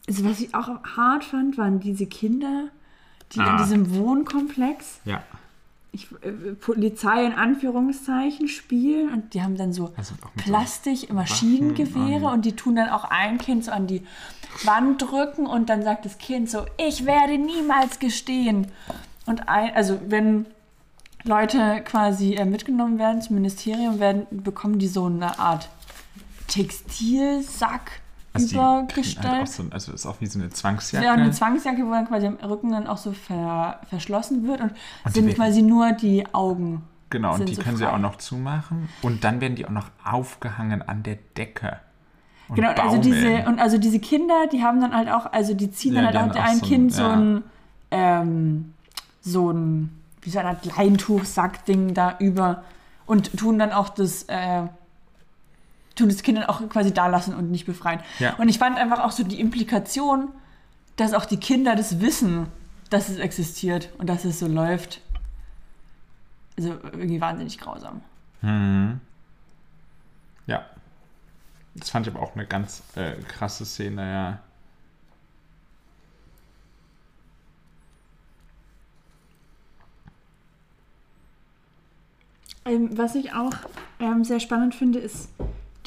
Also 0.08 0.24
was 0.26 0.40
ich 0.40 0.54
auch 0.56 0.70
hart 0.96 1.24
fand, 1.26 1.58
waren 1.58 1.80
diese 1.80 2.06
Kinder, 2.06 2.70
die 3.34 3.40
in 3.40 3.46
Ah. 3.46 3.58
diesem 3.58 3.94
Wohnkomplex, 3.96 5.02
Ja. 5.06 5.22
Ich, 5.98 6.12
äh, 6.22 6.54
Polizei 6.54 7.26
in 7.26 7.34
Anführungszeichen 7.34 8.48
spielen 8.48 9.12
und 9.12 9.34
die 9.34 9.42
haben 9.42 9.58
dann 9.58 9.74
so 9.74 9.92
Also 9.98 10.16
Plastik-Maschinengewehre 10.38 12.28
und 12.28 12.46
die 12.46 12.56
tun 12.56 12.76
dann 12.76 12.90
auch 12.90 13.04
ein 13.06 13.38
Kind 13.38 13.66
so 13.66 13.72
an 13.72 13.88
die 13.88 14.04
Wand 14.64 15.02
drücken 15.02 15.46
und 15.48 15.70
dann 15.70 15.84
sagt 15.84 16.06
das 16.06 16.18
Kind 16.18 16.50
so, 16.50 16.66
ich 16.78 17.06
werde 17.06 17.38
niemals 17.38 18.00
gestehen. 18.00 18.68
Und 19.26 19.50
ein, 19.50 19.74
also 19.76 20.00
wenn 20.08 20.46
Leute 21.24 21.82
quasi 21.84 22.36
äh, 22.36 22.46
mitgenommen 22.46 23.00
werden 23.00 23.22
zum 23.22 23.36
Ministerium, 23.36 24.00
werden, 24.00 24.26
bekommen 24.32 24.80
die 24.80 24.88
so 24.88 25.06
eine 25.06 25.38
Art 25.40 25.70
Textilsack 26.48 28.02
Also 28.44 28.56
übergestellt. 28.56 29.48
so, 29.50 29.64
also 29.72 29.92
das 29.92 30.02
ist 30.02 30.06
auch 30.06 30.20
wie 30.22 30.26
so 30.28 30.40
eine 30.40 30.50
Zwangsjacke. 30.50 31.08
auch 31.10 31.14
eine 31.14 31.32
Zwangsjacke, 31.32 31.86
wo 31.86 31.92
dann 31.92 32.08
quasi 32.08 32.28
am 32.28 32.36
Rücken 32.36 32.72
dann 32.72 32.88
auch 32.88 32.98
so 32.98 33.12
ver, 33.14 33.80
verschlossen 33.90 34.48
wird 34.48 34.62
und, 34.62 34.72
Und 35.06 35.14
sind 35.14 35.34
quasi 35.36 35.62
nur 35.62 35.92
die 35.94 36.26
Augen. 36.34 36.84
Genau, 37.10 37.36
und 37.36 37.48
die 37.48 37.56
so 37.56 37.62
können 37.62 37.78
sie 37.78 37.86
frei. 37.86 37.94
auch 37.94 38.00
noch 38.00 38.18
zumachen. 38.18 38.90
Und 39.02 39.24
dann 39.24 39.40
werden 39.40 39.56
die 39.56 39.66
auch 39.66 39.70
noch 39.72 39.90
aufgehangen 40.04 40.82
an 40.82 41.04
der 41.04 41.18
Decke. 41.38 41.78
Und 42.50 42.56
Genau, 42.56 42.70
also 42.70 42.82
baumeln. 42.98 43.02
diese, 43.02 43.46
und 43.48 43.60
also 43.60 43.78
diese 43.78 44.00
Kinder, 44.00 44.48
die 44.52 44.62
haben 44.64 44.82
dann 44.82 44.94
halt 44.96 45.10
auch, 45.10 45.32
also 45.32 45.54
die 45.54 45.72
ziehen 45.72 45.96
Ja, 45.96 46.02
dann 46.12 46.16
halt 46.24 46.32
auch 46.32 46.42
auch 46.42 46.44
ein 46.50 46.58
so 46.58 46.66
ein- 46.66 46.70
Kind 46.70 46.94
so 46.94 47.02
ja. 47.04 47.14
ein, 47.14 47.44
ähm, 47.92 48.74
so 49.22 49.52
ein, 49.52 50.02
wie 50.22 50.30
so 50.30 50.40
Art 50.40 50.66
Leintuchsack-Ding 50.66 51.94
da 51.94 52.16
über 52.20 52.64
und 53.06 53.38
tun 53.38 53.58
dann 53.60 53.72
auch 53.72 53.90
das, 53.90 54.24
äh, 54.24 54.64
tun 55.98 56.10
das 56.10 56.24
Kind 56.24 56.38
dann 56.38 56.46
auch 56.46 56.68
quasi 56.70 56.94
da 56.94 57.08
lassen 57.08 57.36
und 57.36 57.52
nicht 57.52 57.66
befreien. 57.66 58.00
Ja. 58.20 58.36
Und 58.36 58.50
ich 58.50 58.60
fand 58.60 58.78
einfach 58.78 59.04
auch 59.04 59.12
so 59.12 59.24
die 59.24 59.40
Implikation, 59.40 60.30
dass 60.96 61.14
auch 61.14 61.26
die 61.26 61.38
Kinder 61.38 61.76
das 61.76 62.00
wissen, 62.00 62.48
dass 62.90 63.10
es 63.10 63.18
existiert 63.18 63.90
und 63.98 64.08
dass 64.08 64.26
es 64.26 64.40
so 64.40 64.48
läuft. 64.48 65.02
Also 66.58 66.70
irgendwie 66.70 67.22
wahnsinnig 67.22 67.60
grausam. 67.60 68.02
Mhm. 68.42 69.00
Ja. 70.48 70.66
Das 71.76 71.92
fand 71.92 72.08
ich 72.08 72.14
aber 72.14 72.24
auch 72.24 72.34
eine 72.34 72.46
ganz 72.46 72.82
äh, 72.96 73.14
krasse 73.28 73.66
Szene, 73.66 74.12
ja. 74.12 74.40
Ähm, 82.66 82.98
was 82.98 83.16
ich 83.16 83.34
auch 83.34 83.54
ähm, 84.00 84.24
sehr 84.24 84.40
spannend 84.40 84.76
finde, 84.76 85.00
ist 85.00 85.30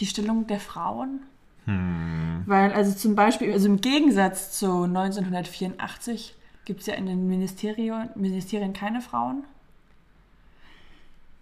die 0.00 0.06
Stellung 0.06 0.46
der 0.46 0.60
Frauen. 0.60 1.20
Hm. 1.66 2.42
Weil, 2.46 2.72
also 2.72 2.92
zum 2.96 3.14
Beispiel, 3.14 3.52
also 3.52 3.66
im 3.66 3.80
Gegensatz 3.80 4.58
zu 4.58 4.84
1984 4.84 6.34
gibt 6.64 6.80
es 6.80 6.86
ja 6.86 6.94
in 6.94 7.06
den 7.06 7.26
Ministerien, 7.26 8.10
Ministerien 8.14 8.72
keine 8.72 9.00
Frauen. 9.00 9.44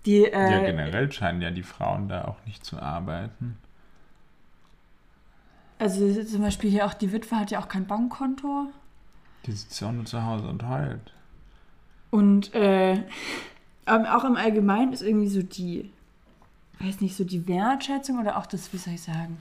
Die, 0.06 0.24
äh, 0.24 0.52
ja, 0.52 0.60
generell 0.60 1.10
scheinen 1.12 1.42
ja 1.42 1.50
die 1.50 1.62
Frauen 1.62 2.08
da 2.08 2.24
auch 2.24 2.44
nicht 2.46 2.64
zu 2.64 2.80
arbeiten. 2.80 3.58
Also 5.78 6.22
zum 6.24 6.42
Beispiel 6.42 6.70
hier 6.70 6.86
auch 6.86 6.94
die 6.94 7.12
Witwe 7.12 7.36
hat 7.36 7.50
ja 7.50 7.60
auch 7.60 7.68
kein 7.68 7.86
Bankkonto. 7.86 8.66
Die 9.46 9.52
sitzt 9.52 9.80
ja 9.80 9.88
auch 9.88 9.92
nur 9.92 10.06
zu 10.06 10.24
Hause 10.24 10.48
und 10.48 10.66
heult. 10.66 11.12
Und 12.10 12.54
äh, 12.54 13.02
auch 13.86 14.24
im 14.24 14.36
Allgemeinen 14.36 14.92
ist 14.92 15.02
irgendwie 15.02 15.28
so 15.28 15.42
die, 15.42 15.90
weiß 16.80 17.00
nicht, 17.00 17.16
so 17.16 17.24
die 17.24 17.46
Wertschätzung 17.48 18.20
oder 18.20 18.36
auch 18.36 18.46
das, 18.46 18.72
wie 18.72 18.78
soll 18.78 18.94
ich 18.94 19.02
sagen? 19.02 19.38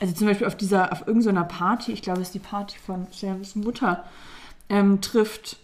Also 0.00 0.14
zum 0.14 0.26
Beispiel 0.28 0.46
auf 0.46 0.56
dieser, 0.56 0.92
auf 0.92 1.06
irgendeiner 1.06 1.44
Party, 1.44 1.92
ich 1.92 2.02
glaube, 2.02 2.20
es 2.20 2.28
ist 2.28 2.34
die 2.34 2.38
Party 2.38 2.78
von 2.78 3.06
Sams 3.10 3.54
Mutter, 3.54 4.04
ähm, 4.68 5.00
trifft 5.00 5.58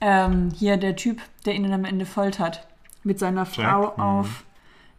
ähm, 0.00 0.50
hier 0.56 0.76
der 0.76 0.96
Typ, 0.96 1.20
der 1.44 1.54
ihn 1.54 1.70
am 1.72 1.84
Ende 1.84 2.06
foltert, 2.06 2.66
mit 3.02 3.18
seiner 3.18 3.44
Frau 3.46 3.62
Jack, 3.62 3.98
mhm. 3.98 4.02
auf 4.02 4.44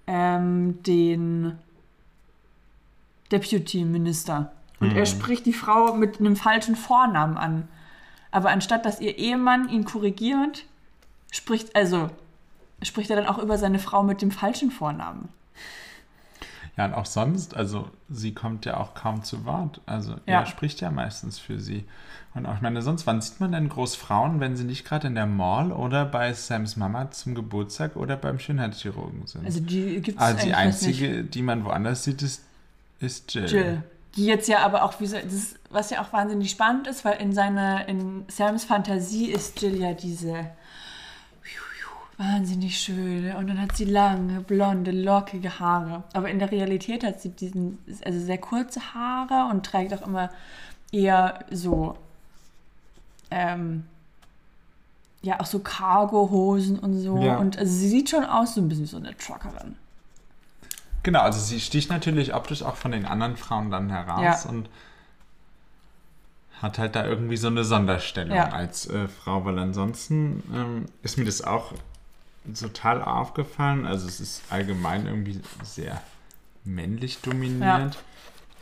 ähm, 0.08 0.84
den 0.84 1.58
Deputy 3.32 3.84
Minister. 3.86 4.52
Und 4.80 4.92
er 4.92 5.02
Mhm. 5.02 5.06
spricht 5.06 5.46
die 5.46 5.54
Frau 5.54 5.96
mit 5.96 6.20
einem 6.20 6.36
falschen 6.36 6.76
Vornamen 6.76 7.38
an. 7.38 7.68
Aber 8.32 8.50
anstatt 8.50 8.86
dass 8.86 9.00
ihr 9.02 9.18
Ehemann 9.18 9.70
ihn 9.70 9.86
korrigiert, 9.86 10.66
spricht, 11.32 11.76
also 11.76 12.10
spricht 12.84 13.10
er 13.10 13.16
dann 13.16 13.28
auch 13.28 13.40
über 13.40 13.58
seine 13.58 13.80
Frau 13.80 14.04
mit 14.04 14.22
dem 14.22 14.32
falschen 14.32 14.70
Vornamen. 14.70 15.30
Ja, 16.78 16.86
und 16.86 16.94
auch 16.94 17.06
sonst, 17.06 17.56
also 17.56 17.90
sie 18.10 18.34
kommt 18.34 18.66
ja 18.66 18.78
auch 18.78 18.94
kaum 18.96 19.24
zu 19.24 19.46
Wort. 19.46 19.80
Also 19.86 20.14
Ja. 20.26 20.42
er 20.42 20.46
spricht 20.46 20.82
ja 20.82 20.92
meistens 20.92 21.40
für 21.40 21.60
sie. 21.60 21.86
Und 22.34 22.46
auch, 22.46 22.56
ich 22.56 22.62
meine, 22.62 22.82
sonst, 22.82 23.08
wann 23.08 23.22
sieht 23.22 23.40
man 23.40 23.54
denn 23.54 23.70
Großfrauen, 23.70 24.42
wenn 24.42 24.58
sie 24.58 24.66
nicht 24.66 24.84
gerade 24.86 25.08
in 25.08 25.16
der 25.16 25.26
Mall 25.26 25.72
oder 25.72 26.04
bei 26.04 26.34
Sams 26.34 26.76
Mama 26.76 27.10
zum 27.12 27.34
Geburtstag 27.34 27.96
oder 27.96 28.18
beim 28.18 28.40
Schönheitschirurgen 28.40 29.26
sind? 29.26 29.46
Also 29.46 29.62
die 29.62 30.02
gibt 30.02 30.20
es 30.20 30.24
ah, 30.24 30.34
die 30.34 30.54
einzige, 30.54 31.24
die 31.24 31.42
man 31.42 31.64
woanders 31.64 32.04
sieht, 32.04 32.22
ist, 32.22 32.44
ist 33.00 33.34
Jill. 33.34 33.48
Jill. 33.50 33.84
Die 34.18 34.26
jetzt 34.26 34.48
ja 34.50 34.60
aber 34.60 34.84
auch, 34.84 35.00
wie 35.00 35.08
so, 35.08 35.18
das 35.18 35.56
was 35.70 35.90
ja 35.90 36.02
auch 36.02 36.12
wahnsinnig 36.14 36.52
spannend 36.52 36.88
ist, 36.88 37.04
weil 37.06 37.22
in 37.22 37.34
seiner, 37.34 37.88
in 37.88 38.26
Sams 38.30 38.64
Fantasie 38.66 39.32
ist 39.32 39.62
Jill 39.62 39.78
ja 39.78 39.94
diese 39.94 40.46
wahnsinnig 42.18 42.80
schöne 42.80 43.36
und 43.38 43.48
dann 43.48 43.60
hat 43.62 43.76
sie 43.76 43.86
lange, 43.86 44.40
blonde, 44.42 44.92
lockige 44.92 45.60
Haare. 45.60 46.04
Aber 46.14 46.30
in 46.30 46.40
der 46.40 46.52
Realität 46.52 47.04
hat 47.04 47.22
sie 47.22 47.30
diesen, 47.30 47.78
also 48.06 48.20
sehr 48.20 48.38
kurze 48.38 48.80
Haare 48.94 49.50
und 49.52 49.66
trägt 49.66 49.94
auch 49.94 50.06
immer 50.08 50.30
eher 50.92 51.40
so, 51.52 51.98
ähm, 53.32 53.84
ja, 55.22 55.40
auch 55.42 55.46
so 55.46 55.60
Cargo-Hosen 55.60 56.80
und 56.80 56.98
so. 57.00 57.18
Ja. 57.18 57.38
Und 57.38 57.58
also 57.58 57.74
sie 57.74 57.90
sieht 57.90 58.10
schon 58.10 58.24
aus 58.24 58.56
so 58.56 58.62
ein 58.62 58.70
bisschen 58.70 58.84
wie 58.86 58.90
so 58.90 58.98
eine 58.98 59.18
Truckerin. 59.18 59.76
Genau, 61.04 61.20
also 61.22 61.40
sie 61.40 61.60
sticht 61.60 61.90
natürlich 61.90 62.34
optisch 62.34 62.64
auch 62.64 62.76
von 62.78 62.92
den 62.92 63.06
anderen 63.06 63.36
Frauen 63.36 63.72
dann 63.72 63.90
heraus 63.90 64.44
Ja. 64.46 64.50
und 64.50 64.70
hat 66.62 66.78
halt 66.80 66.96
da 66.96 67.06
irgendwie 67.06 67.38
so 67.38 67.48
eine 67.48 67.64
Sonderstellung 67.66 68.36
Ja. 68.38 68.50
als 68.50 68.88
äh, 68.88 69.08
Frau, 69.10 69.44
weil 69.44 69.60
ansonsten 69.60 70.42
ähm, 70.54 70.86
ist 71.04 71.18
mir 71.18 71.26
das 71.26 71.44
auch 71.44 71.74
total 72.54 73.02
aufgefallen. 73.04 73.86
Also 73.86 74.08
es 74.08 74.20
ist 74.20 74.44
allgemein 74.50 75.08
irgendwie 75.08 75.42
sehr 75.64 76.02
männlich 76.64 77.22
dominiert 77.22 77.98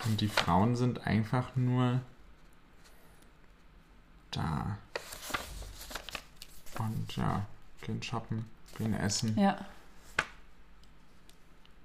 und 0.05 0.21
die 0.21 0.27
Frauen 0.27 0.75
sind 0.75 1.05
einfach 1.05 1.55
nur 1.55 2.01
da. 4.31 4.77
Und 6.79 7.15
ja, 7.15 7.45
gehen 7.81 8.01
shoppen, 8.01 8.45
gehen 8.77 8.93
essen 8.93 9.37
Ja. 9.37 9.57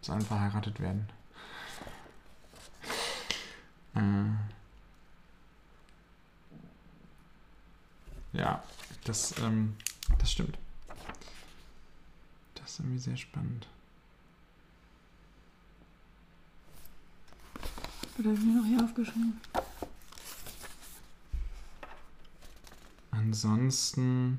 sollen 0.01 0.23
verheiratet 0.23 0.81
werden. 0.81 1.09
Äh, 3.95 4.31
ja, 8.39 8.63
das, 9.05 9.37
ähm, 9.39 9.77
das 10.19 10.33
stimmt. 10.33 10.59
Das 12.79 12.85
ist 12.85 12.91
irgendwie 12.91 12.99
sehr 13.03 13.17
spannend. 13.17 13.67
Oder 18.17 18.29
habe 18.29 18.39
ich 18.39 18.45
mir 18.45 18.61
noch 18.61 18.67
hier 18.67 18.85
aufgeschrieben? 18.85 19.41
Ansonsten, 23.11 24.39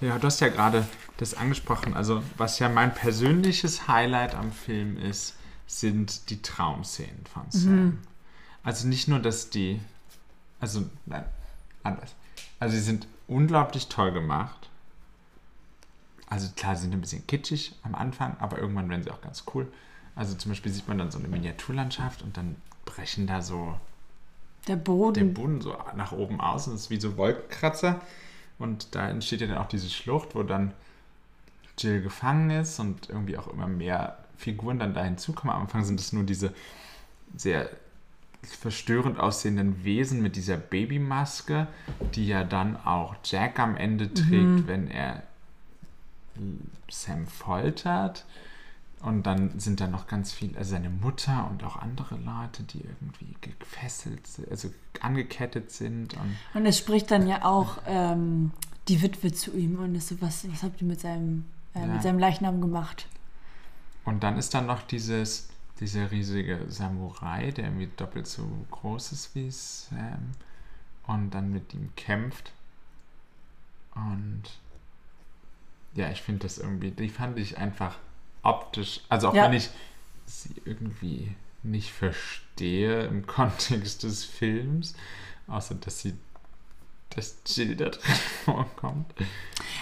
ja, 0.00 0.18
du 0.18 0.26
hast 0.26 0.38
ja 0.38 0.48
gerade 0.50 0.86
das 1.16 1.34
angesprochen. 1.34 1.94
Also, 1.94 2.22
was 2.36 2.60
ja 2.60 2.68
mein 2.68 2.94
persönliches 2.94 3.88
Highlight 3.88 4.36
am 4.36 4.52
Film 4.52 4.96
ist, 4.96 5.34
sind 5.66 6.30
die 6.30 6.42
Traumszenen 6.42 7.26
von 7.26 7.50
Sam. 7.50 7.98
Also 8.62 8.86
nicht 8.86 9.08
nur, 9.08 9.18
dass 9.18 9.50
die, 9.50 9.80
also 10.60 10.88
nein, 11.06 11.24
anders. 11.82 12.14
Also 12.60 12.76
sie 12.76 12.82
sind 12.82 13.08
unglaublich 13.26 13.88
toll 13.88 14.12
gemacht. 14.12 14.69
Also 16.30 16.48
klar, 16.56 16.76
sie 16.76 16.82
sind 16.82 16.94
ein 16.94 17.00
bisschen 17.00 17.26
kitschig 17.26 17.74
am 17.82 17.94
Anfang, 17.94 18.36
aber 18.38 18.58
irgendwann 18.58 18.88
werden 18.88 19.02
sie 19.02 19.10
auch 19.10 19.20
ganz 19.20 19.44
cool. 19.52 19.66
Also 20.14 20.36
zum 20.36 20.52
Beispiel 20.52 20.72
sieht 20.72 20.88
man 20.88 20.96
dann 20.96 21.10
so 21.10 21.18
eine 21.18 21.28
Miniaturlandschaft 21.28 22.22
und 22.22 22.36
dann 22.36 22.56
brechen 22.84 23.26
da 23.26 23.42
so 23.42 23.74
Der 24.66 24.76
der 24.76 24.82
Boden. 24.82 25.34
Boden 25.34 25.60
so 25.60 25.76
nach 25.96 26.12
oben 26.12 26.40
aus 26.40 26.68
und 26.68 26.74
es 26.74 26.82
ist 26.82 26.90
wie 26.90 27.00
so 27.00 27.16
Wolkenkratzer. 27.16 28.00
Und 28.58 28.94
da 28.94 29.08
entsteht 29.08 29.40
ja 29.40 29.48
dann 29.48 29.58
auch 29.58 29.68
diese 29.68 29.90
Schlucht, 29.90 30.34
wo 30.34 30.42
dann 30.42 30.72
Jill 31.78 32.02
gefangen 32.02 32.50
ist 32.50 32.78
und 32.78 33.08
irgendwie 33.08 33.36
auch 33.36 33.48
immer 33.48 33.66
mehr 33.66 34.18
Figuren 34.36 34.78
dann 34.78 34.94
da 34.94 35.02
hinzukommen. 35.02 35.54
Am 35.54 35.62
Anfang 35.62 35.84
sind 35.84 35.98
es 35.98 36.12
nur 36.12 36.24
diese 36.24 36.52
sehr 37.36 37.70
verstörend 38.42 39.18
aussehenden 39.18 39.84
Wesen 39.84 40.22
mit 40.22 40.36
dieser 40.36 40.56
Babymaske, 40.56 41.66
die 42.14 42.26
ja 42.28 42.44
dann 42.44 42.76
auch 42.76 43.16
Jack 43.24 43.58
am 43.58 43.76
Ende 43.76 44.12
trägt, 44.14 44.66
wenn 44.66 44.88
er 44.90 45.22
Sam 46.90 47.26
foltert. 47.26 48.24
Und 49.02 49.22
dann 49.22 49.58
sind 49.58 49.80
da 49.80 49.86
noch 49.86 50.06
ganz 50.08 50.30
viele, 50.32 50.58
also 50.58 50.72
seine 50.72 50.90
Mutter 50.90 51.48
und 51.50 51.64
auch 51.64 51.76
andere 51.76 52.16
Leute, 52.16 52.62
die 52.64 52.80
irgendwie 52.80 53.34
gefesselt, 53.40 54.26
sind, 54.26 54.50
also 54.50 54.70
angekettet 55.00 55.70
sind. 55.70 56.12
Und 56.14 56.36
Und 56.52 56.66
es 56.66 56.76
spricht 56.76 57.10
dann 57.10 57.26
ja 57.26 57.44
auch 57.46 57.78
ähm, 57.86 58.50
die 58.88 59.00
Witwe 59.00 59.32
zu 59.32 59.56
ihm 59.56 59.78
und 59.78 59.94
ist 59.94 60.08
so, 60.08 60.20
was, 60.20 60.46
was 60.52 60.62
habt 60.62 60.82
ihr 60.82 60.86
mit 60.86 61.00
seinem, 61.00 61.46
äh, 61.74 61.80
Ja. 61.80 61.86
mit 61.86 62.02
seinem 62.02 62.18
Leichnam 62.18 62.60
gemacht? 62.60 63.06
Und 64.04 64.22
dann 64.22 64.36
ist 64.36 64.52
da 64.52 64.60
noch 64.60 64.82
dieses, 64.82 65.48
dieser 65.80 66.10
riesige 66.10 66.66
Samurai, 66.68 67.52
der 67.52 67.64
irgendwie 67.66 67.88
doppelt 67.96 68.26
so 68.26 68.46
groß 68.70 69.12
ist 69.12 69.34
wie 69.34 69.50
Sam 69.50 70.32
und 71.06 71.30
dann 71.30 71.50
mit 71.52 71.72
ihm 71.72 71.88
kämpft. 71.96 72.52
Und 73.94 74.42
ja, 75.94 76.10
ich 76.10 76.22
finde 76.22 76.44
das 76.44 76.58
irgendwie, 76.58 76.90
die 76.90 77.08
fand 77.08 77.38
ich 77.38 77.58
einfach 77.58 77.96
optisch, 78.42 79.00
also 79.08 79.28
auch 79.28 79.34
Ja. 79.34 79.44
wenn 79.44 79.52
ich 79.52 79.70
sie 80.26 80.54
irgendwie 80.64 81.34
nicht 81.62 81.90
verstehe 81.92 83.04
im 83.06 83.26
Kontext 83.26 84.02
des 84.02 84.24
Films, 84.24 84.94
außer 85.48 85.74
dass 85.74 86.00
sie, 86.00 86.14
dass 87.14 87.36
Jill 87.46 87.76
da 87.76 87.86
drin 87.90 88.14
vorkommt. 88.44 89.06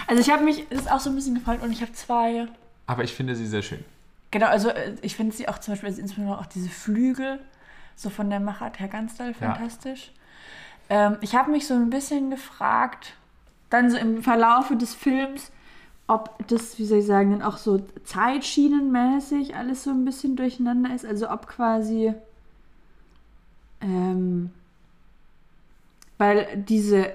Also 0.07 0.21
ich 0.23 0.31
habe 0.31 0.43
mich, 0.45 0.67
das 0.71 0.81
ist 0.83 0.91
auch 0.91 1.01
so 1.01 1.11
ein 1.11 1.17
bisschen 1.17 1.35
gefallen 1.35 1.61
und 1.61 1.71
ich 1.73 1.83
habe 1.83 1.93
zwei, 1.93 2.49
Aber 2.87 3.05
ich 3.05 3.13
finde 3.15 3.37
sie 3.37 3.47
sehr 3.47 3.63
schön. 3.63 3.85
genau, 4.31 4.47
also 4.47 4.71
äh, 4.71 4.95
ich 5.03 5.15
finde 5.17 5.37
sie 5.37 5.49
auch 5.49 5.59
zum 5.59 5.73
Beispiel, 5.73 5.91
also 5.91 6.01
insbesondere 6.01 6.39
auch 6.39 6.47
diese 6.47 6.71
Flügel, 6.71 7.39
so 7.97 8.11
von 8.11 8.31
der 8.31 8.41
Machart 8.41 8.81
her 8.81 8.89
ganz 8.89 9.17
doll 9.17 9.29
Ja. 9.41 9.55
fantastisch. 9.55 10.13
Ähm, 10.89 11.19
ich 11.21 11.35
habe 11.35 11.51
mich 11.51 11.67
so 11.67 11.75
ein 11.75 11.91
bisschen 11.91 12.31
gefragt, 12.31 13.15
dann 13.71 13.91
so 13.91 13.99
im 13.99 14.23
Verlaufe 14.23 14.77
des 14.77 14.95
Films, 14.95 15.51
ob 16.09 16.35
das, 16.49 16.79
wie 16.79 16.87
soll 16.87 16.99
ich 16.99 17.07
sagen, 17.07 17.31
dann 17.31 17.43
auch 17.43 17.59
so 17.59 17.83
zeitschienenmäßig 18.05 19.55
alles 19.55 19.85
so 19.85 19.91
ein 19.91 20.07
bisschen 20.07 20.37
durcheinander 20.37 20.95
ist. 20.95 21.05
Also 21.05 21.31
ob 21.31 21.47
quasi, 21.47 22.15
ähm, 23.83 24.51
weil 26.17 26.49
diese, 26.57 27.13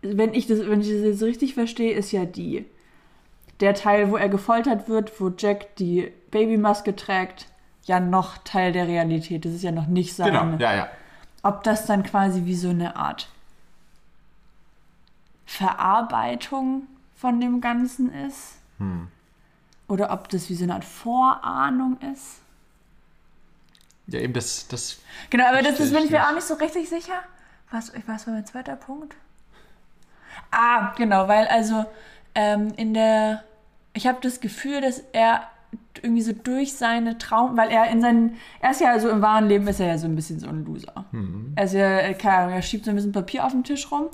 wenn 0.00 0.32
ich 0.32 0.46
das, 0.46 0.60
wenn 0.60 0.80
ich 0.80 0.88
das 0.88 1.02
jetzt 1.02 1.22
richtig 1.22 1.54
verstehe, 1.54 1.92
ist 1.92 2.10
ja 2.10 2.24
die, 2.24 2.64
der 3.60 3.74
Teil, 3.74 4.10
wo 4.10 4.16
er 4.16 4.30
gefoltert 4.30 4.88
wird, 4.88 5.20
wo 5.20 5.30
Jack 5.36 5.76
die 5.76 6.10
Babymaske 6.30 6.96
trägt, 6.96 7.48
ja 7.84 8.00
noch 8.00 8.38
Teil 8.38 8.72
der 8.72 8.88
Realität. 8.88 9.44
Das 9.44 9.52
ist 9.52 9.62
ja 9.62 9.72
noch 9.72 9.88
nicht 9.88 10.14
sein. 10.14 10.32
Genau, 10.32 10.56
ja, 10.56 10.74
ja. 10.74 10.88
Ob 11.42 11.62
das 11.64 11.84
dann 11.84 12.02
quasi 12.02 12.46
wie 12.46 12.56
so 12.56 12.70
eine 12.70 12.96
Art 12.96 13.28
Verarbeitung 15.44 16.86
von 17.14 17.40
dem 17.40 17.60
Ganzen 17.60 18.12
ist. 18.12 18.56
Hm. 18.78 19.08
Oder 19.88 20.12
ob 20.12 20.28
das 20.28 20.48
wie 20.48 20.54
so 20.54 20.64
eine 20.64 20.74
Art 20.74 20.84
Vorahnung 20.84 21.98
ist. 22.12 22.40
Ja, 24.06 24.20
eben 24.20 24.32
das, 24.32 24.68
das 24.68 24.98
Genau, 25.30 25.46
aber 25.46 25.62
das 25.62 25.80
ist, 25.80 25.92
bin 25.92 26.04
ich 26.04 26.10
mir 26.10 26.26
auch 26.26 26.34
nicht 26.34 26.46
so 26.46 26.54
richtig 26.54 26.88
sicher. 26.88 27.22
Was, 27.70 27.92
was 28.06 28.26
war 28.26 28.34
mein 28.34 28.46
zweiter 28.46 28.76
Punkt? 28.76 29.16
Ah, 30.50 30.92
genau, 30.96 31.28
weil 31.28 31.46
also 31.46 31.86
ähm, 32.34 32.72
in 32.76 32.94
der, 32.94 33.44
ich 33.92 34.06
habe 34.06 34.18
das 34.20 34.40
Gefühl, 34.40 34.80
dass 34.80 35.02
er 35.12 35.48
irgendwie 36.02 36.22
so 36.22 36.32
durch 36.32 36.74
seine 36.74 37.18
Traum, 37.18 37.56
weil 37.56 37.70
er 37.70 37.90
in 37.90 38.00
seinen, 38.00 38.36
er 38.60 38.70
ist 38.70 38.80
ja 38.80 38.98
so 38.98 39.08
im 39.08 39.22
wahren 39.22 39.48
Leben 39.48 39.66
ist 39.68 39.80
er 39.80 39.88
ja 39.88 39.98
so 39.98 40.06
ein 40.06 40.16
bisschen 40.16 40.38
so 40.38 40.48
ein 40.48 40.64
Loser. 40.64 41.04
Er 41.56 41.64
ist 41.64 41.72
ja, 41.72 42.12
keine 42.14 42.36
Ahnung, 42.36 42.54
er 42.54 42.62
schiebt 42.62 42.84
so 42.84 42.90
ein 42.90 42.96
bisschen 42.96 43.12
Papier 43.12 43.44
auf 43.44 43.52
den 43.52 43.64
Tisch 43.64 43.90
rum. 43.90 44.08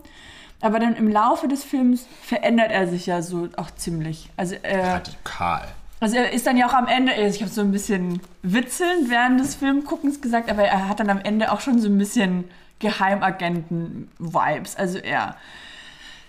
Aber 0.61 0.79
dann 0.79 0.95
im 0.95 1.09
Laufe 1.09 1.49
des 1.49 1.65
Films 1.65 2.07
verändert 2.23 2.71
er 2.71 2.87
sich 2.87 3.07
ja 3.07 3.23
so 3.23 3.49
auch 3.57 3.71
ziemlich. 3.71 4.31
Also 4.37 4.57
er, 4.63 4.95
radikal. 4.95 5.69
also 6.01 6.17
er 6.17 6.33
ist 6.33 6.47
dann 6.47 6.57
ja 6.57 6.69
auch 6.69 6.75
am 6.75 6.87
Ende, 6.87 7.13
ich 7.15 7.41
habe 7.41 7.51
so 7.51 7.63
ein 7.63 7.73
bisschen 7.73 8.21
witzelnd 8.43 9.11
während 9.11 9.41
des 9.41 9.55
Filmguckens 9.55 10.21
gesagt, 10.21 10.51
aber 10.51 10.63
er 10.65 10.89
hat 10.89 11.01
dann 11.01 11.09
am 11.11 11.21
Ende 11.21 11.51
auch 11.53 11.61
schon 11.61 11.79
so 11.81 11.89
ein 11.89 11.97
bisschen 11.97 12.45
Geheimagenten-Vibes. 12.81 14.77
Also 14.77 14.99
er 14.99 15.37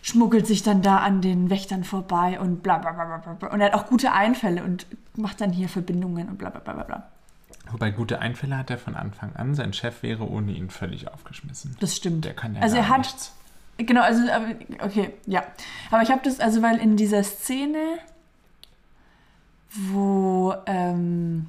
schmuggelt 0.02 0.48
sich 0.48 0.64
dann 0.64 0.82
da 0.82 0.98
an 0.98 1.22
den 1.22 1.50
Wächtern 1.50 1.84
vorbei 1.84 2.40
und 2.40 2.64
bla 2.64 2.78
bla 2.78 2.92
bla 2.92 3.18
bla 3.18 3.34
bla. 3.34 3.50
Und 3.50 3.62
er 3.62 3.68
hat 3.68 3.74
auch 3.74 3.88
gute 3.88 4.12
Einfälle 4.14 4.64
und 4.64 4.88
macht 5.16 5.42
dann 5.42 5.52
hier 5.52 5.70
Verbindungen 5.70 6.30
und 6.30 6.38
bla 6.38 6.50
bla 6.50 6.60
bla 6.60 6.74
bla 6.74 6.84
bla. 6.84 7.04
Wobei 7.72 7.92
gute 7.92 8.20
Einfälle 8.20 8.58
hat 8.58 8.70
er 8.70 8.78
von 8.78 8.96
Anfang 8.96 9.36
an. 9.36 9.56
Sein 9.56 9.74
Chef 9.74 10.04
wäre 10.04 10.28
ohne 10.28 10.52
ihn 10.52 10.70
völlig 10.70 11.08
aufgeschmissen. 11.08 11.78
Das 11.80 11.96
stimmt. 11.96 12.26
Der 12.26 12.34
kann 12.34 12.56
ja 12.56 12.62
also 12.62 12.78
er 12.78 12.90
hat, 12.90 13.00
nichts. 13.00 13.34
Genau, 13.86 14.02
also 14.02 14.24
okay, 14.84 15.12
ja. 15.26 15.44
Aber 15.92 16.02
ich 16.02 16.12
habe 16.12 16.22
das, 16.24 16.40
also 16.40 16.62
weil 16.62 16.78
in 16.78 16.96
dieser 16.98 17.24
Szene, 17.24 17.80
wo 19.74 20.54
ähm, 20.66 21.48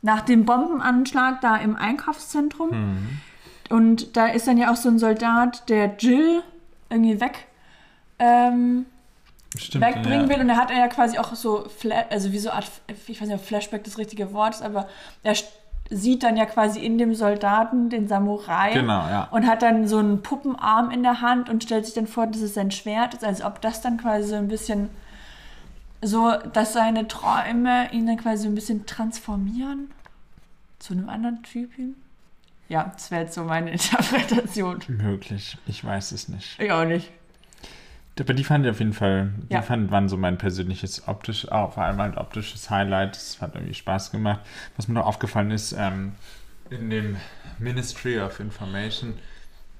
nach 0.00 0.22
dem 0.22 0.44
Bombenanschlag 0.44 1.40
da 1.40 1.56
im 1.56 1.76
Einkaufszentrum 1.76 2.70
Mhm. 2.70 3.20
und 3.70 4.16
da 4.16 4.26
ist 4.26 4.46
dann 4.46 4.58
ja 4.58 4.72
auch 4.72 4.76
so 4.76 4.88
ein 4.88 4.98
Soldat, 4.98 5.68
der 5.68 5.96
Jill 5.98 6.42
irgendwie 6.90 7.20
weg 7.20 7.46
ähm, 8.18 8.86
Stimmt, 9.56 9.84
wegbringen 9.84 10.22
ja. 10.22 10.28
will 10.30 10.40
und 10.40 10.48
da 10.48 10.56
hat 10.56 10.70
er 10.70 10.78
ja 10.78 10.88
quasi 10.88 11.18
auch 11.18 11.34
so, 11.34 11.68
Fla 11.68 12.04
also 12.10 12.32
wie 12.32 12.38
so 12.38 12.48
eine 12.48 12.58
Art, 12.58 12.70
ich 13.06 13.20
weiß 13.20 13.28
nicht, 13.28 13.38
ob 13.38 13.44
Flashback 13.44 13.84
das 13.84 13.98
richtige 13.98 14.32
Wort 14.32 14.54
ist, 14.54 14.62
aber 14.62 14.88
er 15.22 15.34
sieht 15.92 16.22
dann 16.22 16.36
ja 16.36 16.46
quasi 16.46 16.80
in 16.80 16.96
dem 16.98 17.14
Soldaten 17.14 17.90
den 17.90 18.08
Samurai 18.08 18.72
Genau, 18.72 19.00
ja. 19.08 19.28
und 19.30 19.46
hat 19.46 19.62
dann 19.62 19.86
so 19.86 19.98
einen 19.98 20.22
Puppenarm 20.22 20.90
in 20.90 21.02
der 21.02 21.20
Hand 21.20 21.48
und 21.48 21.62
stellt 21.62 21.84
sich 21.84 21.94
dann 21.94 22.06
vor, 22.06 22.26
dass 22.26 22.40
es 22.40 22.54
sein 22.54 22.70
Schwert 22.70 23.14
ist, 23.14 23.24
als 23.24 23.42
ob 23.42 23.60
das 23.60 23.80
dann 23.82 23.98
quasi 23.98 24.28
so 24.28 24.34
ein 24.36 24.48
bisschen 24.48 24.88
so, 26.00 26.32
dass 26.52 26.72
seine 26.72 27.06
Träume 27.08 27.92
ihn 27.92 28.06
dann 28.06 28.16
quasi 28.16 28.44
so 28.44 28.48
ein 28.48 28.54
bisschen 28.54 28.86
transformieren 28.86 29.90
zu 30.78 30.94
einem 30.94 31.08
anderen 31.08 31.42
Typen. 31.42 31.96
Ja, 32.68 32.90
das 32.92 33.10
wäre 33.10 33.22
jetzt 33.22 33.34
so 33.34 33.44
meine 33.44 33.70
Interpretation. 33.72 34.78
Möglich. 34.88 35.58
Ich 35.66 35.84
weiß 35.84 36.12
es 36.12 36.28
nicht. 36.28 36.58
Ich 36.58 36.72
auch 36.72 36.84
nicht. 36.84 37.10
Aber 38.20 38.34
die 38.34 38.44
fand 38.44 38.64
ich 38.66 38.70
auf 38.70 38.78
jeden 38.78 38.92
Fall, 38.92 39.32
die 39.48 39.54
Ja. 39.54 39.62
fand, 39.62 39.90
waren 39.90 40.08
so 40.08 40.16
mein 40.16 40.36
persönliches 40.38 41.08
optisch, 41.08 41.50
auch 41.50 41.74
vor 41.74 41.84
allem 41.84 42.00
ein 42.00 42.18
optisches 42.18 42.68
Highlight. 42.70 43.16
Es 43.16 43.40
hat 43.40 43.54
irgendwie 43.54 43.74
Spaß 43.74 44.10
gemacht. 44.10 44.40
Was 44.76 44.86
mir 44.88 44.94
noch 44.94 45.06
aufgefallen 45.06 45.50
ist, 45.50 45.72
ähm, 45.72 46.12
in 46.70 46.90
dem 46.90 47.16
Ministry 47.58 48.20
of 48.20 48.38
Information, 48.38 49.14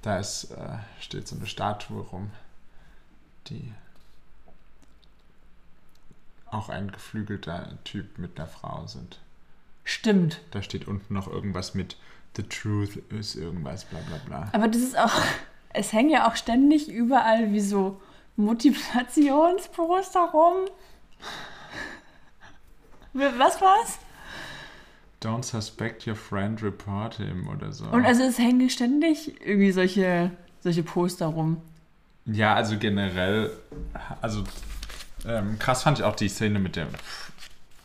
da 0.02 0.18
ist, 0.18 0.50
äh, 0.52 0.78
steht 1.00 1.28
so 1.28 1.36
eine 1.36 1.46
Statue 1.46 2.00
rum, 2.02 2.30
die 3.48 3.72
auch 6.50 6.68
ein 6.68 6.90
geflügelter 6.90 7.78
Typ 7.84 8.18
mit 8.18 8.38
einer 8.38 8.48
Frau 8.48 8.86
sind. 8.86 9.18
Stimmt. 9.84 10.40
Da 10.52 10.62
steht 10.62 10.86
unten 10.86 11.12
noch 11.14 11.28
irgendwas 11.28 11.74
mit 11.74 11.96
The 12.36 12.42
Truth 12.44 12.96
ist 13.10 13.34
irgendwas, 13.34 13.84
bla 13.84 13.98
bla 14.00 14.16
bla. 14.24 14.48
Aber 14.52 14.68
das 14.68 14.80
ist 14.80 14.98
auch, 14.98 15.12
es 15.74 15.92
hängen 15.92 16.10
ja 16.10 16.28
auch 16.28 16.36
ständig 16.36 16.88
überall 16.88 17.52
wie 17.52 17.60
so 17.60 18.00
Motivationsposter 18.36 20.20
rum. 20.32 20.66
Was 23.12 23.60
war's? 23.60 23.98
Don't 25.22 25.44
suspect 25.44 26.06
your 26.06 26.16
friend, 26.16 26.62
report 26.62 27.16
him 27.16 27.48
oder 27.48 27.72
so. 27.72 27.84
Und 27.84 28.04
also 28.04 28.22
es 28.24 28.38
hängen 28.38 28.70
ständig 28.70 29.40
irgendwie 29.40 29.70
solche, 29.70 30.32
solche 30.60 30.82
Poster 30.82 31.26
rum. 31.26 31.60
Ja, 32.26 32.54
also 32.54 32.78
generell, 32.78 33.50
also 34.20 34.42
ähm, 35.26 35.58
krass 35.58 35.82
fand 35.82 35.98
ich 35.98 36.04
auch 36.04 36.16
die 36.16 36.28
Szene 36.28 36.58
mit 36.58 36.76
der 36.76 36.88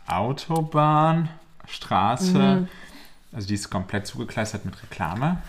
Autobahn, 0.07 1.29
Straße. 1.67 2.37
Mhm. 2.37 2.67
Also 3.33 3.47
die 3.47 3.55
ist 3.55 3.69
komplett 3.69 4.07
zugekleistert 4.07 4.65
mit 4.65 4.81
Reklame. 4.81 5.41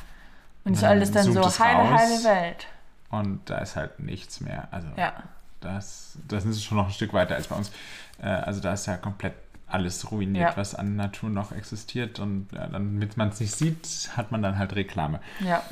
Und 0.64 0.74
ist 0.74 0.82
Dann 0.82 0.90
alles 0.90 1.10
dann 1.10 1.32
so 1.32 1.42
heile, 1.58 1.90
heile 1.90 2.24
Welt. 2.24 2.66
Und 3.10 3.40
da 3.50 3.58
ist 3.58 3.76
halt 3.76 4.00
nichts 4.00 4.40
mehr. 4.40 4.68
Also 4.70 4.88
Ja. 4.96 5.14
das, 5.60 6.18
das 6.28 6.44
ist 6.44 6.62
schon 6.64 6.76
noch 6.78 6.86
ein 6.86 6.92
Stück 6.92 7.12
weiter 7.12 7.34
als 7.34 7.48
bei 7.48 7.56
uns. 7.56 7.70
Äh, 8.20 8.26
also 8.28 8.60
da 8.60 8.72
ist 8.74 8.86
ja 8.86 8.96
komplett 8.96 9.34
alles 9.66 10.10
ruiniert, 10.10 10.50
Ja. 10.50 10.56
was 10.56 10.74
an 10.74 10.96
Natur 10.96 11.30
noch 11.30 11.52
existiert. 11.52 12.18
Und 12.20 12.48
ja, 12.52 12.66
damit 12.66 13.16
man 13.16 13.28
es 13.28 13.40
nicht 13.40 13.54
sieht, 13.54 14.10
hat 14.16 14.30
man 14.30 14.42
dann 14.42 14.58
halt 14.58 14.74
Reklame. 14.74 15.20
Ja. 15.40 15.62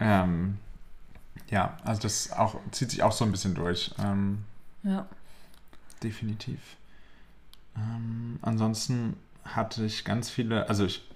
Ähm, 0.00 0.58
ja, 1.50 1.76
also 1.84 2.00
das 2.02 2.32
auch, 2.32 2.56
zieht 2.70 2.90
sich 2.90 3.02
auch 3.02 3.12
so 3.12 3.24
ein 3.24 3.30
bisschen 3.30 3.54
durch. 3.54 3.94
Ähm, 4.02 4.44
Ja. 4.82 5.06
definitiv. 6.02 6.58
Ähm, 7.76 8.38
ansonsten 8.42 9.16
hatte 9.44 9.84
ich 9.84 10.04
ganz 10.04 10.30
viele, 10.30 10.68
also 10.68 10.84
ich, 10.84 11.08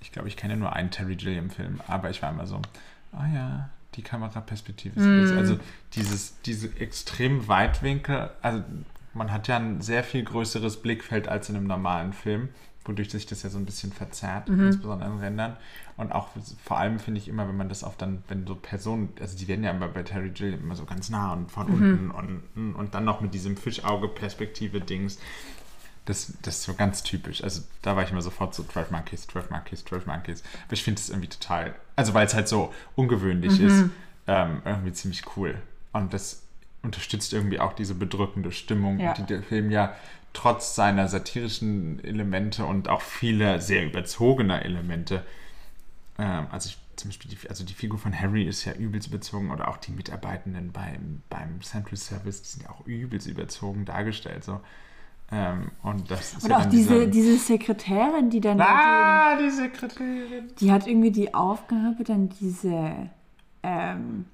ich 0.00 0.10
glaube, 0.12 0.28
ich 0.28 0.36
kenne 0.36 0.56
nur 0.56 0.72
einen 0.72 0.90
Terry 0.90 1.16
Gilliam-Film, 1.16 1.80
aber 1.86 2.10
ich 2.10 2.22
war 2.22 2.30
immer 2.30 2.46
so, 2.46 2.60
ah 3.12 3.26
ja, 3.32 3.68
die 3.94 4.02
Kameraperspektive 4.02 4.98
ist 4.98 5.06
Mm. 5.06 5.38
Also 5.38 5.58
dieses, 5.94 6.40
diese 6.42 6.68
extrem 6.78 7.46
Weitwinkel, 7.48 8.30
also 8.40 8.62
man 9.14 9.30
hat 9.30 9.48
ja 9.48 9.56
ein 9.56 9.80
sehr 9.80 10.02
viel 10.04 10.24
größeres 10.24 10.80
Blickfeld 10.82 11.28
als 11.28 11.48
in 11.50 11.56
einem 11.56 11.66
normalen 11.66 12.12
Film, 12.12 12.48
wodurch 12.84 13.10
sich 13.10 13.26
das 13.26 13.42
ja 13.42 13.50
so 13.50 13.58
ein 13.58 13.64
bisschen 13.66 13.92
verzerrt, 13.92 14.48
Mhm. 14.48 14.68
insbesondere 14.68 15.10
in 15.10 15.18
Rändern. 15.18 15.56
Und 15.96 16.10
auch 16.12 16.28
vor 16.64 16.78
allem 16.78 16.98
finde 16.98 17.20
ich 17.20 17.28
immer, 17.28 17.46
wenn 17.46 17.56
man 17.56 17.68
das 17.68 17.84
auf 17.84 17.96
dann, 17.96 18.24
wenn 18.28 18.46
so 18.46 18.54
Personen, 18.56 19.10
also 19.20 19.36
die 19.36 19.46
werden 19.46 19.62
ja 19.62 19.70
immer 19.70 19.88
bei 19.88 20.02
Terry 20.02 20.30
Gilliam 20.30 20.60
immer 20.60 20.74
so 20.74 20.84
ganz 20.84 21.10
nah 21.10 21.34
und 21.34 21.50
von 21.52 21.66
unten 21.66 22.10
und, 22.10 22.74
und 22.74 22.94
dann 22.94 23.04
noch 23.04 23.20
mit 23.20 23.34
diesem 23.34 23.56
Fischauge-Perspektive-Dings. 23.56 25.18
Das, 26.04 26.32
das 26.42 26.56
ist 26.56 26.62
so 26.64 26.74
ganz 26.74 27.02
typisch. 27.04 27.44
Also 27.44 27.62
da 27.82 27.94
war 27.94 28.02
ich 28.02 28.10
immer 28.10 28.22
sofort 28.22 28.54
so 28.54 28.64
12 28.64 28.90
Monkeys, 28.90 29.26
12 29.28 29.50
Monkeys, 29.50 29.84
12 29.84 30.06
Monkeys. 30.06 30.42
Aber 30.64 30.72
ich 30.72 30.82
finde 30.82 31.00
es 31.00 31.08
irgendwie 31.10 31.28
total, 31.28 31.74
also 31.94 32.12
weil 32.12 32.26
es 32.26 32.34
halt 32.34 32.48
so 32.48 32.74
ungewöhnlich 32.96 33.60
ist, 33.60 33.84
ähm, 34.26 34.62
irgendwie 34.64 34.92
ziemlich 34.92 35.22
cool. 35.36 35.54
Und 35.92 36.12
das 36.12 36.42
unterstützt 36.82 37.32
irgendwie 37.32 37.60
auch 37.60 37.72
diese 37.74 37.94
bedrückende 37.94 38.50
Stimmung, 38.50 38.98
Ja. 38.98 39.12
die 39.14 39.22
der 39.22 39.42
Film 39.44 39.70
ja 39.70 39.94
trotz 40.32 40.74
seiner 40.74 41.06
satirischen 41.08 42.02
Elemente 42.02 42.64
und 42.64 42.88
auch 42.88 43.02
vieler 43.02 43.60
sehr 43.60 43.84
überzogener 43.84 44.64
Elemente, 44.64 45.24
ähm, 46.18 46.46
also 46.50 46.68
ich, 46.68 46.78
zum 46.96 47.10
Beispiel 47.10 47.30
die, 47.30 47.48
also 47.48 47.64
die 47.64 47.74
Figur 47.74 47.98
von 47.98 48.18
Harry 48.18 48.44
ist 48.44 48.64
ja 48.64 48.72
übelst 48.72 49.08
überzogen 49.08 49.50
oder 49.50 49.68
auch 49.68 49.76
die 49.76 49.92
Mitarbeitenden 49.92 50.72
beim, 50.72 51.22
beim 51.30 51.60
Central 51.62 51.96
Service, 51.96 52.42
die 52.42 52.48
sind 52.48 52.62
ja 52.64 52.70
auch 52.70 52.86
übelst 52.86 53.26
überzogen 53.26 53.84
dargestellt. 53.84 54.42
So. 54.44 54.60
Ähm, 55.32 55.70
und 55.82 56.10
das 56.10 56.34
ist 56.34 56.44
Und 56.44 56.50
ja 56.50 56.58
auch 56.58 56.66
diese, 56.66 57.08
diese 57.08 57.38
Sekretärin, 57.38 58.28
die 58.28 58.40
dann 58.40 58.60
Ah, 58.60 59.36
die 59.36 59.48
Sekretärin. 59.50 60.50
die 60.60 60.70
hat 60.70 60.86
irgendwie 60.86 61.10
die 61.10 61.32
Aufgabe, 61.32 62.04
dann 62.04 62.28
diese 62.28 63.08
ähm, 63.62 64.26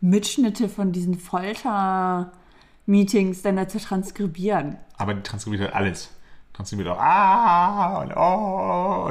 Mitschnitte 0.00 0.68
von 0.68 0.92
diesen 0.92 1.18
Folter-Meetings 1.18 3.40
dann 3.42 3.56
da 3.56 3.66
zu 3.68 3.78
transkribieren. 3.80 4.76
Aber 4.98 5.14
die 5.14 5.22
transkribiert 5.22 5.62
halt 5.62 5.74
alles. 5.74 6.10
Transkribiert 6.52 6.88
auch 6.88 6.98
ah 7.00 8.02
und 8.02 8.12
oh. 8.16 9.10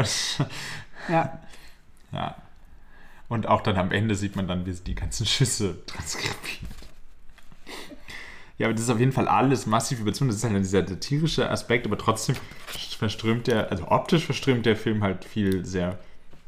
Ja. 1.09 1.39
Ja. 2.11 2.35
Und 3.29 3.47
auch 3.47 3.61
dann 3.61 3.77
am 3.77 3.91
Ende 3.91 4.15
sieht 4.15 4.35
man 4.35 4.47
dann, 4.47 4.65
wie 4.65 4.73
sie 4.73 4.83
die 4.83 4.95
ganzen 4.95 5.25
Schüsse 5.25 5.85
transkribiert. 5.85 6.71
Ja, 8.57 8.67
aber 8.67 8.73
das 8.73 8.83
ist 8.83 8.89
auf 8.89 8.99
jeden 8.99 9.11
Fall 9.11 9.27
alles 9.27 9.65
massiv 9.67 9.99
überzogen. 9.99 10.29
Das 10.29 10.37
ist 10.37 10.43
halt 10.43 10.55
dieser 10.57 10.87
satirische 10.87 11.49
Aspekt, 11.49 11.85
aber 11.85 11.97
trotzdem 11.97 12.35
verströmt 12.97 13.47
der, 13.47 13.69
also 13.71 13.87
optisch 13.89 14.25
verströmt 14.25 14.65
der 14.65 14.75
Film 14.75 15.03
halt 15.03 15.25
viel 15.25 15.63
sehr 15.65 15.99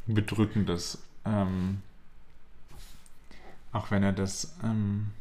Bedrückendes. 0.07 0.97
Ähm, 1.26 1.82
auch 3.72 3.91
wenn 3.91 4.01
er 4.01 4.12
das, 4.14 4.55
ähm, 4.64 5.12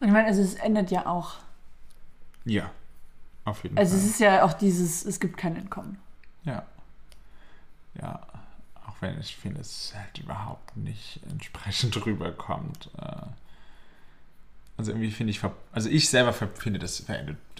ich 0.00 0.10
meine, 0.10 0.26
also 0.28 0.42
es 0.42 0.54
ändert 0.54 0.90
ja 0.92 1.06
auch. 1.06 1.34
ja, 2.44 2.70
auf 3.44 3.64
jeden 3.64 3.76
Also 3.76 3.96
Fall. 3.96 4.04
es 4.04 4.10
ist 4.12 4.20
ja 4.20 4.44
auch 4.44 4.52
dieses, 4.52 5.04
es 5.04 5.18
gibt 5.18 5.36
kein 5.36 5.56
Entkommen. 5.56 5.98
Ja. 6.44 6.62
Ja, 8.00 8.20
auch 8.86 8.94
wenn 9.00 9.18
ich 9.18 9.36
finde, 9.36 9.60
es 9.60 9.92
halt 9.96 10.18
überhaupt 10.18 10.76
nicht 10.76 11.20
entsprechend 11.30 11.96
rüberkommt. 12.06 12.90
Äh, 12.98 13.26
Also 14.76 14.90
irgendwie 14.90 15.10
finde 15.10 15.30
ich, 15.30 15.40
also 15.72 15.88
ich 15.88 16.08
selber 16.08 16.32
finde, 16.32 16.78
das 16.78 17.04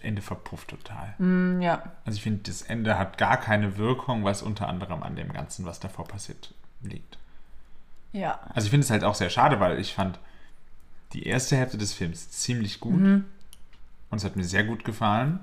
Ende 0.03 0.23
verpufft 0.23 0.69
total. 0.69 1.15
Mm, 1.19 1.63
ja. 1.63 1.93
Also 2.05 2.17
ich 2.17 2.23
finde, 2.23 2.43
das 2.43 2.63
Ende 2.63 2.99
hat 2.99 3.19
gar 3.19 3.37
keine 3.37 3.77
Wirkung, 3.77 4.25
was 4.25 4.43
unter 4.43 4.69
anderem 4.69 5.03
an 5.03 5.15
dem 5.15 5.33
Ganzen, 5.33 5.65
was 5.65 5.81
davor 5.81 6.07
passiert, 6.07 6.55
liegt. 6.83 7.19
Ja. 8.13 8.41
Also 8.53 8.67
ich 8.67 8.71
finde 8.71 8.85
es 8.85 8.91
halt 8.91 9.05
auch 9.05 9.15
sehr 9.15 9.31
schade, 9.31 9.61
weil 9.61 9.79
ich 9.79 9.95
fand 9.95 10.19
die 11.13 11.27
erste 11.27 11.57
Hälfte 11.57 11.79
des 11.79 11.93
Films 11.93 12.31
ziemlich 12.31 12.81
gut. 12.81 13.01
Mhm. 13.01 13.25
Und 14.11 14.19
es 14.19 14.25
hat 14.25 14.37
mir 14.37 14.45
sehr 14.45 14.65
gut 14.65 14.85
gefallen. 14.85 15.41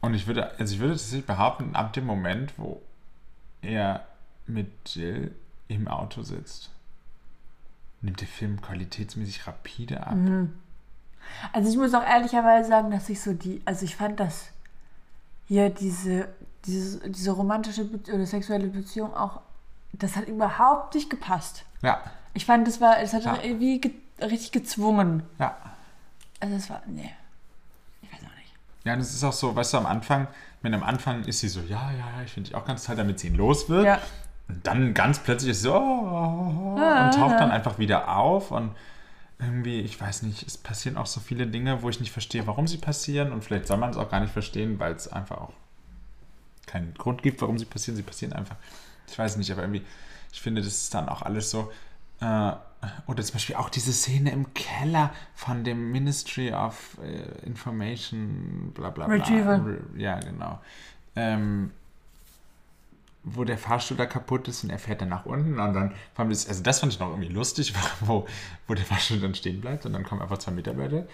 Und 0.00 0.14
ich 0.14 0.26
würde, 0.26 0.58
also 0.58 0.74
ich 0.74 0.80
würde 0.80 0.94
tatsächlich 0.94 1.26
behaupten, 1.26 1.74
ab 1.76 1.92
dem 1.92 2.06
Moment, 2.06 2.54
wo 2.56 2.82
er 3.60 4.06
mit 4.46 4.70
Jill 4.86 5.34
im 5.68 5.88
Auto 5.88 6.22
sitzt, 6.22 6.70
nimmt 8.02 8.20
der 8.20 8.28
Film 8.28 8.60
qualitätsmäßig 8.60 9.46
rapide 9.46 10.06
ab. 10.06 10.14
Mhm. 10.14 10.52
Also 11.52 11.70
ich 11.70 11.76
muss 11.76 11.94
auch 11.94 12.02
ehrlicherweise 12.02 12.68
sagen, 12.68 12.90
dass 12.90 13.08
ich 13.08 13.20
so 13.20 13.32
die, 13.34 13.60
also 13.64 13.84
ich 13.84 13.94
fand 13.96 14.18
das 14.20 14.48
hier 15.46 15.70
diese, 15.70 16.28
diese, 16.64 17.08
diese 17.10 17.30
romantische 17.32 17.84
Be 17.84 18.12
oder 18.12 18.26
sexuelle 18.26 18.66
Beziehung 18.68 19.14
auch, 19.14 19.40
das 19.92 20.16
hat 20.16 20.26
überhaupt 20.28 20.94
nicht 20.94 21.10
gepasst. 21.10 21.64
Ja, 21.82 22.00
Ich 22.34 22.46
fand, 22.46 22.66
das 22.66 22.80
war, 22.80 22.98
es 23.00 23.12
hat 23.12 23.24
Ja. 23.24 23.38
irgendwie 23.42 23.80
ge 23.80 23.92
richtig 24.20 24.52
gezwungen. 24.52 25.22
ja. 25.38 25.56
Also 26.42 26.54
es 26.56 26.70
war, 26.70 26.80
nee. 26.86 27.12
Ich 28.02 28.10
weiß 28.12 28.20
auch 28.20 28.36
nicht. 28.36 28.54
Ja, 28.84 28.94
und 28.94 29.00
es 29.00 29.12
ist 29.12 29.22
auch 29.24 29.32
so, 29.32 29.54
weißt 29.54 29.74
du, 29.74 29.78
am 29.78 29.86
Anfang, 29.86 30.26
wenn 30.62 30.72
am 30.72 30.82
Anfang 30.82 31.24
ist 31.24 31.40
sie 31.40 31.48
so, 31.48 31.60
ja, 31.60 31.90
ja, 31.92 31.98
ja, 32.16 32.22
ich 32.24 32.32
finde 32.32 32.48
dich 32.48 32.56
auch 32.56 32.64
ganz 32.64 32.84
toll, 32.84 32.96
damit 32.96 33.18
sie 33.20 33.26
ihn 33.28 33.34
los 33.34 33.68
wird. 33.68 33.84
Ja. 33.84 34.00
Und 34.50 34.66
dann 34.66 34.94
ganz 34.94 35.18
plötzlich 35.20 35.52
ist 35.52 35.62
so, 35.62 35.74
oh, 35.74 36.76
Ah, 36.78 37.04
und 37.06 37.14
taucht 37.14 37.40
dann 37.40 37.50
einfach 37.50 37.78
wieder 37.78 38.16
auf 38.16 38.50
und 38.50 38.72
irgendwie, 39.38 39.80
ich 39.80 39.98
weiß 40.00 40.22
nicht, 40.22 40.46
es 40.46 40.58
passieren 40.58 40.96
auch 40.98 41.06
so 41.06 41.20
viele 41.20 41.46
Dinge, 41.46 41.82
wo 41.82 41.88
ich 41.88 42.00
nicht 42.00 42.12
verstehe, 42.12 42.46
warum 42.46 42.66
sie 42.66 42.76
passieren 42.78 43.32
und 43.32 43.42
vielleicht 43.44 43.66
soll 43.66 43.78
man 43.78 43.90
es 43.90 43.96
auch 43.96 44.10
gar 44.10 44.20
nicht 44.20 44.32
verstehen, 44.32 44.78
weil 44.78 44.92
es 44.92 45.08
einfach 45.08 45.38
auch 45.38 45.52
keinen 46.66 46.94
Grund 46.94 47.22
gibt, 47.22 47.40
warum 47.40 47.58
sie 47.58 47.64
passieren. 47.64 47.96
Sie 47.96 48.02
passieren 48.02 48.32
einfach. 48.32 48.56
Ich 49.08 49.18
weiß 49.18 49.36
nicht, 49.38 49.50
aber 49.50 49.62
irgendwie, 49.62 49.82
ich 50.32 50.40
finde, 50.40 50.60
das 50.62 50.72
ist 50.72 50.94
dann 50.94 51.08
auch 51.08 51.22
alles 51.22 51.50
so. 51.50 51.72
Äh, 52.20 52.52
oder 53.06 53.22
zum 53.24 53.32
Beispiel 53.34 53.56
auch 53.56 53.68
diese 53.70 53.92
Szene 53.92 54.30
im 54.30 54.52
Keller 54.54 55.10
von 55.34 55.64
dem 55.64 55.90
Ministry 55.90 56.52
of 56.52 56.98
äh, 57.02 57.44
Information, 57.46 58.72
bla 58.74 58.90
bla 58.90 59.06
bla. 59.06 59.14
Retrieval. 59.16 59.60
Re- 59.60 59.80
Ja, 60.00 60.18
genau. 60.20 60.60
Ähm, 61.16 61.72
wo 63.22 63.44
der 63.44 63.58
Fahrstuhl 63.58 63.96
da 63.96 64.06
kaputt 64.06 64.48
ist 64.48 64.64
und 64.64 64.70
er 64.70 64.78
fährt 64.78 65.00
dann 65.02 65.10
nach 65.10 65.26
unten 65.26 65.58
und 65.58 65.74
dann 65.74 65.92
kommt 66.16 66.32
das, 66.32 66.48
also 66.48 66.62
das 66.62 66.80
fand 66.80 66.92
ich 66.92 66.98
noch 67.00 67.10
irgendwie 67.10 67.28
lustig, 67.28 67.74
wo, 68.00 68.26
wo 68.66 68.74
der 68.74 68.84
Fahrstuhl 68.84 69.20
dann 69.20 69.34
stehen 69.34 69.60
bleibt 69.60 69.84
und 69.86 69.92
dann 69.92 70.04
kommen 70.04 70.22
einfach 70.22 70.38
zwei 70.38 70.52
Mitarbeiter, 70.52 71.06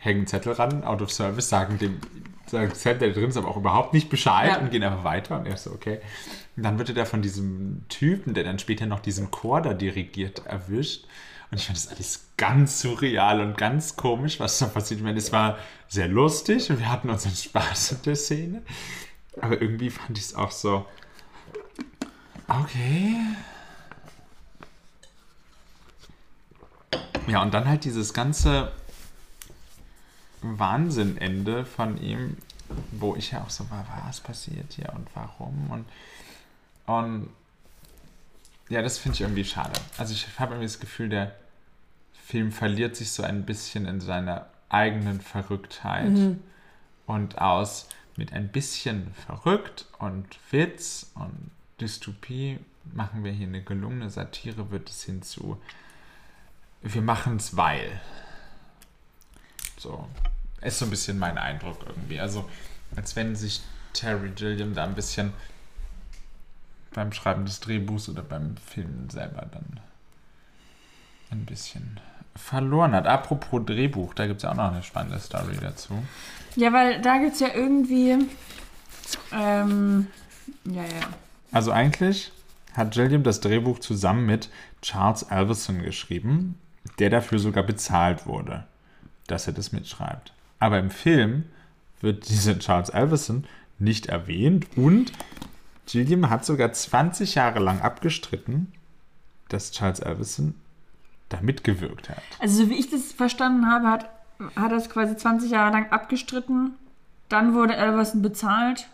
hängen 0.00 0.20
einen 0.20 0.26
Zettel 0.28 0.52
ran, 0.52 0.84
out 0.84 1.02
of 1.02 1.10
service, 1.10 1.48
sagen 1.48 1.78
dem, 1.78 1.98
sagen 2.46 2.70
Sam, 2.74 2.98
der 2.98 3.12
drin 3.12 3.30
ist, 3.30 3.36
aber 3.36 3.48
auch 3.48 3.56
überhaupt 3.56 3.92
nicht 3.92 4.08
Bescheid 4.08 4.52
Ja. 4.52 4.58
und 4.58 4.70
gehen 4.70 4.82
einfach 4.82 5.04
weiter 5.04 5.38
und 5.38 5.46
er 5.46 5.54
ist 5.54 5.64
so, 5.64 5.72
okay. 5.72 6.00
Und 6.56 6.62
dann 6.62 6.78
wird 6.78 6.88
er 6.90 6.94
da 6.94 7.04
von 7.04 7.22
diesem 7.22 7.84
Typen, 7.88 8.34
der 8.34 8.44
dann 8.44 8.58
später 8.58 8.86
noch 8.86 9.00
diesen 9.00 9.30
Chor 9.30 9.60
da 9.60 9.74
dirigiert, 9.74 10.46
erwischt. 10.46 11.06
Und 11.50 11.58
ich 11.58 11.66
fand 11.66 11.78
das 11.78 11.88
alles 11.88 12.28
ganz 12.36 12.80
surreal 12.80 13.40
und 13.40 13.56
ganz 13.56 13.96
komisch, 13.96 14.38
was 14.38 14.58
da 14.58 14.66
passiert. 14.66 15.00
Ich 15.00 15.04
meine, 15.04 15.18
es 15.18 15.32
war 15.32 15.58
sehr 15.88 16.08
lustig 16.08 16.68
und 16.70 16.78
wir 16.78 16.90
hatten 16.90 17.08
unseren 17.10 17.34
Spaß 17.34 17.92
in 17.92 18.02
der 18.02 18.16
Szene. 18.16 18.62
Aber 19.40 19.60
irgendwie 19.60 19.90
fand 19.90 20.18
ich 20.18 20.24
es 20.24 20.34
auch 20.34 20.50
so, 20.50 20.84
okay. 22.48 23.16
Ja, 27.26 27.42
und 27.42 27.52
dann 27.52 27.68
halt 27.68 27.84
dieses 27.84 28.14
ganze 28.14 28.72
Wahnsinnende 30.40 31.64
von 31.66 32.00
ihm, 32.00 32.38
wo 32.92 33.16
ich 33.16 33.32
ja 33.32 33.42
auch 33.42 33.50
so 33.50 33.68
war, 33.70 33.84
was 34.06 34.20
passiert 34.20 34.72
hier 34.72 34.92
und 34.94 35.06
warum 35.14 35.70
und, 35.70 35.84
und 36.86 37.28
ja, 38.68 38.82
das 38.82 38.98
finde 38.98 39.14
ich 39.14 39.20
irgendwie 39.22 39.44
schade. 39.44 39.72
Also 39.96 40.12
ich 40.12 40.26
habe 40.38 40.52
irgendwie 40.52 40.66
das 40.66 40.80
Gefühl, 40.80 41.08
der 41.08 41.34
Film 42.12 42.52
verliert 42.52 42.96
sich 42.96 43.12
so 43.12 43.22
ein 43.22 43.46
bisschen 43.46 43.86
in 43.86 44.00
seiner 44.00 44.46
eigenen 44.68 45.20
Verrücktheit 45.20 46.36
und 47.06 47.38
aus 47.38 47.88
mit 48.16 48.32
ein 48.32 48.48
bisschen 48.48 49.14
verrückt 49.26 49.86
und 49.98 50.26
Witz 50.50 51.10
und 51.14 51.50
Dystopie 51.80 52.58
machen 52.92 53.24
wir 53.24 53.32
hier 53.32 53.46
eine 53.46 53.62
gelungene 53.62 54.10
Satire, 54.10 54.70
wird 54.70 54.88
es 54.90 55.04
hinzu. 55.04 55.60
Wir 56.82 57.02
machen 57.02 57.36
es 57.36 57.56
weil. 57.56 58.00
So. 59.78 60.08
Ist 60.60 60.78
so 60.80 60.86
ein 60.86 60.90
bisschen 60.90 61.18
mein 61.18 61.38
Eindruck 61.38 61.78
irgendwie. 61.86 62.18
Also, 62.18 62.48
als 62.96 63.14
wenn 63.14 63.36
sich 63.36 63.62
Terry 63.92 64.30
Gilliam 64.30 64.74
da 64.74 64.84
ein 64.84 64.94
bisschen 64.94 65.32
beim 66.92 67.12
Schreiben 67.12 67.44
des 67.44 67.60
Drehbuchs 67.60 68.08
oder 68.08 68.22
beim 68.22 68.56
Film 68.56 69.08
selber 69.10 69.46
dann 69.52 69.80
ein 71.30 71.44
bisschen 71.44 72.00
verloren 72.34 72.92
hat. 72.92 73.06
Apropos 73.06 73.64
Drehbuch, 73.66 74.14
da 74.14 74.26
gibt 74.26 74.38
es 74.38 74.42
ja 74.44 74.50
auch 74.50 74.56
noch 74.56 74.72
eine 74.72 74.82
spannende 74.82 75.18
Story 75.18 75.56
dazu. 75.60 76.02
Ja, 76.56 76.72
weil 76.72 77.00
da 77.00 77.18
gibt 77.18 77.34
es 77.34 77.40
ja 77.40 77.54
irgendwie. 77.54 78.26
Ähm, 79.32 80.06
ja, 80.64 80.82
ja. 80.82 81.08
Also 81.52 81.72
eigentlich 81.72 82.32
hat 82.74 82.92
Gilliam 82.92 83.22
das 83.22 83.40
Drehbuch 83.40 83.78
zusammen 83.78 84.26
mit 84.26 84.50
Charles 84.82 85.24
Alverson 85.24 85.82
geschrieben, 85.82 86.58
der 86.98 87.10
dafür 87.10 87.38
sogar 87.38 87.64
bezahlt 87.64 88.26
wurde, 88.26 88.66
dass 89.26 89.46
er 89.46 89.52
das 89.52 89.72
mitschreibt. 89.72 90.32
Aber 90.58 90.78
im 90.78 90.90
Film 90.90 91.44
wird 92.00 92.28
dieser 92.28 92.58
Charles 92.58 92.90
Alverson 92.90 93.44
nicht 93.78 94.06
erwähnt 94.06 94.66
und 94.76 95.12
Gilliam 95.86 96.28
hat 96.28 96.44
sogar 96.44 96.72
20 96.72 97.34
Jahre 97.34 97.60
lang 97.60 97.80
abgestritten, 97.80 98.72
dass 99.48 99.72
Charles 99.72 100.02
Alverson 100.02 100.54
da 101.28 101.40
mitgewirkt 101.40 102.10
hat. 102.10 102.22
Also, 102.38 102.64
so 102.64 102.70
wie 102.70 102.78
ich 102.78 102.90
das 102.90 103.12
verstanden 103.12 103.66
habe, 103.66 103.88
hat, 103.88 104.10
hat 104.56 104.70
er 104.70 104.78
es 104.78 104.90
quasi 104.90 105.16
20 105.16 105.50
Jahre 105.50 105.72
lang 105.72 105.90
abgestritten. 105.90 106.74
Dann 107.28 107.54
wurde 107.54 107.76
Elverson 107.76 108.22
bezahlt. 108.22 108.88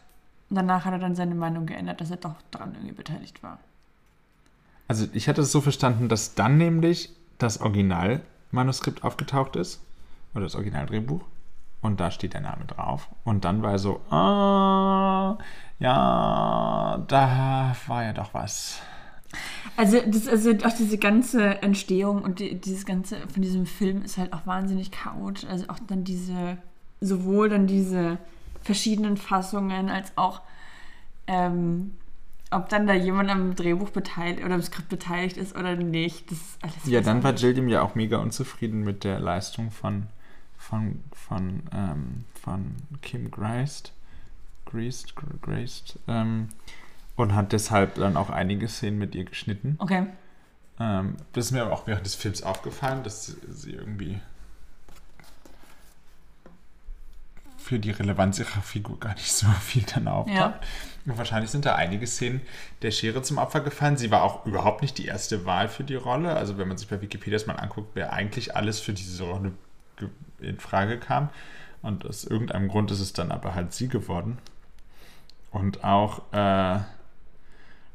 Und 0.55 0.59
danach 0.59 0.85
hat 0.85 0.93
er 0.93 1.01
dann 1.01 1.17
seine 1.17 1.35
Meinung 1.35 1.67
geändert, 1.67 2.01
dass 2.01 2.13
er 2.13 2.17
doch 2.17 2.37
dran 2.53 2.75
irgendwie 2.75 2.95
beteiligt 2.95 3.43
war. 3.43 3.59
Also 4.87 5.07
ich 5.13 5.29
hatte 5.29 5.41
es 5.41 5.51
so 5.51 5.61
verstanden, 5.61 6.09
dass 6.09 6.37
dann 6.37 6.59
nämlich 6.59 7.11
das 7.39 7.61
Originalmanuskript 7.61 9.03
aufgetaucht 9.03 9.57
ist. 9.57 9.81
Oder 10.33 10.45
das 10.45 10.55
Originaldrehbuch. 10.55 11.23
Und 11.81 11.99
da 11.99 12.13
steht 12.13 12.35
der 12.35 12.41
Name 12.41 12.67
drauf. 12.67 13.09
Und 13.25 13.45
dann 13.45 13.63
war 13.63 13.73
er 13.73 13.79
so, 13.81 14.01
ah, 14.11 15.39
ja, 15.81 17.05
da 17.09 17.75
war 17.89 18.05
ja 18.05 18.13
doch 18.13 18.33
was. 18.33 18.81
Also, 19.77 19.99
das, 20.07 20.29
also 20.29 20.51
auch 20.51 20.73
diese 20.79 20.99
ganze 20.99 21.63
Entstehung 21.63 22.23
und 22.23 22.39
die, 22.39 22.55
dieses 22.61 22.87
ganze 22.87 23.17
von 23.27 23.43
diesem 23.43 23.67
Film 23.67 24.03
ist 24.03 24.19
halt 24.19 24.33
auch 24.33 24.47
wahnsinnig 24.47 24.93
chaotisch. 24.93 25.47
Also 25.51 25.69
auch 25.69 25.81
dann 25.89 26.05
diese, 26.05 26.59
sowohl 27.01 27.49
dann 27.49 27.67
diese 27.67 28.19
verschiedenen 28.65 29.17
Fassungen 29.17 29.91
als 29.91 30.13
auch, 30.17 30.41
ähm, 31.27 31.95
ob 32.51 32.69
dann 32.69 32.87
da 32.87 32.95
jemand 32.95 33.31
am 33.31 33.55
Drehbuch 33.55 33.91
beteiligt 33.91 34.45
oder 34.45 34.55
am 34.55 34.63
Skript 34.63 34.89
beteiligt 34.89 35.37
ist 35.37 35.57
oder 35.57 35.77
nicht. 35.77 36.31
Das 36.31 36.39
ist 36.39 36.59
alles 36.63 36.87
Ja, 36.87 37.01
dann 37.01 37.23
war. 37.23 37.33
Gilliam 37.33 37.69
ja 37.69 37.83
auch 37.83 37.95
mega 37.95 38.19
unzufrieden 38.19 38.83
mit 38.83 39.05
der 39.05 39.19
Leistung 39.19 39.71
von, 39.71 40.07
von, 40.57 41.03
von, 41.13 41.63
ähm, 41.73 42.25
von 42.35 42.75
Kim 43.03 43.31
Greist. 43.31 43.93
Greist, 44.67 45.15
Greist 45.43 45.99
ähm, 46.09 46.49
und 47.17 47.35
hat 47.35 47.53
deshalb 47.53 47.97
dann 47.97 48.17
auch 48.17 48.31
einige 48.31 48.67
Szenen 48.69 48.99
mit 48.99 49.15
ihr 49.15 49.25
geschnitten. 49.25 49.77
Okay. 49.79 50.07
Ähm, 50.81 51.17
das 51.33 51.47
ist 51.47 51.53
mir 51.53 51.63
aber 51.63 51.73
auch 51.73 51.87
während 51.87 52.05
des 52.07 52.15
Films 52.15 52.43
aufgefallen, 52.43 53.03
dass 53.05 53.27
sie 53.27 53.73
irgendwie 53.73 54.21
für 57.65 57.79
die 57.79 57.93
Relevanz 57.93 58.39
ihrer 58.39 58.61
Figur 58.61 59.01
gar 59.01 59.15
nicht 59.15 59.33
so 59.33 59.47
viel 59.63 59.85
dann 59.95 60.07
auftaucht. 60.07 60.37
Ja. 60.37 60.61
Und 61.07 61.17
wahrscheinlich 61.17 61.51
sind 61.51 61.65
da 61.65 61.75
einige 61.75 62.07
Szenen 62.07 62.43
der 62.83 62.91
Schere 62.91 63.23
zum 63.23 63.39
Opfer 63.39 63.61
gefallen. 63.61 63.97
Sie 63.97 64.11
war 64.11 64.23
auch 64.23 64.45
überhaupt 64.45 64.83
nicht 64.83 64.99
die 64.99 65.07
erste 65.07 65.47
Wahl 65.47 65.69
für 65.69 65.83
die 65.83 65.95
Rolle. 65.95 66.37
Also 66.37 66.59
wenn 66.59 66.69
man 66.69 66.77
sich 66.77 66.89
bei 66.89 67.01
Wikipedia 67.01 67.39
das 67.39 67.47
mal 67.47 67.55
anguckt, 67.55 67.93
wer 67.95 68.13
eigentlich 68.13 68.55
alles 68.55 68.81
für 68.81 68.93
diese 68.93 69.25
Rolle 69.25 69.53
in 70.41 70.61
Frage 70.61 70.99
kam. 70.99 71.31
Und 71.81 72.07
aus 72.07 72.25
irgendeinem 72.25 72.69
Grund 72.69 72.91
ist 72.91 73.01
es 73.01 73.15
dann 73.15 73.31
aber 73.31 73.55
halt 73.55 73.73
sie 73.73 73.89
geworden. 73.89 74.39
Und 75.51 75.85
auch 75.85 76.21
äh, 76.33 76.81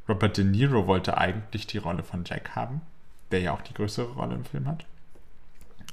Robert 0.07 0.37
De 0.37 0.45
Niro 0.45 0.87
wollte 0.87 1.17
eigentlich 1.17 1.67
die 1.67 1.77
Rolle 1.77 2.03
von 2.03 2.23
Jack 2.25 2.55
haben, 2.55 2.81
der 3.31 3.41
ja 3.41 3.53
auch 3.53 3.61
die 3.61 3.73
größere 3.73 4.13
Rolle 4.13 4.35
im 4.35 4.45
Film 4.45 4.67
hat. 4.67 4.85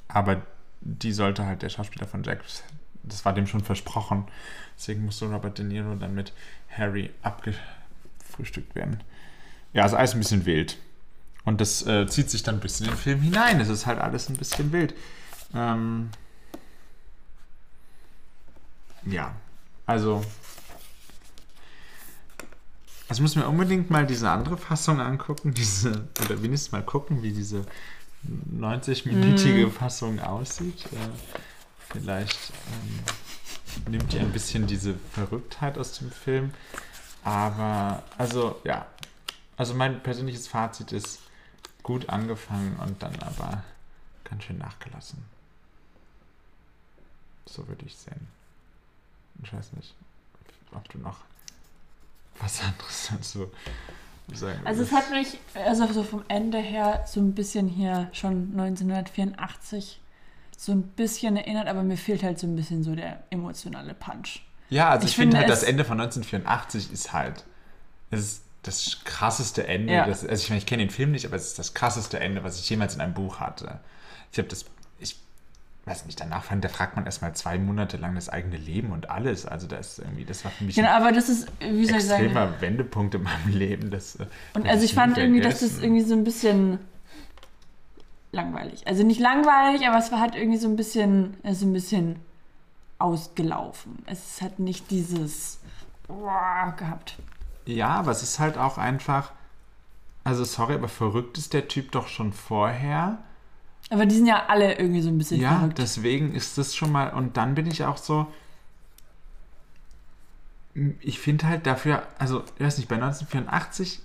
Aber 0.09 0.43
die 0.81 1.12
sollte 1.12 1.45
halt 1.45 1.62
der 1.62 1.68
Schauspieler 1.68 2.07
von 2.07 2.22
Jack, 2.22 2.43
das 3.07 3.24
war 3.24 3.32
dem 3.32 3.46
schon 3.46 3.62
versprochen. 3.62 4.26
Deswegen 4.76 5.04
musste 5.04 5.26
Robert 5.26 5.59
De 5.59 5.64
Niro 5.64 5.94
dann 5.94 6.14
mit 6.14 6.32
Harry 6.70 7.11
abgefrühstückt 7.22 8.74
werden. 8.74 9.02
Ja, 9.72 9.84
also 9.84 9.96
alles 9.96 10.14
ein 10.14 10.20
bisschen 10.20 10.46
wild. 10.46 10.78
Und 11.44 11.61
das 11.61 11.86
äh, 11.86 12.07
zieht 12.07 12.28
sich 12.28 12.42
dann 12.42 12.57
ein 12.57 12.61
bisschen 12.61 12.86
in 12.86 12.92
den 12.92 12.98
Film 12.98 13.20
hinein. 13.20 13.61
Es 13.61 13.68
ist 13.68 13.86
halt 13.86 14.00
alles 14.00 14.28
ein 14.28 14.36
bisschen 14.36 14.72
wild. 14.72 14.94
Ähm, 15.54 16.11
ja, 19.04 19.34
also. 19.86 20.24
Also 23.09 23.22
muss 23.22 23.36
mir 23.36 23.46
unbedingt 23.46 23.88
mal 23.88 24.04
diese 24.04 24.28
andere 24.28 24.57
Fassung 24.57 25.00
angucken, 25.00 25.54
diese, 25.54 26.09
oder 26.24 26.42
wenigstens 26.42 26.72
mal 26.72 26.82
gucken, 26.82 27.22
wie 27.22 27.30
diese 27.30 27.64
90-minütige 28.59 29.70
Fassung 29.70 30.18
aussieht. 30.18 30.86
Äh, 30.86 31.36
vielleicht 32.01 32.53
ähm, 33.86 33.92
nimmt 33.92 34.12
die 34.12 34.18
ein 34.18 34.32
bisschen 34.32 34.66
diese 34.66 34.94
Verrücktheit 35.12 35.78
aus 35.78 35.99
dem 35.99 36.11
Film. 36.11 36.53
Aber, 37.24 38.03
also, 38.18 38.61
ja. 38.64 38.86
Also 39.57 39.74
mein 39.74 40.03
persönliches 40.03 40.49
Fazit 40.49 40.92
ist 40.92 41.20
gut 41.82 42.09
angefangen 42.11 42.76
und 42.76 43.03
dann 43.03 43.14
aber 43.22 43.62
ganz 44.24 44.44
schön 44.44 44.59
nachgelassen. 44.59 45.24
So 47.47 47.66
würde 47.68 47.86
ich 47.86 47.97
sehen. 47.97 48.28
Ich 49.42 49.53
weiß 49.53 49.72
nicht, 49.74 49.94
ob 50.72 50.86
du 50.90 50.99
noch 50.99 51.16
was 52.38 52.61
anderes 52.62 53.09
dazu 53.12 53.51
sagen 54.34 54.61
Also 54.66 54.82
es 54.82 54.90
willst. 54.92 55.05
hat 55.07 55.11
mich, 55.12 55.38
also 55.55 55.90
so 55.92 56.03
vom 56.03 56.24
Ende 56.28 56.59
her, 56.59 57.05
so 57.07 57.20
ein 57.20 57.34
bisschen 57.34 57.68
hier 57.68 58.09
schon 58.12 58.51
1984 58.59 60.01
so 60.57 60.72
ein 60.72 60.82
bisschen 60.82 61.36
erinnert, 61.36 61.68
aber 61.68 61.82
mir 61.82 61.96
fehlt 61.96 62.22
halt 62.22 62.38
so 62.38 62.46
ein 62.46 62.57
bisschen 62.57 62.82
so 62.82 62.94
der 62.94 63.22
emotionale 63.30 63.94
Punch. 63.94 64.42
Ja, 64.70 64.88
also 64.90 65.04
ich, 65.04 65.11
Ich 65.12 65.16
finde 65.16 65.36
finde 65.36 65.46
halt, 65.46 65.50
das 65.50 65.62
Ende 65.62 65.84
von 65.84 66.00
1984 66.00 66.92
ist 66.92 67.12
halt 67.12 67.44
es 68.11 68.20
ist 68.20 68.42
das 68.62 69.00
krasseste 69.04 69.66
Ende. 69.66 69.92
Ja. 69.92 70.07
Das, 70.07 70.24
also 70.24 70.42
ich 70.42 70.48
meine, 70.48 70.59
ich 70.59 70.66
kenne 70.66 70.84
den 70.84 70.90
Film 70.90 71.12
nicht, 71.12 71.26
aber 71.26 71.36
es 71.36 71.48
ist 71.48 71.59
das 71.59 71.74
krasseste 71.74 72.18
Ende, 72.18 72.42
was 72.44 72.59
ich 72.59 72.68
jemals 72.68 72.94
in 72.94 73.00
einem 73.00 73.14
Buch 73.14 73.38
hatte. 73.40 73.80
Ich 74.32 74.38
habe 74.38 74.48
das, 74.48 74.64
ich 74.98 75.16
weiß 75.84 76.07
nicht, 76.07 76.20
danach 76.20 76.44
fand, 76.44 76.64
da 76.64 76.68
fragt 76.68 76.96
man 76.96 77.07
erstmal 77.07 77.34
zwei 77.34 77.59
Monate 77.59 77.96
lang 77.96 78.14
das 78.16 78.28
eigene 78.28 78.57
Leben 78.57 78.90
und 78.92 79.09
alles. 79.11 79.46
Also 79.46 79.68
das 79.68 79.92
ist 79.92 79.98
irgendwie, 80.00 80.24
das 80.24 80.44
war 80.44 80.50
für 80.50 80.64
mich 80.64 80.74
Genau, 80.74 80.88
ein 80.88 81.02
aber 81.02 81.12
das 81.12 81.28
ist, 81.28 81.46
wie 81.61 81.86
soll 81.86 81.98
ich 81.98 82.04
sagen, 82.07 82.24
extremer 82.24 82.61
Wendepunkt 82.61 83.14
in 83.14 83.22
meinem 83.22 83.50
Leben. 83.50 83.90
Das, 83.90 84.16
äh, 84.16 84.26
Und 84.54 84.66
also 84.66 84.84
ich 84.84 84.94
fand 84.94 85.16
irgendwie, 85.16 85.40
dass 85.40 85.61
das 85.61 85.78
irgendwie 85.78 86.02
so 86.02 86.14
ein 86.14 86.24
bisschen 86.24 86.78
langweilig. 88.37 88.87
Also 88.87 89.03
nicht 89.03 89.18
langweilig, 89.20 89.87
aber 89.89 89.99
es 89.99 90.12
war 90.12 90.20
halt 90.20 90.37
irgendwie 90.37 90.59
so 90.59 90.68
ein 90.68 90.76
bisschen, 90.76 91.37
also 91.43 91.66
ein 91.66 91.72
bisschen 91.72 92.20
ausgelaufen. 92.99 93.99
Es 94.07 94.41
hat 94.41 94.59
nicht 94.61 94.91
dieses 94.91 95.59
gehabt. 96.76 97.16
Ja, 97.64 97.89
aber 97.89 98.12
es 98.12 98.22
ist 98.22 98.39
halt 98.39 98.57
auch 98.59 98.78
einfach. 98.78 99.32
Also, 100.22 100.45
sorry, 100.45 100.74
aber 100.74 100.89
verrückt 100.89 101.37
ist 101.39 101.53
der 101.53 101.66
Typ 101.68 101.91
doch 101.93 102.07
schon 102.09 102.32
vorher. 102.32 103.18
Aber 103.91 104.07
die 104.07 104.14
sind 104.16 104.26
ja 104.26 104.47
alle 104.47 104.78
irgendwie 104.78 105.01
so 105.03 105.09
ein 105.09 105.18
bisschen 105.18 105.41
Ja, 105.41 105.59
verrückt. 105.59 105.78
deswegen 105.78 106.34
ist 106.34 106.59
das 106.59 106.74
schon 106.76 106.93
mal. 106.93 107.12
Und 107.12 107.37
dann 107.37 107.55
bin 107.57 107.66
ich 107.66 107.84
auch 107.84 107.97
so. 107.97 108.26
Ich 111.01 111.18
finde 111.18 111.47
halt 111.49 111.66
dafür, 111.66 112.07
also, 112.18 112.45
ich 112.59 112.64
weiß 112.64 112.78
nicht, 112.78 112.89
bei 112.89 112.97
1984, 112.97 114.01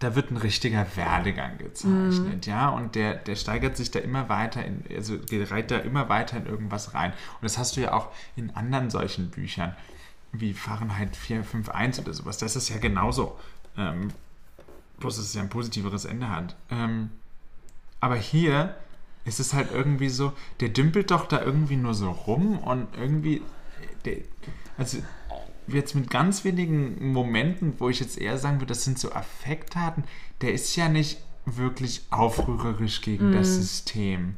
da 0.00 0.14
wird 0.14 0.30
ein 0.30 0.36
richtiger 0.36 0.86
Werdegang 0.96 1.58
gezeichnet, 1.58 2.46
ja, 2.46 2.68
und 2.68 2.94
der, 2.94 3.14
der 3.14 3.36
steigert 3.36 3.76
sich 3.76 3.90
da 3.90 4.00
immer 4.00 4.28
weiter 4.28 4.64
in, 4.64 4.84
also 4.94 5.18
gerät 5.18 5.70
da 5.70 5.78
immer 5.78 6.08
weiter 6.08 6.36
in 6.36 6.46
irgendwas 6.46 6.94
rein. 6.94 7.12
Und 7.12 7.42
das 7.42 7.58
hast 7.58 7.76
du 7.76 7.80
ja 7.80 7.92
auch 7.92 8.08
in 8.36 8.50
anderen 8.56 8.90
solchen 8.90 9.30
Büchern, 9.30 9.74
wie 10.32 10.52
Fahrenheit 10.52 11.16
451 11.16 12.04
oder 12.04 12.12
sowas. 12.12 12.38
Da 12.38 12.46
ist 12.46 12.68
ja 12.68 12.78
genauso. 12.78 13.38
Ähm, 13.76 14.10
bloß, 14.98 15.16
dass 15.16 15.26
es 15.26 15.34
ja 15.34 15.42
ein 15.42 15.48
positiveres 15.48 16.04
Ende 16.04 16.28
hat. 16.28 16.56
Ähm, 16.70 17.10
aber 18.00 18.16
hier 18.16 18.74
ist 19.24 19.40
es 19.40 19.54
halt 19.54 19.70
irgendwie 19.72 20.08
so, 20.08 20.32
der 20.60 20.68
dümpelt 20.68 21.10
doch 21.10 21.26
da 21.26 21.40
irgendwie 21.40 21.76
nur 21.76 21.94
so 21.94 22.10
rum 22.10 22.58
und 22.58 22.88
irgendwie, 22.96 23.42
der, 24.04 24.18
also 24.76 24.98
jetzt 25.66 25.94
mit 25.94 26.10
ganz 26.10 26.44
wenigen 26.44 27.12
Momenten, 27.12 27.74
wo 27.78 27.88
ich 27.88 28.00
jetzt 28.00 28.18
eher 28.18 28.38
sagen 28.38 28.56
würde, 28.56 28.74
das 28.74 28.84
sind 28.84 28.98
so 28.98 29.12
Affekttaten, 29.12 30.04
der 30.40 30.52
ist 30.52 30.74
ja 30.76 30.88
nicht 30.88 31.18
wirklich 31.46 32.02
aufrührerisch 32.10 33.02
gegen 33.02 33.32
das 33.32 33.54
System. 33.54 34.36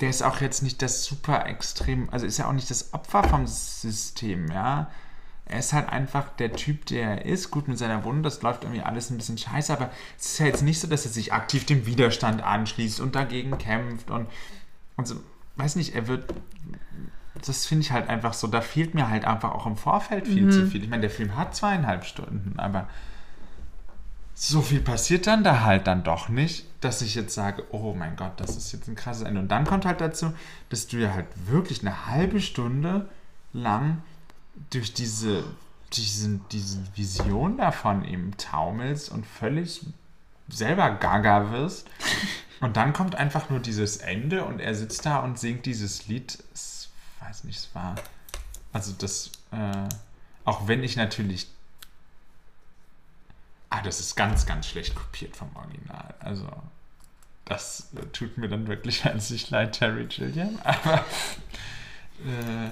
Der 0.00 0.10
ist 0.10 0.22
auch 0.22 0.40
jetzt 0.40 0.62
nicht 0.62 0.80
das 0.80 1.04
super 1.04 1.46
extrem, 1.46 2.08
also 2.10 2.24
ist 2.24 2.38
ja 2.38 2.48
auch 2.48 2.52
nicht 2.52 2.70
das 2.70 2.94
Opfer 2.94 3.24
vom 3.24 3.46
System, 3.46 4.50
ja. 4.50 4.90
Er 5.46 5.60
ist 5.60 5.72
halt 5.72 5.88
einfach 5.88 6.28
der 6.36 6.52
Typ, 6.52 6.84
der 6.86 7.08
er 7.08 7.24
ist, 7.24 7.50
gut 7.50 7.68
mit 7.68 7.78
seiner 7.78 8.04
Wunde, 8.04 8.22
das 8.22 8.42
läuft 8.42 8.64
irgendwie 8.64 8.82
alles 8.82 9.10
ein 9.10 9.16
bisschen 9.16 9.38
scheiße, 9.38 9.72
aber 9.72 9.90
es 10.18 10.32
ist 10.32 10.38
ja 10.38 10.46
jetzt 10.46 10.62
nicht 10.62 10.78
so, 10.78 10.86
dass 10.86 11.06
er 11.06 11.10
sich 11.10 11.32
aktiv 11.32 11.64
dem 11.64 11.86
Widerstand 11.86 12.42
anschließt 12.42 13.00
und 13.00 13.14
dagegen 13.14 13.56
kämpft 13.56 14.10
und, 14.10 14.28
und 14.96 15.08
so, 15.08 15.16
weiß 15.56 15.76
nicht, 15.76 15.94
er 15.94 16.06
wird, 16.06 16.32
das 17.46 17.66
finde 17.66 17.82
ich 17.82 17.92
halt 17.92 18.08
einfach 18.08 18.32
so, 18.32 18.46
da 18.46 18.60
fehlt 18.60 18.94
mir 18.94 19.08
halt 19.08 19.24
einfach 19.24 19.52
auch 19.52 19.66
im 19.66 19.76
Vorfeld 19.76 20.26
viel 20.26 20.50
zu 20.50 20.66
viel. 20.66 20.82
Ich 20.82 20.88
meine, 20.88 21.02
der 21.02 21.10
Film 21.10 21.36
hat 21.36 21.54
zweieinhalb 21.54 22.04
Stunden, 22.04 22.58
aber 22.58 22.88
so 24.34 24.62
viel 24.62 24.80
passiert 24.80 25.26
dann 25.26 25.42
da 25.42 25.62
halt 25.62 25.88
dann 25.88 26.04
doch 26.04 26.28
nicht, 26.28 26.66
dass 26.80 27.02
ich 27.02 27.16
jetzt 27.16 27.34
sage, 27.34 27.64
oh 27.72 27.92
mein 27.94 28.14
Gott, 28.14 28.32
das 28.36 28.56
ist 28.56 28.70
jetzt 28.72 28.88
ein 28.88 28.94
krasses 28.94 29.24
Ende. 29.24 29.40
Und 29.40 29.48
dann 29.48 29.64
kommt 29.64 29.84
halt 29.84 30.00
dazu, 30.00 30.32
dass 30.68 30.86
du 30.86 30.98
ja 30.98 31.12
halt 31.12 31.26
wirklich 31.46 31.80
eine 31.80 32.06
halbe 32.06 32.40
Stunde 32.40 33.08
lang 33.52 34.02
durch 34.70 34.94
diese, 34.94 35.42
diesen, 35.92 36.44
diese 36.52 36.78
Vision 36.94 37.56
davon 37.56 38.04
eben 38.04 38.36
taumelst 38.36 39.10
und 39.10 39.26
völlig 39.26 39.84
selber 40.48 40.90
gaga 40.90 41.50
wirst. 41.50 41.88
Und 42.60 42.76
dann 42.76 42.92
kommt 42.92 43.14
einfach 43.14 43.50
nur 43.50 43.60
dieses 43.60 43.98
Ende 43.98 44.44
und 44.44 44.58
er 44.58 44.74
sitzt 44.74 45.06
da 45.06 45.20
und 45.20 45.38
singt 45.38 45.64
dieses 45.64 46.08
Lied. 46.08 46.42
Ich 47.28 47.34
weiß 47.34 47.44
nicht, 47.44 47.58
es 47.58 47.74
war. 47.74 47.94
Also 48.72 48.92
das, 48.92 49.30
äh, 49.50 49.88
auch 50.46 50.66
wenn 50.66 50.82
ich 50.82 50.96
natürlich. 50.96 51.46
Ah, 53.68 53.82
das 53.82 54.00
ist 54.00 54.14
ganz, 54.16 54.46
ganz 54.46 54.66
schlecht 54.66 54.94
kopiert 54.94 55.36
vom 55.36 55.54
Original. 55.54 56.14
Also, 56.20 56.48
das 57.44 57.90
tut 58.14 58.38
mir 58.38 58.48
dann 58.48 58.66
wirklich 58.66 59.04
herzlich 59.04 59.50
leid, 59.50 59.76
Terry 59.76 60.06
Gilliam. 60.06 60.58
Aber 60.64 61.04
äh, 62.24 62.70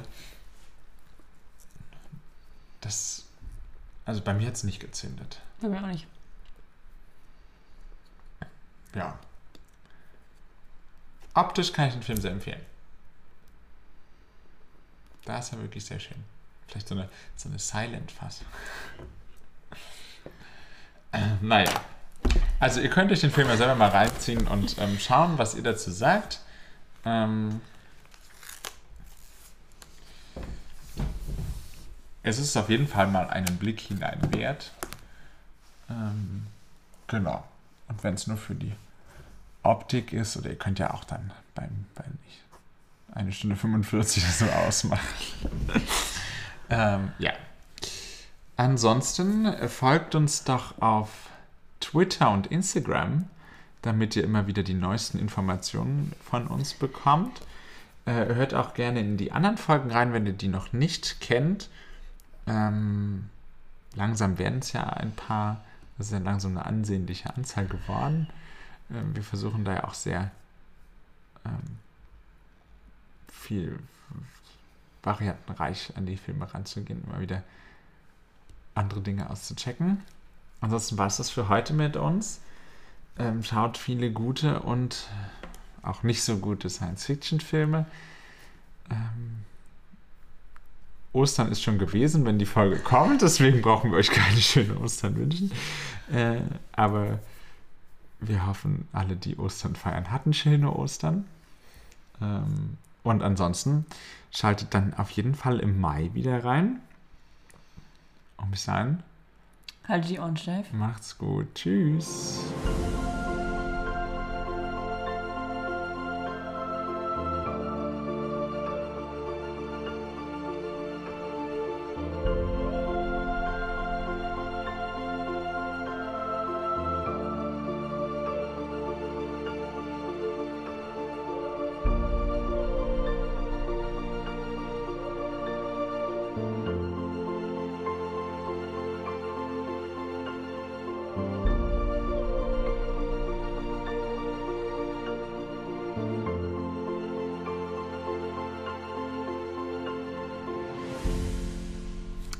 das. 2.80 3.24
Also 4.06 4.22
bei 4.22 4.32
mir 4.32 4.46
hat 4.46 4.54
es 4.54 4.64
nicht 4.64 4.80
gezündet. 4.80 5.40
Bei 5.60 5.68
mir 5.68 5.82
auch 5.82 5.88
nicht. 5.88 6.06
Ja. 8.94 9.18
Optisch 11.34 11.74
kann 11.74 11.88
ich 11.88 11.92
den 11.92 12.02
Film 12.02 12.18
sehr 12.18 12.30
empfehlen. 12.30 12.64
Da 15.26 15.38
ist 15.38 15.52
er 15.52 15.60
wirklich 15.60 15.84
sehr 15.84 15.98
schön. 15.98 16.16
Vielleicht 16.68 16.88
so 16.88 16.94
eine, 16.94 17.08
so 17.36 17.48
eine 17.48 17.58
Silent-Fassung. 17.58 18.46
Äh, 21.12 21.20
naja. 21.42 21.70
Also 22.58 22.80
ihr 22.80 22.88
könnt 22.88 23.12
euch 23.12 23.20
den 23.20 23.30
Film 23.30 23.48
ja 23.48 23.56
selber 23.56 23.74
mal 23.74 23.90
reinziehen 23.90 24.46
und 24.48 24.78
ähm, 24.78 24.98
schauen, 24.98 25.36
was 25.36 25.54
ihr 25.54 25.62
dazu 25.62 25.90
sagt. 25.90 26.40
Ähm, 27.04 27.60
es 32.22 32.38
ist 32.38 32.56
auf 32.56 32.70
jeden 32.70 32.88
Fall 32.88 33.08
mal 33.08 33.28
einen 33.28 33.58
Blick 33.58 33.80
hinein 33.80 34.20
wert. 34.32 34.72
Ähm, 35.90 36.46
genau. 37.06 37.44
Und 37.88 38.02
wenn 38.02 38.14
es 38.14 38.26
nur 38.26 38.36
für 38.36 38.54
die 38.54 38.74
Optik 39.62 40.12
ist, 40.12 40.36
oder 40.36 40.50
ihr 40.50 40.58
könnt 40.58 40.78
ja 40.78 40.94
auch 40.94 41.04
dann 41.04 41.32
beim, 41.54 41.86
beim 41.94 42.18
ich, 42.28 42.40
eine 43.16 43.32
Stunde 43.32 43.56
45 43.56 44.22
oder 44.22 44.32
so 44.32 44.44
ausmachen. 44.46 45.08
ähm, 46.70 47.12
ja. 47.18 47.32
Ansonsten 48.56 49.52
folgt 49.68 50.14
uns 50.14 50.44
doch 50.44 50.80
auf 50.80 51.30
Twitter 51.80 52.30
und 52.30 52.46
Instagram, 52.48 53.28
damit 53.82 54.16
ihr 54.16 54.24
immer 54.24 54.46
wieder 54.46 54.62
die 54.62 54.74
neuesten 54.74 55.18
Informationen 55.18 56.12
von 56.24 56.46
uns 56.46 56.74
bekommt. 56.74 57.40
Äh, 58.04 58.34
hört 58.34 58.54
auch 58.54 58.74
gerne 58.74 59.00
in 59.00 59.16
die 59.16 59.32
anderen 59.32 59.56
Folgen 59.56 59.90
rein, 59.90 60.12
wenn 60.12 60.26
ihr 60.26 60.32
die 60.32 60.48
noch 60.48 60.72
nicht 60.72 61.20
kennt. 61.20 61.68
Ähm, 62.46 63.28
langsam 63.94 64.38
werden 64.38 64.60
es 64.60 64.72
ja 64.72 64.84
ein 64.84 65.12
paar, 65.12 65.64
das 65.98 66.08
ist 66.08 66.12
ja 66.12 66.18
langsam 66.18 66.52
eine 66.52 66.66
ansehnliche 66.66 67.34
Anzahl 67.34 67.66
geworden. 67.66 68.28
Ähm, 68.90 69.14
wir 69.14 69.22
versuchen 69.22 69.64
da 69.64 69.74
ja 69.74 69.84
auch 69.84 69.94
sehr 69.94 70.30
ähm, 71.44 71.78
viel 73.46 73.78
variantenreich 75.02 75.92
an 75.96 76.06
die 76.06 76.16
Filme 76.16 76.52
ranzugehen, 76.52 77.04
immer 77.06 77.20
wieder 77.20 77.42
andere 78.74 79.00
Dinge 79.00 79.30
auszuchecken. 79.30 80.02
Ansonsten 80.60 80.98
war 80.98 81.06
es 81.06 81.18
das 81.18 81.30
für 81.30 81.48
heute 81.48 81.72
mit 81.72 81.96
uns. 81.96 82.40
Ähm, 83.18 83.42
schaut 83.42 83.78
viele 83.78 84.10
gute 84.10 84.60
und 84.60 85.06
auch 85.82 86.02
nicht 86.02 86.22
so 86.22 86.38
gute 86.38 86.68
Science-Fiction-Filme. 86.68 87.86
Ähm, 88.90 89.44
Ostern 91.12 91.50
ist 91.50 91.62
schon 91.62 91.78
gewesen, 91.78 92.26
wenn 92.26 92.38
die 92.38 92.46
Folge 92.46 92.78
kommt, 92.78 93.22
deswegen 93.22 93.62
brauchen 93.62 93.90
wir 93.92 93.98
euch 93.98 94.10
keine 94.10 94.40
schöne 94.40 94.78
Ostern 94.78 95.16
wünschen. 95.16 95.50
Äh, 96.12 96.40
aber 96.72 97.20
wir 98.20 98.46
hoffen, 98.46 98.88
alle, 98.92 99.16
die 99.16 99.38
Ostern 99.38 99.76
feiern, 99.76 100.10
hatten 100.10 100.34
schöne 100.34 100.72
Ostern. 100.74 101.24
Ähm, 102.20 102.76
Und 103.06 103.22
ansonsten 103.22 103.86
schaltet 104.32 104.74
dann 104.74 104.92
auf 104.94 105.12
jeden 105.12 105.36
Fall 105.36 105.60
im 105.60 105.80
Mai 105.80 106.10
wieder 106.12 106.44
rein. 106.44 106.80
Und 108.36 108.50
bis 108.50 108.64
dahin, 108.64 108.98
Halte 109.86 110.08
die 110.08 110.18
Ohren 110.18 110.36
steif. 110.36 110.72
macht's 110.72 111.16
gut. 111.16 111.46
Tschüss. 111.54 112.40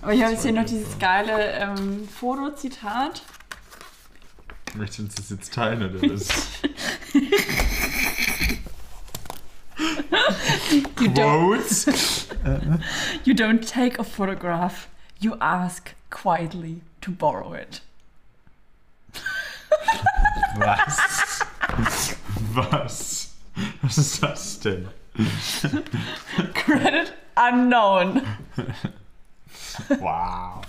Aber 0.07 0.15
ich 0.15 0.23
habe 0.23 0.35
jetzt 0.35 0.45
hier 0.45 0.53
noch 0.53 0.65
dieses 0.65 1.01
geile 1.01 1.51
ähm, 1.55 2.09
Fotozitat. 2.09 3.23
Möchtest 4.77 5.01
du 5.01 5.03
uns 5.03 5.15
das 5.17 5.31
jetzt 5.31 5.53
teilen 5.53 5.83
oder 5.83 6.01
was? 6.15 6.29
You 11.01 11.09
don't, 11.09 12.27
you 13.25 13.35
don't 13.35 13.69
take 13.69 13.99
a 13.99 14.05
photograph, 14.05 14.87
you 15.19 15.35
ask 15.41 15.95
quietly 16.11 16.83
to 17.01 17.11
borrow 17.11 17.53
it. 17.55 17.83
Was? 20.57 21.45
Was? 22.55 23.35
Was 23.83 23.99
ist 23.99 24.23
das 24.23 24.61
denn? 24.61 24.89
Credit 26.55 27.13
unknown. 27.35 28.23
Wow. 29.89 30.63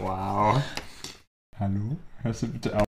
Wow. 0.00 0.60
Hallo? 1.58 1.96
Hörst 2.22 2.42
du 2.42 2.48
bitte 2.48 2.76
auf? 2.76 2.83